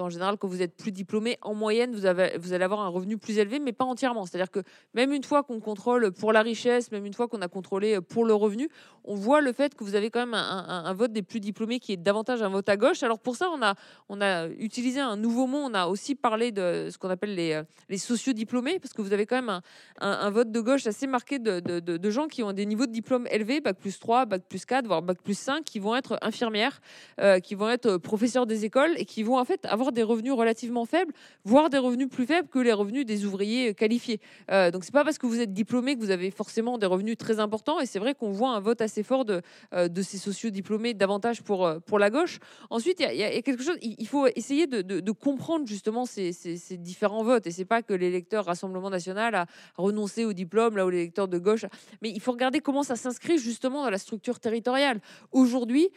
[0.00, 2.88] en général, quand vous êtes plus diplômé, en moyenne, vous, avez, vous allez avoir un
[2.88, 4.26] revenu plus élevé, mais pas entièrement.
[4.26, 4.60] C'est-à-dire que
[4.94, 8.24] même une fois qu'on contrôle pour la richesse, même une fois qu'on a contrôlé pour
[8.24, 8.68] le revenu,
[9.04, 11.92] on voit le fait que vous avez quand même un, vote des plus diplômés qui
[11.92, 13.02] est davantage un vote à gauche.
[13.02, 13.74] Alors pour ça, on a,
[14.08, 15.58] on a utilisé un nouveau mot.
[15.58, 19.26] On a aussi parlé de ce qu'on appelle les, les sociodiplômés, parce que vous avez
[19.26, 19.62] quand même un,
[20.00, 22.92] un, vote de gauche assez marqué de, de, de, gens qui ont des niveaux de
[22.92, 26.18] diplôme élevés, bac plus 3, bac plus 4, voire bac plus 5, qui vont être
[26.22, 26.80] infirmières,
[27.20, 30.02] euh, qui vont être professeurs des écoles et qui vont en fait avoir avoir des
[30.02, 31.12] revenus relativement faibles,
[31.44, 34.20] voire des revenus plus faibles que les revenus des ouvriers qualifiés.
[34.50, 37.16] Euh, donc c'est pas parce que vous êtes diplômé que vous avez forcément des revenus
[37.18, 37.80] très importants.
[37.80, 39.42] Et c'est vrai qu'on voit un vote assez fort de,
[39.74, 42.38] euh, de ces sociaux diplômés davantage pour, euh, pour la gauche.
[42.70, 47.22] Ensuite, il y, a quelque chose, il faut essayer de, comprendre justement ces, ces, différents
[47.22, 47.46] votes.
[47.46, 49.46] Et c'est pas que l'électeur Rassemblement national a
[49.76, 51.66] renoncé au diplôme, là où l'électeur de gauche.
[52.00, 55.00] Mais il faut regarder comment ça s'inscrit justement dans la structure territoriale.
[55.32, 55.90] Aujourd'hui,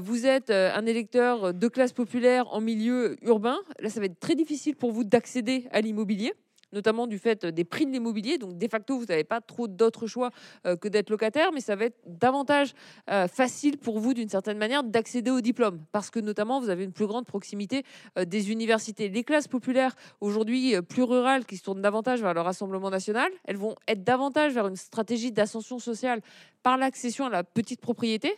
[0.00, 3.58] vous êtes un électeur de classe populaire en milieu urbain.
[3.78, 6.34] Là, ça va être très difficile pour vous d'accéder à l'immobilier
[6.72, 8.38] notamment du fait des prix de l'immobilier.
[8.38, 10.30] Donc, de facto, vous n'avez pas trop d'autres choix
[10.66, 12.72] euh, que d'être locataire, mais ça va être davantage
[13.10, 16.84] euh, facile pour vous, d'une certaine manière, d'accéder au diplôme, parce que notamment, vous avez
[16.84, 17.84] une plus grande proximité
[18.18, 19.08] euh, des universités.
[19.08, 23.56] Les classes populaires, aujourd'hui plus rurales, qui se tournent davantage vers le Rassemblement national, elles
[23.56, 26.20] vont être davantage vers une stratégie d'ascension sociale
[26.62, 28.34] par l'accession à la petite propriété,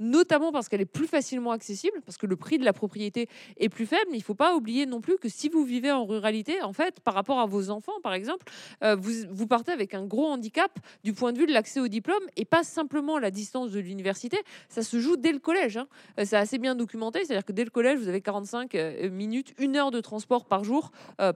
[0.00, 3.68] notamment parce qu'elle est plus facilement accessible, parce que le prix de la propriété est
[3.68, 4.10] plus faible.
[4.12, 7.00] Il ne faut pas oublier non plus que si vous vivez en ruralité, en fait,
[7.00, 8.46] par rapport à vos enfants, par exemple,
[8.82, 10.70] euh, vous, vous, partez avec un gros handicap
[11.04, 14.38] du point de vue de l'accès au diplôme et pas simplement la distance de l'université.
[14.68, 15.76] Ça se joue dès le collège.
[15.76, 15.88] Hein.
[16.18, 19.54] Euh, c'est assez bien documenté, c'est-à-dire que dès le collège, vous avez 45 euh, minutes,
[19.58, 20.90] une heure de transport par jour,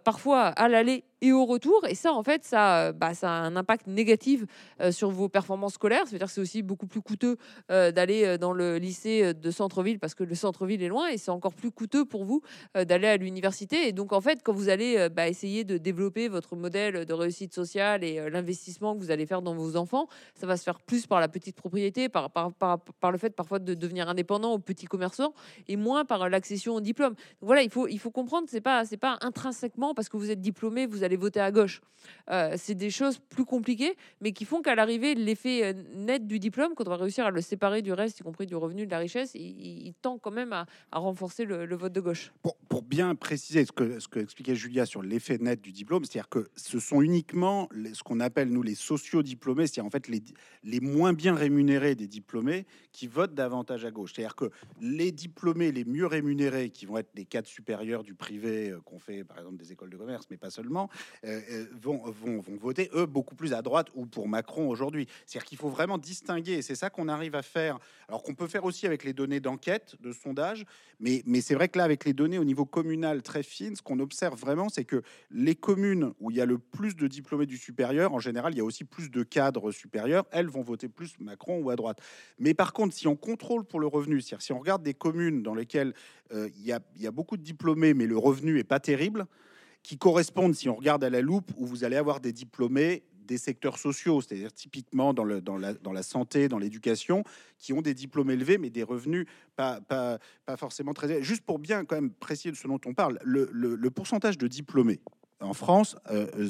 [0.05, 1.85] parfois à l'aller et au retour.
[1.89, 4.45] Et ça, en fait, ça, bah, ça a un impact négatif
[4.91, 6.05] sur vos performances scolaires.
[6.07, 7.37] C'est-à-dire que c'est aussi beaucoup plus coûteux
[7.69, 11.31] d'aller dans le lycée euh, de centre-ville parce que le centre-ville est loin et c'est
[11.31, 12.43] encore plus coûteux pour vous
[12.77, 13.89] euh, d'aller à l'université.
[13.89, 17.13] Et donc, en fait, quand vous allez euh, bah, essayer de développer votre modèle de
[17.13, 20.81] réussite sociale et l'investissement que vous allez faire dans vos enfants, ça va se faire
[20.81, 24.59] plus par la petite propriété, par, par, par, le fait parfois de devenir indépendant aux
[24.59, 25.35] petits commerçants
[25.69, 27.15] et moins par l'accession au diplôme.
[27.41, 30.87] Voilà, il faut, il faut comprendre, c'est pas, pas intrinsèquement parce que vous êtes diplômé,
[30.87, 31.81] vous allez voter à gauche.
[32.57, 36.87] c'est des choses plus compliquées, mais qui font qu'à l'arrivée, l'effet net du diplôme, quand
[36.87, 39.33] on va réussir à le séparer du reste, y compris du revenu de la richesse,
[39.35, 42.33] il, tend quand même à, renforcer le, vote de gauche.
[42.43, 46.29] Pour, bien préciser ce que, ce que expliquait Julia sur l'effet net du diplôme, c'est-à-dire
[46.29, 50.23] que ce sont uniquement ce qu'on appelle, nous, les sociodiplômés, c'est-à-dire en fait les,
[50.65, 54.13] les moins bien rémunérés des diplômés qui votent davantage à gauche.
[54.15, 54.51] C'est-à-dire que
[54.81, 58.99] les diplômés les mieux rémunérés, qui vont être les cadres supérieurs du privé, euh, qu'on
[58.99, 60.89] fait par exemple des écoles de commerce, mais pas seulement,
[61.25, 65.07] euh, euh, vont, vont, vont voter, eux, beaucoup plus à droite ou pour Macron aujourd'hui.
[65.27, 67.79] C'est-à-dire qu'il faut vraiment distinguer, et c'est ça qu'on arrive à faire,
[68.09, 70.65] alors qu'on peut faire aussi avec les données d'enquête, de sondage,
[71.01, 73.99] mais, c'est vrai que là, avec les données au niveau communal très fines, ce qu'on
[73.99, 77.59] observe vraiment, c'est que les communes où il y a le plus de diplômés du
[77.59, 81.19] supérieur, en général, il y a aussi plus de cadres supérieurs, elles vont voter plus
[81.19, 81.99] Macron ou à droite.
[82.39, 85.43] Mais par contre, si on contrôle pour le revenu, c'est-à-dire si on regarde des communes
[85.43, 85.93] dans lesquelles
[86.33, 88.81] euh, il, y a, il y a beaucoup de diplômés, mais le revenu est pas
[88.81, 89.27] terrible,
[89.83, 93.39] qui correspondent, si on regarde à la loupe, où vous allez avoir des diplômés des
[93.39, 97.25] secteurs sociaux, c'est-à-dire typiquement dans, la, santé, dans l'éducation,
[97.59, 99.27] qui ont des diplômes élevés, mais des revenus
[99.57, 99.81] pas,
[100.57, 101.23] forcément très élevés.
[101.23, 104.47] Juste pour bien quand même préciser de ce dont on parle, le, le, pourcentage de
[104.47, 105.01] diplômés
[105.43, 106.49] en France, euh,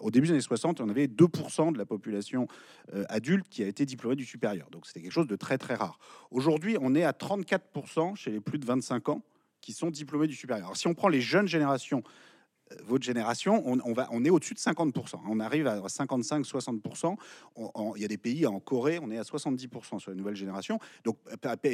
[0.00, 2.48] au début des années 60, on avait 2% de la population
[2.94, 4.68] euh, adulte qui a été diplômée du supérieur.
[4.70, 5.98] Donc c'était quelque chose de très très rare.
[6.30, 9.22] Aujourd'hui, on est à 34% chez les plus de 25 ans
[9.60, 10.66] qui sont diplômés du supérieur.
[10.66, 12.02] Alors si on prend les jeunes générations
[12.84, 15.16] votre génération, on, est au-dessus de 50%.
[15.28, 17.16] On arrive à 55-60%.
[17.96, 20.78] Il y a des pays, en Corée, on est à 70% sur la nouvelle génération.
[21.04, 21.18] Donc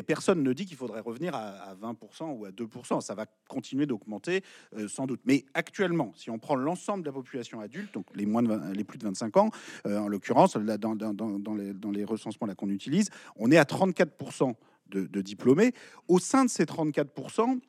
[0.06, 3.00] personne ne dit qu'il faudrait revenir à, 20% ou à 2%.
[3.00, 4.42] Ça va continuer d'augmenter
[4.76, 5.20] euh, sans doute.
[5.24, 9.36] Mais actuellement, si on prend l'ensemble de la population adulte, donc les, plus de 25
[9.36, 9.50] ans,
[9.86, 14.54] euh, en l'occurrence, dans, les, dans les recensements qu'on utilise, on est à 34%
[14.88, 15.72] de, de diplômés.
[16.08, 17.60] Au sein de ces 34%,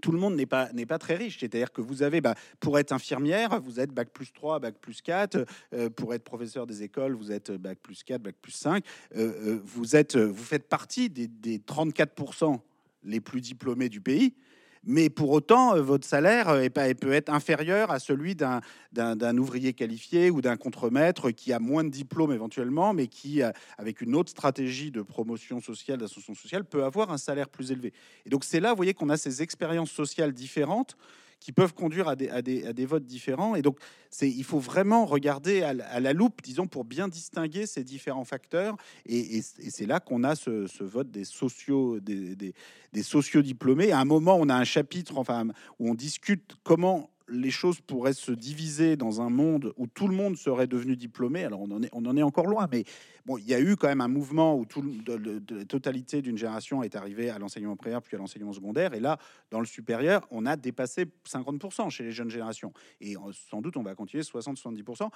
[0.00, 1.38] tout le monde n'est pas, n'est pas très riche.
[1.40, 5.00] C'est-à-dire que vous avez, bah, pour être infirmière, vous êtes bac plus 3, bac plus
[5.02, 5.44] 4.
[5.74, 8.84] Euh, pour être professeur des écoles, vous êtes bac plus 4, bac plus 5.
[9.16, 12.58] Euh, euh, vous, êtes, vous faites partie des, des 34%
[13.04, 14.34] les plus diplômés du pays
[14.88, 20.30] mais pour autant, euh, votre salaire euh, peut être inférieur à celui d'un ouvrier qualifié
[20.30, 24.30] ou d'un contremaître qui a moins de diplômes éventuellement, mais qui, euh, avec une autre
[24.30, 27.92] stratégie de promotion sociale, d'ascension sociale, peut avoir un salaire plus élevé.
[28.24, 30.96] Et donc c'est là, vous voyez, qu'on a ces expériences sociales différentes
[31.40, 33.54] qui peuvent conduire à des, votes différents.
[33.54, 33.78] Et donc,
[34.20, 38.76] il faut vraiment regarder à, la loupe, disons, pour bien distinguer ces différents facteurs.
[39.06, 42.54] Et, c'est là qu'on a ce, vote des sociaux, des, des,
[42.92, 43.92] des.
[43.92, 45.46] À un moment, on a un chapitre enfin,
[45.78, 50.14] où on discute comment les choses pourraient se diviser dans un monde où tout le
[50.14, 52.84] monde serait devenu diplômé, alors on en est, on en est encore loin, mais
[53.36, 56.82] il y a eu quand même un mouvement où tout, de, la totalité d'une génération
[56.82, 58.94] est arrivée à l'enseignement primaire puis à l'enseignement secondaire.
[58.94, 59.18] Et là,
[59.50, 62.72] dans le supérieur, on a dépassé 50% chez les jeunes générations.
[63.00, 65.10] Et euh, sans doute, on va continuer 60-70%.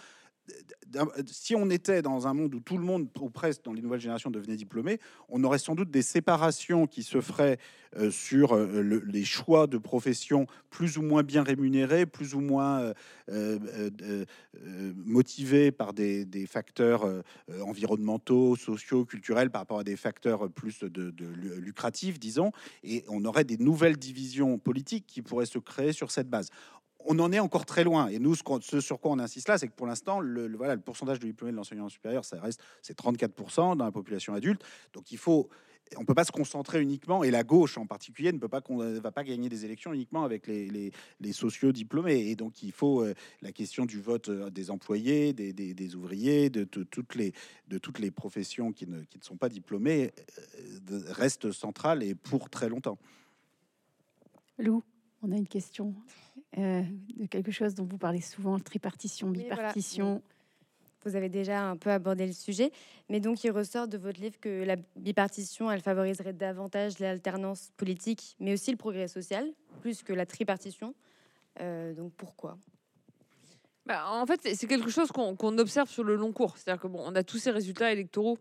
[0.89, 3.81] D'un- Si on était dans un monde où tout le monde, ou presque dans les
[3.81, 4.99] nouvelles générations, devenait diplômé,
[5.29, 7.59] on aurait sans doute des séparations qui se feraient
[7.97, 12.41] euh, sur euh, le- les choix de professions plus ou moins bien rémunérés, plus ou
[12.41, 12.95] moins euh,
[13.29, 13.59] euh,
[14.03, 14.25] euh,
[14.57, 17.63] euh, motivés par des, facteurs euh, euh,
[18.03, 22.53] environnementaux, sociaux, culturels, par rapport à des facteurs plus de, de lu- lucratifs, disons.
[22.83, 26.49] Et on aurait des nouvelles divisions politiques qui pourraient se créer sur cette base
[27.05, 28.07] on en est encore très loin.
[28.07, 30.77] Et nous, ce, sur quoi on insiste là, c'est que pour l'instant, le, le- voilà,
[30.77, 34.63] le pourcentage de diplômés de l'enseignement supérieur, ça reste, c'est 34% dans la population adulte.
[34.93, 35.49] Donc il faut,
[35.99, 38.79] on peut pas se concentrer uniquement, et la gauche en particulier ne peut pas, qu'on
[38.79, 40.91] va pas gagner des élections uniquement avec les, les,
[41.21, 42.31] les sociaux diplômés.
[42.31, 45.95] Et donc il faut euh, la question du vote euh, des employés, des, des- des
[45.95, 47.33] ouvriers, de, de toutes les,
[47.69, 50.13] de toutes les professions qui ne, qui ne sont pas diplômées,
[50.91, 52.99] euh, reste centrale et pour très longtemps.
[54.59, 54.83] Lou,
[55.23, 55.95] on a une question
[56.59, 56.83] euh,
[57.17, 60.23] de quelque chose dont vous parlez souvent, tripartition, Oui, bipartition.
[61.05, 62.71] Vous avez déjà un peu abordé le sujet,
[63.09, 68.37] mais donc il ressort de votre livre que la bipartition, elle favoriserait davantage l'alternance politique,
[68.41, 70.95] mais aussi le progrès social, plus que la tripartition.
[71.61, 72.57] Euh, donc pourquoi?
[73.85, 76.57] Bah, en fait, c'est- quelque chose qu'on observe sur le long cours.
[76.57, 78.39] C'est-à-dire que bon, on a tous ces résultats électoraux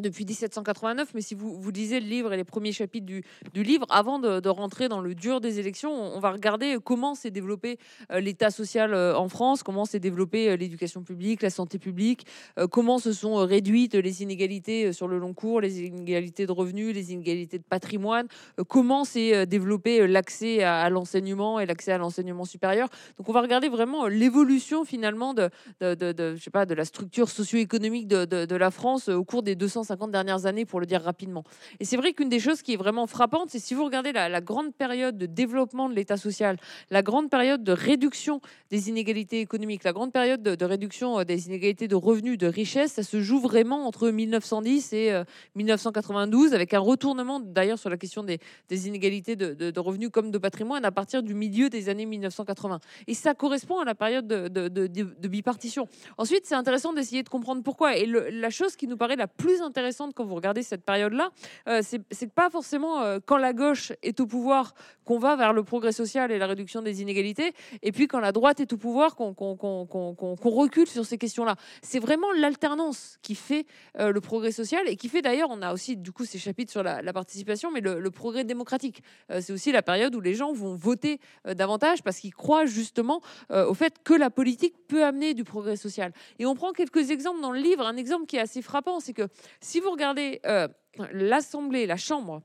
[0.00, 3.22] depuis 1789, mais si vous, vous lisez le livre et les premiers chapitres du,
[3.62, 7.78] livre, avant de, rentrer dans le dur des élections, on, va regarder comment s'est développé
[8.12, 12.26] euh, l'État social euh, en France, comment s'est développée euh, l'éducation publique, la santé publique,
[12.70, 17.12] comment se sont réduites les inégalités sur le long cours, les inégalités de revenus, les
[17.12, 18.26] inégalités de patrimoine,
[18.68, 22.88] comment s'est développé l'accès à, l'enseignement et l'accès à l'enseignement supérieur.
[23.18, 25.50] Donc on va regarder vraiment l'évolution finalement de,
[25.80, 30.86] la structure socio-économique de, de- la France au cours des 250 dernières années, pour le
[30.86, 31.44] dire rapidement.
[31.78, 34.40] Et c'est vrai qu'une des choses qui est vraiment frappante, c'est si vous regardez la,
[34.40, 36.56] grande période de développement de l'État social,
[36.90, 38.40] la grande période de réduction
[38.70, 42.92] des inégalités économiques, la grande période de, réduction euh, des inégalités de revenus, de richesse,
[42.92, 45.24] ça se joue vraiment entre 1910 et euh,
[45.54, 48.38] 1992, avec un retournement d'ailleurs sur la question des,
[48.70, 52.80] inégalités de, revenus comme de patrimoine à partir du milieu des années 1980.
[53.06, 55.88] Et ça correspond à la période de, bipartition.
[56.18, 57.96] Ensuite, c'est intéressant d'essayer de comprendre pourquoi.
[57.96, 59.73] Et la chose qui nous paraît la plus intéressante
[60.14, 61.30] quand vous regardez cette période-là,
[61.68, 64.74] euh, c'est pas forcément euh, quand la gauche est au pouvoir
[65.04, 67.52] qu'on va vers le progrès social et la réduction des inégalités,
[67.82, 71.18] et puis quand la droite est au pouvoir qu'on qu'on- qu'on- qu'on recule sur ces
[71.18, 71.56] questions-là.
[71.82, 73.66] C'est vraiment l'alternance qui fait
[73.98, 76.70] euh, le progrès social et qui fait d'ailleurs, on a aussi du coup ces chapitres
[76.72, 79.02] sur la, la participation, mais le, le progrès démocratique.
[79.30, 82.66] Euh, c'est aussi la période où les gens vont voter euh, davantage parce qu'ils croient
[82.66, 83.20] justement
[83.50, 86.12] euh, au fait que la politique peut amener du progrès social.
[86.38, 87.86] Et on prend quelques exemples dans le livre.
[87.86, 89.28] Un exemple qui est assez frappant, c'est que
[89.60, 90.68] si vous regardez euh,
[91.12, 92.42] l'Assemblée, la Chambre,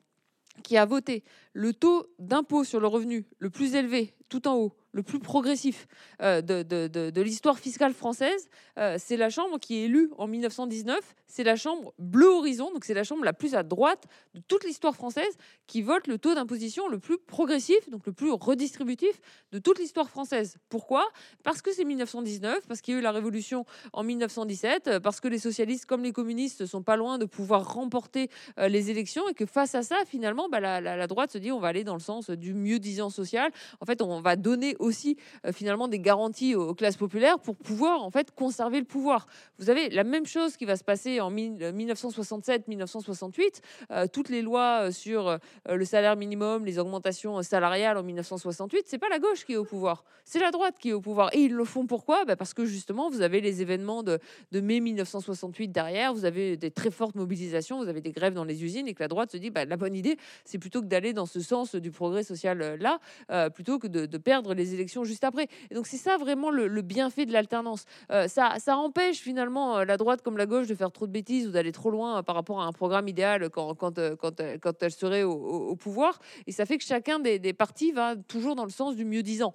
[0.63, 1.23] qui a voté
[1.53, 5.87] le taux d'impôt sur le revenu le plus élevé, tout en haut, le plus progressif
[6.21, 10.99] euh, de, l'histoire fiscale française, euh, c'est la Chambre qui est élue en 1919.
[11.27, 14.63] C'est la Chambre Bleu Horizon, donc c'est la Chambre la plus à droite de toute
[14.63, 15.37] l'histoire française
[15.67, 19.21] qui vote le taux d'imposition le plus progressif, donc le plus redistributif
[19.51, 20.57] de toute l'histoire française.
[20.69, 21.07] Pourquoi?
[21.43, 25.19] Parce que c'est 1919, parce qu'il y a eu la Révolution en 1917, euh, parce
[25.19, 29.33] que les socialistes comme les communistes sont pas loin de pouvoir remporter les élections et
[29.33, 31.83] que face à ça, finalement, bah, la, la- la droite se dit on va aller
[31.83, 33.51] dans le sens du mieux-disant social.
[33.81, 38.03] En fait, on va donner aussi euh, finalement des garanties aux, classes populaires pour pouvoir
[38.03, 39.27] en fait conserver le pouvoir.
[39.59, 43.61] Vous avez la même chose qui va se passer en 1967-1968.
[43.91, 45.37] Euh, toutes les lois euh, sur euh,
[45.69, 49.57] le salaire minimum, les augmentations euh, salariales en 1968, c'est pas la gauche qui est
[49.57, 51.29] au pouvoir, c'est la droite qui est au pouvoir.
[51.33, 52.25] Et ils le font pourquoi?
[52.25, 54.19] Bah, Parce que justement, vous avez les événements de,
[54.51, 58.63] mai 1968 derrière, vous avez des très fortes mobilisations, vous avez des grèves dans les
[58.63, 61.13] usines et que la droite se dit bah, la bonne idée, c'est plutôt que d'aller
[61.13, 62.99] dans ce sens du progrès social euh, là,
[63.31, 65.47] euh, plutôt que de, de perdre les élections juste après.
[65.69, 67.85] Et donc c'est ça vraiment le, bienfait de l'alternance.
[68.11, 71.11] Euh, ça, ça empêche finalement euh, la droite comme la gauche de faire trop de
[71.11, 74.41] bêtises ou d'aller trop loin euh, par rapport à un programme idéal quand, quand, quand,
[74.61, 76.19] quand elle serait au, pouvoir.
[76.47, 79.53] Et ça fait que chacun des, des partis va toujours dans le sens du mieux-disant.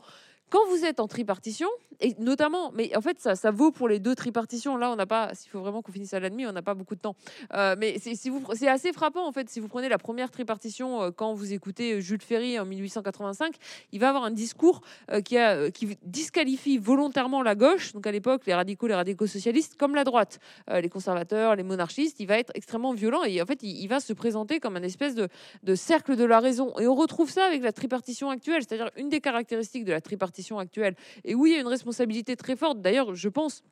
[0.50, 1.68] Quand vous êtes en tripartition,
[2.00, 4.76] et notamment, mais en fait, ça, ça vaut pour les deux tripartitions.
[4.76, 6.74] Là, on n'a pas, s'il faut vraiment qu'on finisse à la demi, on n'a pas
[6.74, 7.16] beaucoup de temps.
[7.54, 11.34] Euh, mais c'est assez frappant, en fait, si vous prenez la première tripartition, euh, quand
[11.34, 13.54] vous écoutez Jules Ferry en 1885,
[13.92, 18.12] il va avoir un discours euh, qui, euh, qui disqualifie volontairement la gauche, donc à
[18.12, 20.38] l'époque, les radicaux, les radicaux socialistes, comme la droite,
[20.70, 22.20] euh, les conservateurs, les monarchistes.
[22.20, 24.82] Il va être extrêmement violent et en fait, il, il va se présenter comme un
[24.82, 25.28] espèce de,
[25.62, 26.76] de cercle de la raison.
[26.78, 30.33] Et on retrouve ça avec la tripartition actuelle, c'est-à-dire une des caractéristiques de la tripartition
[30.58, 30.94] actuelle.
[31.24, 32.80] Et oui, il y a une responsabilité très forte.
[32.80, 33.62] D'ailleurs, je pense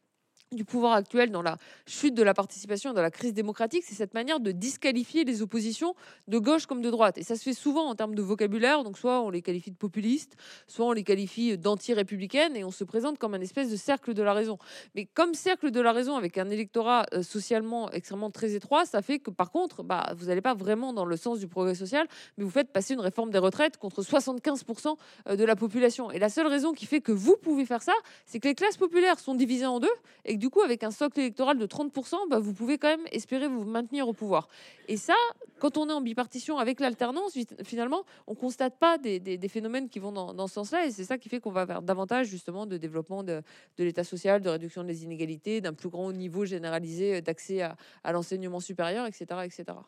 [0.54, 1.56] du pouvoir actuel dans la
[1.86, 5.94] chute de la participation, dans la crise démocratique, c'est cette manière de disqualifier les oppositions
[6.28, 7.18] de gauche comme de droite.
[7.18, 8.84] Et ça se fait souvent en termes de vocabulaire.
[8.84, 12.84] Donc soit on les qualifie de populistes, soit on les qualifie d'anti-républicaines et on se
[12.84, 14.58] présente comme un espèce de cercle de la raison.
[14.94, 19.02] Mais comme cercle de la raison avec un électorat euh, socialement extrêmement très étroit, ça
[19.02, 22.06] fait que par contre, bah, vous n'allez pas vraiment dans le sens du progrès social,
[22.36, 24.96] mais vous faites passer une réforme des retraites contre 75%
[25.28, 26.10] euh, de la population.
[26.10, 27.92] Et la seule raison qui fait que vous pouvez faire ça,
[28.26, 29.88] c'est que les classes populaires sont divisées en deux
[30.24, 33.06] et que du coup, avec un socle électoral de 30%, bah, vous pouvez quand même
[33.12, 34.48] espérer vous maintenir au pouvoir.
[34.88, 35.14] Et ça,
[35.60, 40.10] quand on est en bipartition avec l'alternance, finalement, on constate pas des, phénomènes qui vont
[40.10, 40.84] dans, ce sens-là.
[40.84, 43.40] Et c'est ça qui fait qu'on va vers davantage justement de développement de,
[43.78, 48.58] l'État social, de réduction des inégalités, d'un plus grand niveau généralisé d'accès à, à l'enseignement
[48.58, 49.78] supérieur, etc., etc.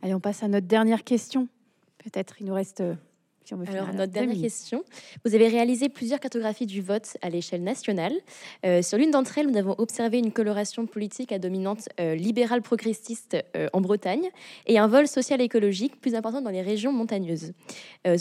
[0.00, 1.48] Allez, on passe à notre dernière question.
[1.98, 2.84] Peut-être il nous reste
[3.66, 4.84] alors, notre dernière question.
[5.24, 8.12] Vous avez réalisé plusieurs cartographies du vote à l'échelle nationale.
[8.64, 12.62] Euh, sur l'une d'entre elles, nous avons observé une coloration politique à dominante euh, libérale
[12.62, 14.28] progressiste euh, en Bretagne
[14.66, 17.52] et un vol social-écologique plus important dans les régions montagneuses.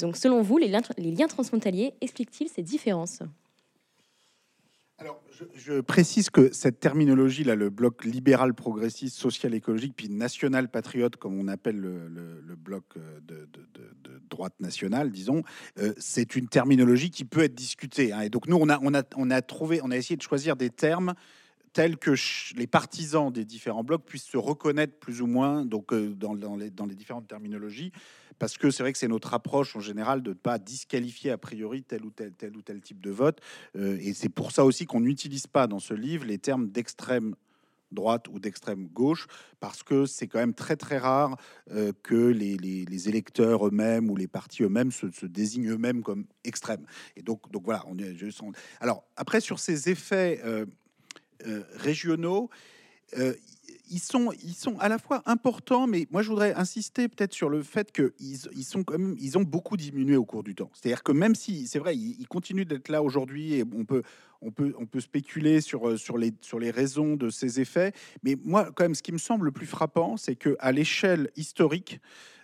[0.01, 0.67] donc, selon vous, les
[0.97, 3.21] les liens transfrontaliers expliquent-ils ces différences?
[5.55, 11.39] Je, précise que cette terminologie-là, le bloc libéral, progressiste, social, écologique, puis national patriote, comme
[11.39, 13.47] on appelle le, bloc euh, de,
[14.30, 15.43] droite nationale, disons,
[15.80, 18.11] euh, c'est une terminologie qui peut être discutée.
[18.11, 18.22] Hein.
[18.22, 21.14] Et donc, nous, on a trouvé, on a essayé de choisir des termes
[21.77, 22.15] tels que
[22.55, 26.71] les partisans des différents blocs puissent se reconnaître plus ou moins donc, euh, dans, les,
[26.95, 27.91] différentes terminologies
[28.39, 31.37] parce que c'est vrai que c'est notre approche en général de ne pas disqualifier a
[31.37, 33.41] priori tel ou tel, tel ou tel type de vote.
[33.75, 37.35] Euh, et c'est pour ça aussi qu'on n'utilise pas dans ce livre les termes d'extrême
[37.91, 39.27] droite ou d'extrême gauche,
[39.59, 41.37] parce que c'est quand même très très rare
[41.71, 46.87] euh, que les, électeurs eux-mêmes ou les partis eux-mêmes se, désignent eux-mêmes comme extrêmes.
[47.15, 48.15] Et donc, donc voilà, on est.
[48.15, 48.51] Je sens...
[48.79, 50.41] Alors après sur ces effets
[51.76, 52.49] régionaux
[53.89, 57.49] ils sont, ils sont à la fois importants, mais moi je voudrais insister peut-être sur
[57.49, 58.11] le fait qu'ils
[58.55, 58.84] ils sont
[59.19, 60.69] ils ont beaucoup diminué au cours du temps.
[60.73, 64.03] C'est-à-dire que même si c'est vrai, ils, continuent d'être là aujourd'hui et on peut,
[64.41, 67.93] on peut, on peut spéculer sur, euh, sur, les, sur les raisons de ces effets,
[68.23, 71.30] mais moi quand même, ce qui me semble le plus frappant, c'est que à l'échelle
[71.35, 71.99] historique,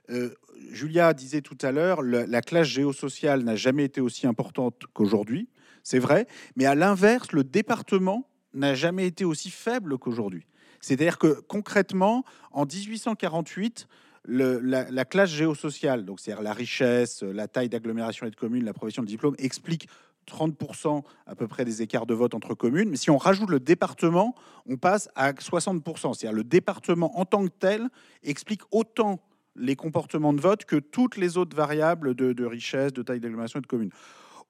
[0.09, 0.33] euh,
[0.71, 5.49] Julia disait tout à l'heure, la classe géosociale n'a jamais été aussi importante qu'aujourd'hui,
[5.81, 10.45] c'est vrai, mais à l'inverse, le département n'a jamais été aussi faible qu'aujourd'hui.
[10.81, 13.87] C'est-à-dire que concrètement, en 1848,
[14.25, 19.01] la, classe géosociale, donc c'est-à-dire la richesse, la taille d'agglomération et de communes, la profession
[19.01, 19.87] de diplôme, explique
[20.27, 22.89] 30% à peu près des écarts de vote entre communes.
[22.89, 24.35] Mais si on rajoute le département,
[24.65, 26.13] on passe à 60%.
[26.13, 27.87] C'est-à-dire le département en tant que tel
[28.23, 29.19] explique autant
[29.55, 33.59] les comportements de vote que toutes les autres variables de, de richesse, de taille d'agglomération
[33.59, 33.91] et de communes.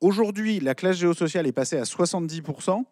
[0.02, 2.84] Aujourd'hui, la classe géosociale est passée à 70%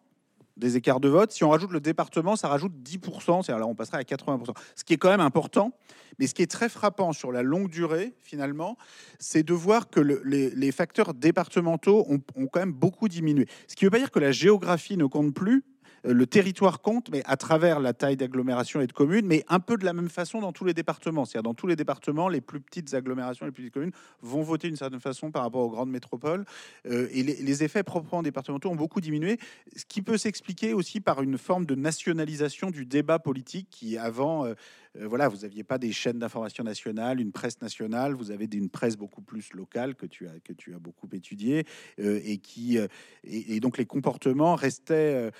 [0.56, 1.32] des écarts de vote.
[1.32, 4.54] Si on rajoute le département, ça rajoute 10%, c'est-à-dire on passerait à 80%.
[4.76, 5.72] Ce qui est quand même important,
[6.18, 8.76] mais ce qui est très frappant sur la longue durée, finalement,
[9.18, 13.46] c'est de voir que les, facteurs départementaux ont, ont, quand même beaucoup diminué.
[13.66, 15.64] Ce qui ne veut pas dire que la géographie ne compte plus,
[16.04, 19.76] le territoire compte, mais à travers la taille d'agglomération et de communes, mais un peu
[19.76, 21.24] de la même façon dans tous les départements.
[21.24, 24.68] C'est-à-dire dans tous les départements, les plus petites agglomérations, les plus petites communes vont voter
[24.68, 26.44] d'une certaine façon par rapport aux grandes métropoles.
[26.86, 29.38] Euh, et les, effets proprement départementaux ont beaucoup diminué,
[29.76, 34.46] ce qui peut s'expliquer aussi par une forme de nationalisation du débat politique qui avant...
[34.46, 34.54] Euh,
[35.00, 38.96] voilà, vous n'aviez pas des chaînes d'information nationales, une presse nationale, vous avez une presse
[38.96, 41.64] beaucoup plus locale que tu as, que tu as beaucoup étudié
[41.98, 42.78] et qui
[43.24, 45.30] et, donc les comportements restaient.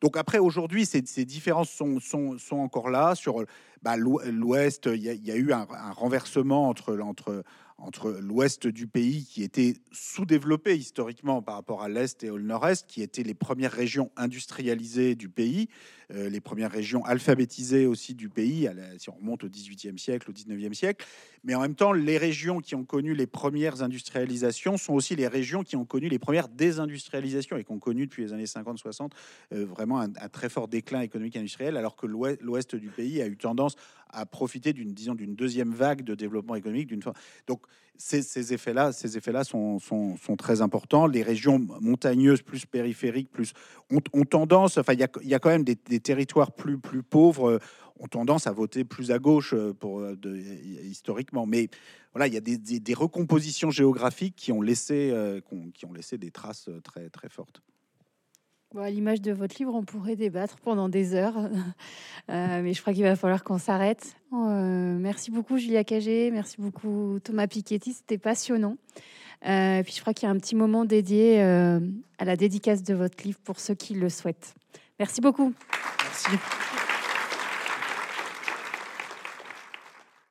[0.00, 3.14] Donc après, aujourd'hui, ces, ces, différences sont, sont, sont, encore là.
[3.14, 3.44] Sur
[3.82, 7.42] bah, l'Ouest, il y, y, a eu un, un renversement entre, entre,
[7.78, 12.86] entre l'ouest du pays qui était sous-développé historiquement par rapport à l'est et au nord-est,
[12.86, 15.68] qui étaient les premières régions industrialisées du pays,
[16.14, 18.68] euh, les premières régions alphabétisées aussi du pays,
[18.98, 21.04] si on remonte au XVIIIe siècle, au XIXe siècle.
[21.44, 25.28] Mais en même temps, les régions qui ont connu les premières industrialisations sont aussi les
[25.28, 29.10] régions qui ont connu les premières désindustrialisations et qui ont connu depuis les années 50-60
[29.52, 33.36] euh, vraiment un, très fort déclin économique industriel, alors que l'ouest du pays a eu
[33.36, 33.76] tendance
[34.10, 36.88] à profiter d'une deuxième vague de développement économique.
[36.88, 37.02] D'une
[37.46, 37.62] donc
[37.98, 39.78] ces, effets-là, ces effets-là sont,
[40.38, 41.06] très importants.
[41.06, 43.52] Les régions montagneuses, plus périphériques, plus
[43.90, 44.78] ont, tendance.
[44.78, 47.58] Enfin, il y a, quand même des, territoires plus pauvres euh,
[48.00, 50.16] ont tendance à voter plus à gauche euh, euh,
[50.84, 51.46] historiquement.
[51.46, 51.68] Mais
[52.14, 55.12] voilà, il y a des recompositions géographiques qui ont laissé
[55.74, 57.62] qui ont laissé des traces très très fortes.
[58.76, 61.36] À l'image de votre livre, on pourrait débattre pendant des heures,
[62.30, 64.14] euh, mais je crois qu'il va falloir qu'on s'arrête.
[64.34, 68.76] Euh, merci beaucoup Julia Cagé, merci beaucoup Thomas Piketty, c'était passionnant.
[69.46, 71.80] Euh, puis je crois qu'il y a un petit moment dédié euh,
[72.18, 74.54] à la dédicace de votre livre pour ceux qui le souhaitent.
[74.98, 75.54] Merci beaucoup.
[76.02, 76.38] Merci.